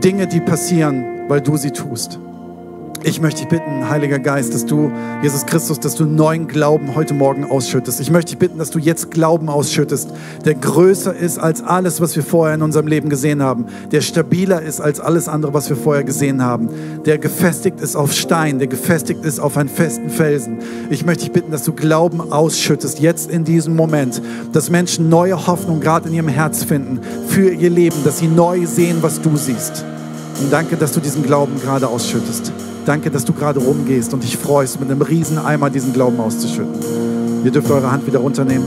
Dinge, 0.03 0.27
die 0.27 0.41
passieren, 0.41 1.03
weil 1.29 1.41
du 1.41 1.57
sie 1.57 1.71
tust. 1.71 2.19
Ich 3.05 3.19
möchte 3.19 3.41
dich 3.41 3.49
bitten, 3.49 3.89
Heiliger 3.89 4.17
Geist, 4.17 4.53
dass 4.53 4.65
du, 4.65 4.89
Jesus 5.21 5.45
Christus, 5.45 5.77
dass 5.77 5.95
du 5.95 6.05
neuen 6.05 6.47
Glauben 6.47 6.95
heute 6.95 7.13
Morgen 7.13 7.43
ausschüttest. 7.43 7.99
Ich 7.99 8.09
möchte 8.09 8.31
dich 8.31 8.39
bitten, 8.39 8.59
dass 8.59 8.69
du 8.69 8.79
jetzt 8.79 9.11
Glauben 9.11 9.49
ausschüttest, 9.49 10.09
der 10.45 10.55
größer 10.55 11.13
ist 11.13 11.37
als 11.37 11.61
alles, 11.61 11.99
was 11.99 12.15
wir 12.15 12.23
vorher 12.23 12.55
in 12.55 12.61
unserem 12.61 12.87
Leben 12.87 13.09
gesehen 13.09 13.43
haben, 13.43 13.65
der 13.91 13.99
stabiler 13.99 14.61
ist 14.61 14.79
als 14.79 15.01
alles 15.01 15.27
andere, 15.27 15.53
was 15.53 15.67
wir 15.67 15.75
vorher 15.75 16.05
gesehen 16.05 16.41
haben, 16.41 16.69
der 17.05 17.17
gefestigt 17.17 17.81
ist 17.81 17.97
auf 17.97 18.13
Stein, 18.13 18.57
der 18.57 18.67
gefestigt 18.67 19.25
ist 19.25 19.41
auf 19.41 19.57
einen 19.57 19.67
festen 19.67 20.09
Felsen. 20.09 20.59
Ich 20.89 21.05
möchte 21.05 21.25
dich 21.25 21.33
bitten, 21.33 21.51
dass 21.51 21.63
du 21.63 21.73
Glauben 21.73 22.31
ausschüttest, 22.31 23.01
jetzt 23.01 23.29
in 23.29 23.43
diesem 23.43 23.75
Moment, 23.75 24.21
dass 24.53 24.69
Menschen 24.69 25.09
neue 25.09 25.45
Hoffnung 25.45 25.81
gerade 25.81 26.07
in 26.07 26.15
ihrem 26.15 26.29
Herz 26.29 26.63
finden 26.63 27.01
für 27.27 27.51
ihr 27.51 27.69
Leben, 27.69 27.97
dass 28.05 28.19
sie 28.19 28.27
neu 28.27 28.65
sehen, 28.65 28.99
was 29.01 29.19
du 29.19 29.35
siehst. 29.35 29.83
Und 30.39 30.53
danke, 30.53 30.77
dass 30.77 30.93
du 30.93 31.01
diesen 31.01 31.21
Glauben 31.21 31.59
gerade 31.61 31.89
ausschüttest. 31.89 32.53
Danke, 32.85 33.09
dass 33.09 33.23
du 33.23 33.31
gerade 33.31 33.61
rumgehst 33.61 34.13
und 34.13 34.23
dich 34.23 34.37
freust, 34.37 34.79
mit 34.81 34.91
einem 34.91 35.01
riesen 35.01 35.37
Eimer 35.37 35.69
diesen 35.69 35.93
Glauben 35.93 36.19
auszuschütten. 36.19 36.73
Ihr 37.45 37.51
dürft 37.51 37.71
eure 37.71 37.91
Hand 37.91 38.05
wieder 38.05 38.19
runternehmen. 38.19 38.65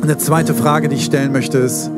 Eine 0.00 0.16
zweite 0.16 0.54
Frage, 0.54 0.88
die 0.88 0.94
ich 0.94 1.04
stellen 1.04 1.32
möchte, 1.32 1.58
ist, 1.58 1.90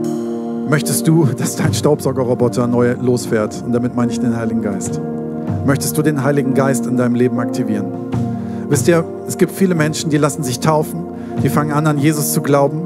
möchtest 0.69 1.07
du, 1.07 1.27
dass 1.27 1.57
dein 1.57 1.75
Staubsaugerroboter 1.75 2.67
neu 2.67 2.95
losfährt? 2.99 3.62
Und 3.65 3.73
damit 3.73 3.95
meine 3.95 4.11
ich 4.11 4.21
den 4.21 4.35
Heiligen 4.35 4.62
Geist. 4.62 5.01
Möchtest 5.67 5.99
du 5.99 6.03
den 6.03 6.25
Heiligen 6.25 6.55
Geist 6.55 6.87
in 6.87 6.97
deinem 6.97 7.15
Leben 7.15 7.38
aktivieren? 7.38 7.87
Wisst 8.71 8.88
ihr, 8.88 9.05
es 9.29 9.37
gibt 9.37 9.53
viele 9.53 9.75
Menschen, 9.75 10.09
die 10.09 10.17
lassen 10.17 10.43
sich 10.43 10.61
taufen, 10.61 11.05
die 11.43 11.51
fangen 11.51 11.73
an, 11.73 11.87
an 11.87 11.99
Jesus 11.99 12.33
zu 12.33 12.41
glauben, 12.41 12.81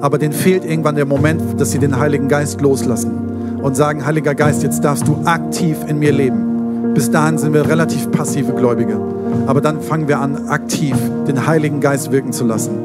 aber 0.00 0.16
denen 0.16 0.32
fehlt 0.32 0.64
irgendwann 0.64 0.94
der 0.94 1.06
Moment, 1.06 1.60
dass 1.60 1.70
sie 1.70 1.78
den 1.78 1.98
Heiligen 1.98 2.28
Geist 2.28 2.62
loslassen 2.62 3.27
und 3.62 3.76
sagen, 3.76 4.06
Heiliger 4.06 4.34
Geist, 4.34 4.62
jetzt 4.62 4.84
darfst 4.84 5.06
du 5.06 5.16
aktiv 5.24 5.76
in 5.86 5.98
mir 5.98 6.12
leben. 6.12 6.94
Bis 6.94 7.10
dahin 7.10 7.38
sind 7.38 7.52
wir 7.54 7.68
relativ 7.68 8.10
passive 8.10 8.52
Gläubige. 8.52 8.98
Aber 9.46 9.60
dann 9.60 9.80
fangen 9.80 10.08
wir 10.08 10.20
an, 10.20 10.48
aktiv 10.48 10.96
den 11.26 11.46
Heiligen 11.46 11.80
Geist 11.80 12.12
wirken 12.12 12.32
zu 12.32 12.44
lassen. 12.44 12.78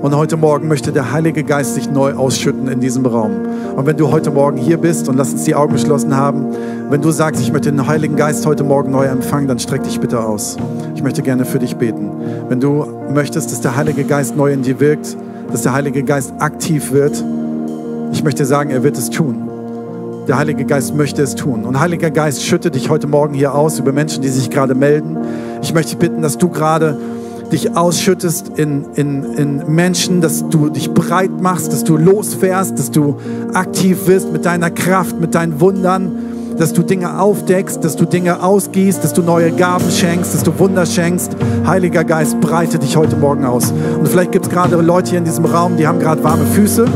Und 0.00 0.14
heute 0.14 0.36
Morgen 0.36 0.68
möchte 0.68 0.92
der 0.92 1.12
Heilige 1.12 1.42
Geist 1.42 1.74
sich 1.74 1.90
neu 1.90 2.14
ausschütten 2.14 2.68
in 2.68 2.78
diesem 2.78 3.04
Raum. 3.04 3.32
Und 3.74 3.86
wenn 3.86 3.96
du 3.96 4.10
heute 4.12 4.30
Morgen 4.30 4.56
hier 4.56 4.76
bist 4.76 5.08
und 5.08 5.16
lass 5.16 5.32
uns 5.32 5.44
die 5.44 5.56
Augen 5.56 5.72
geschlossen 5.72 6.16
haben, 6.16 6.46
wenn 6.88 7.02
du 7.02 7.10
sagst, 7.10 7.42
ich 7.42 7.52
möchte 7.52 7.70
den 7.72 7.86
Heiligen 7.86 8.14
Geist 8.14 8.46
heute 8.46 8.62
Morgen 8.62 8.92
neu 8.92 9.06
empfangen, 9.06 9.48
dann 9.48 9.58
streck 9.58 9.82
dich 9.82 9.98
bitte 9.98 10.20
aus. 10.20 10.56
Ich 10.94 11.02
möchte 11.02 11.22
gerne 11.22 11.44
für 11.44 11.58
dich 11.58 11.76
beten. 11.76 12.10
Wenn 12.48 12.60
du 12.60 12.86
möchtest, 13.12 13.50
dass 13.50 13.60
der 13.60 13.76
Heilige 13.76 14.04
Geist 14.04 14.36
neu 14.36 14.52
in 14.52 14.62
dir 14.62 14.78
wirkt, 14.78 15.16
dass 15.50 15.62
der 15.62 15.72
Heilige 15.72 16.04
Geist 16.04 16.32
aktiv 16.38 16.92
wird, 16.92 17.24
ich 18.12 18.22
möchte 18.22 18.46
sagen, 18.46 18.70
er 18.70 18.84
wird 18.84 18.96
es 18.96 19.10
tun. 19.10 19.47
Der 20.28 20.36
Heilige 20.36 20.66
Geist 20.66 20.94
möchte 20.94 21.22
es 21.22 21.36
tun. 21.36 21.64
Und 21.64 21.80
Heiliger 21.80 22.10
Geist, 22.10 22.44
schütte 22.44 22.70
dich 22.70 22.90
heute 22.90 23.06
Morgen 23.06 23.32
hier 23.32 23.54
aus 23.54 23.78
über 23.78 23.92
Menschen, 23.92 24.20
die 24.20 24.28
sich 24.28 24.50
gerade 24.50 24.74
melden. 24.74 25.16
Ich 25.62 25.72
möchte 25.72 25.92
dich 25.92 25.98
bitten, 25.98 26.20
dass 26.20 26.36
du 26.36 26.50
gerade 26.50 26.98
dich 27.50 27.74
ausschüttest 27.74 28.50
in, 28.58 28.84
in, 28.94 29.24
in 29.24 29.74
Menschen, 29.74 30.20
dass 30.20 30.46
du 30.50 30.68
dich 30.68 30.92
breit 30.92 31.40
machst, 31.40 31.72
dass 31.72 31.82
du 31.82 31.96
losfährst, 31.96 32.78
dass 32.78 32.90
du 32.90 33.16
aktiv 33.54 34.06
wirst 34.06 34.30
mit 34.30 34.44
deiner 34.44 34.70
Kraft, 34.70 35.18
mit 35.18 35.34
deinen 35.34 35.62
Wundern. 35.62 36.12
Dass 36.58 36.72
du 36.72 36.82
Dinge 36.82 37.20
aufdeckst, 37.20 37.82
dass 37.84 37.96
du 37.96 38.04
Dinge 38.04 38.42
ausgießt, 38.42 39.02
dass 39.02 39.12
du 39.12 39.22
neue 39.22 39.52
Gaben 39.52 39.90
schenkst, 39.90 40.34
dass 40.34 40.42
du 40.42 40.58
Wunder 40.58 40.84
schenkst. 40.86 41.36
Heiliger 41.66 42.04
Geist, 42.04 42.40
breite 42.40 42.78
dich 42.78 42.96
heute 42.96 43.16
Morgen 43.16 43.44
aus. 43.44 43.72
Und 43.98 44.08
vielleicht 44.08 44.32
gibt 44.32 44.46
es 44.46 44.50
gerade 44.50 44.76
Leute 44.76 45.10
hier 45.10 45.18
in 45.18 45.24
diesem 45.24 45.44
Raum, 45.44 45.76
die 45.76 45.86
haben 45.86 46.00
gerade 46.00 46.22
warme 46.24 46.44
Füße 46.46 46.86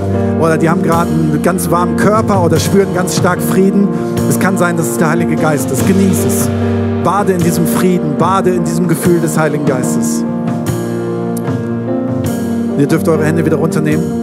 oder 0.40 0.58
die 0.58 0.68
haben 0.68 0.82
gerade 0.82 1.10
einen 1.10 1.40
ganz 1.42 1.70
warmen 1.70 1.96
Körper 1.96 2.44
oder 2.44 2.58
spüren 2.58 2.94
ganz 2.94 3.16
stark 3.16 3.40
Frieden. 3.40 3.88
Es 4.28 4.38
kann 4.38 4.58
sein, 4.58 4.76
dass 4.76 4.88
es 4.88 4.98
der 4.98 5.10
Heilige 5.10 5.36
Geist 5.36 5.70
ist. 5.70 5.86
Genieß 5.86 6.24
es. 6.26 6.48
Bade 7.04 7.32
in 7.32 7.40
diesem 7.40 7.66
Frieden, 7.66 8.16
bade 8.18 8.50
in 8.50 8.64
diesem 8.64 8.88
Gefühl 8.88 9.20
des 9.20 9.38
Heiligen 9.38 9.66
Geistes. 9.66 10.24
Ihr 12.78 12.86
dürft 12.86 13.08
eure 13.08 13.24
Hände 13.24 13.44
wieder 13.44 13.56
runternehmen. 13.56 14.22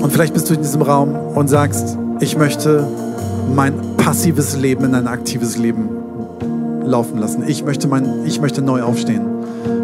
Und 0.00 0.12
vielleicht 0.12 0.34
bist 0.34 0.50
du 0.50 0.54
in 0.54 0.62
diesem 0.62 0.82
Raum 0.82 1.14
und 1.34 1.48
sagst, 1.48 1.96
ich 2.20 2.36
möchte 2.36 2.86
mein 3.54 3.91
passives 4.02 4.56
Leben 4.56 4.84
in 4.84 4.96
ein 4.96 5.06
aktives 5.06 5.56
Leben 5.56 5.88
laufen 6.84 7.18
lassen. 7.18 7.44
Ich 7.46 7.64
möchte, 7.64 7.86
mein, 7.86 8.26
ich 8.26 8.40
möchte 8.40 8.60
neu 8.60 8.82
aufstehen 8.82 9.24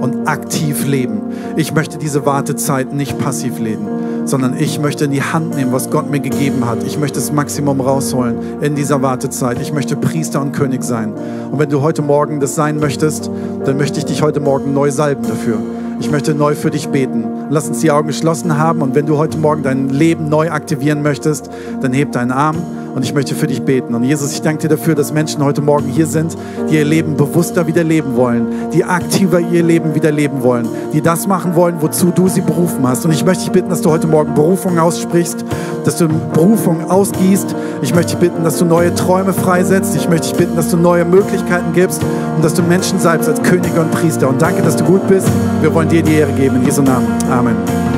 und 0.00 0.26
aktiv 0.26 0.84
leben. 0.86 1.20
Ich 1.56 1.72
möchte 1.72 1.98
diese 1.98 2.26
Wartezeit 2.26 2.92
nicht 2.92 3.16
passiv 3.20 3.60
leben, 3.60 3.86
sondern 4.24 4.58
ich 4.58 4.80
möchte 4.80 5.04
in 5.04 5.12
die 5.12 5.22
Hand 5.22 5.54
nehmen, 5.54 5.72
was 5.72 5.90
Gott 5.90 6.10
mir 6.10 6.18
gegeben 6.18 6.66
hat. 6.66 6.82
Ich 6.82 6.98
möchte 6.98 7.20
das 7.20 7.30
Maximum 7.30 7.80
rausholen 7.80 8.60
in 8.60 8.74
dieser 8.74 9.02
Wartezeit. 9.02 9.60
Ich 9.60 9.72
möchte 9.72 9.94
Priester 9.94 10.40
und 10.40 10.50
König 10.52 10.82
sein. 10.82 11.12
Und 11.52 11.60
wenn 11.60 11.70
du 11.70 11.80
heute 11.82 12.02
Morgen 12.02 12.40
das 12.40 12.56
sein 12.56 12.80
möchtest, 12.80 13.30
dann 13.64 13.76
möchte 13.76 14.00
ich 14.00 14.04
dich 14.04 14.22
heute 14.22 14.40
Morgen 14.40 14.74
neu 14.74 14.90
salben 14.90 15.22
dafür. 15.22 15.58
Ich 16.00 16.10
möchte 16.10 16.34
neu 16.34 16.56
für 16.56 16.70
dich 16.70 16.88
beten. 16.88 17.24
Lass 17.50 17.68
uns 17.68 17.78
die 17.78 17.92
Augen 17.92 18.08
geschlossen 18.08 18.58
haben 18.58 18.82
und 18.82 18.96
wenn 18.96 19.06
du 19.06 19.16
heute 19.16 19.38
Morgen 19.38 19.62
dein 19.62 19.88
Leben 19.90 20.28
neu 20.28 20.50
aktivieren 20.50 21.02
möchtest, 21.02 21.50
dann 21.80 21.92
heb 21.92 22.10
deinen 22.10 22.32
Arm 22.32 22.56
und 22.98 23.04
ich 23.04 23.14
möchte 23.14 23.36
für 23.36 23.46
dich 23.46 23.62
beten. 23.62 23.94
Und 23.94 24.02
Jesus, 24.02 24.32
ich 24.32 24.42
danke 24.42 24.62
dir 24.62 24.70
dafür, 24.70 24.96
dass 24.96 25.12
Menschen 25.12 25.44
heute 25.44 25.62
Morgen 25.62 25.86
hier 25.86 26.08
sind, 26.08 26.36
die 26.68 26.74
ihr 26.74 26.84
Leben 26.84 27.16
bewusster 27.16 27.68
wieder 27.68 27.84
leben 27.84 28.16
wollen, 28.16 28.48
die 28.72 28.82
aktiver 28.82 29.38
ihr 29.38 29.62
Leben 29.62 29.94
wieder 29.94 30.10
leben 30.10 30.42
wollen, 30.42 30.66
die 30.92 31.00
das 31.00 31.28
machen 31.28 31.54
wollen, 31.54 31.76
wozu 31.78 32.10
du 32.10 32.26
sie 32.26 32.40
berufen 32.40 32.84
hast. 32.88 33.04
Und 33.04 33.12
ich 33.12 33.24
möchte 33.24 33.44
dich 33.44 33.52
bitten, 33.52 33.68
dass 33.68 33.82
du 33.82 33.90
heute 33.90 34.08
Morgen 34.08 34.34
Berufung 34.34 34.80
aussprichst, 34.80 35.44
dass 35.84 35.96
du 35.98 36.08
Berufung 36.08 36.90
ausgießt. 36.90 37.54
Ich 37.82 37.94
möchte 37.94 38.16
dich 38.16 38.20
bitten, 38.20 38.42
dass 38.42 38.58
du 38.58 38.64
neue 38.64 38.92
Träume 38.96 39.32
freisetzt. 39.32 39.94
Ich 39.94 40.08
möchte 40.08 40.30
dich 40.30 40.36
bitten, 40.36 40.56
dass 40.56 40.68
du 40.68 40.76
neue 40.76 41.04
Möglichkeiten 41.04 41.72
gibst 41.74 42.02
und 42.34 42.44
dass 42.44 42.54
du 42.54 42.64
Menschen 42.64 42.98
salbst 42.98 43.28
als 43.28 43.40
Könige 43.44 43.80
und 43.80 43.92
Priester. 43.92 44.28
Und 44.28 44.42
danke, 44.42 44.60
dass 44.62 44.74
du 44.74 44.82
gut 44.82 45.06
bist. 45.06 45.28
Wir 45.60 45.72
wollen 45.72 45.88
dir 45.88 46.02
die 46.02 46.14
Ehre 46.14 46.32
geben. 46.32 46.56
In 46.56 46.64
Jesu 46.64 46.82
Namen. 46.82 47.06
Amen. 47.30 47.97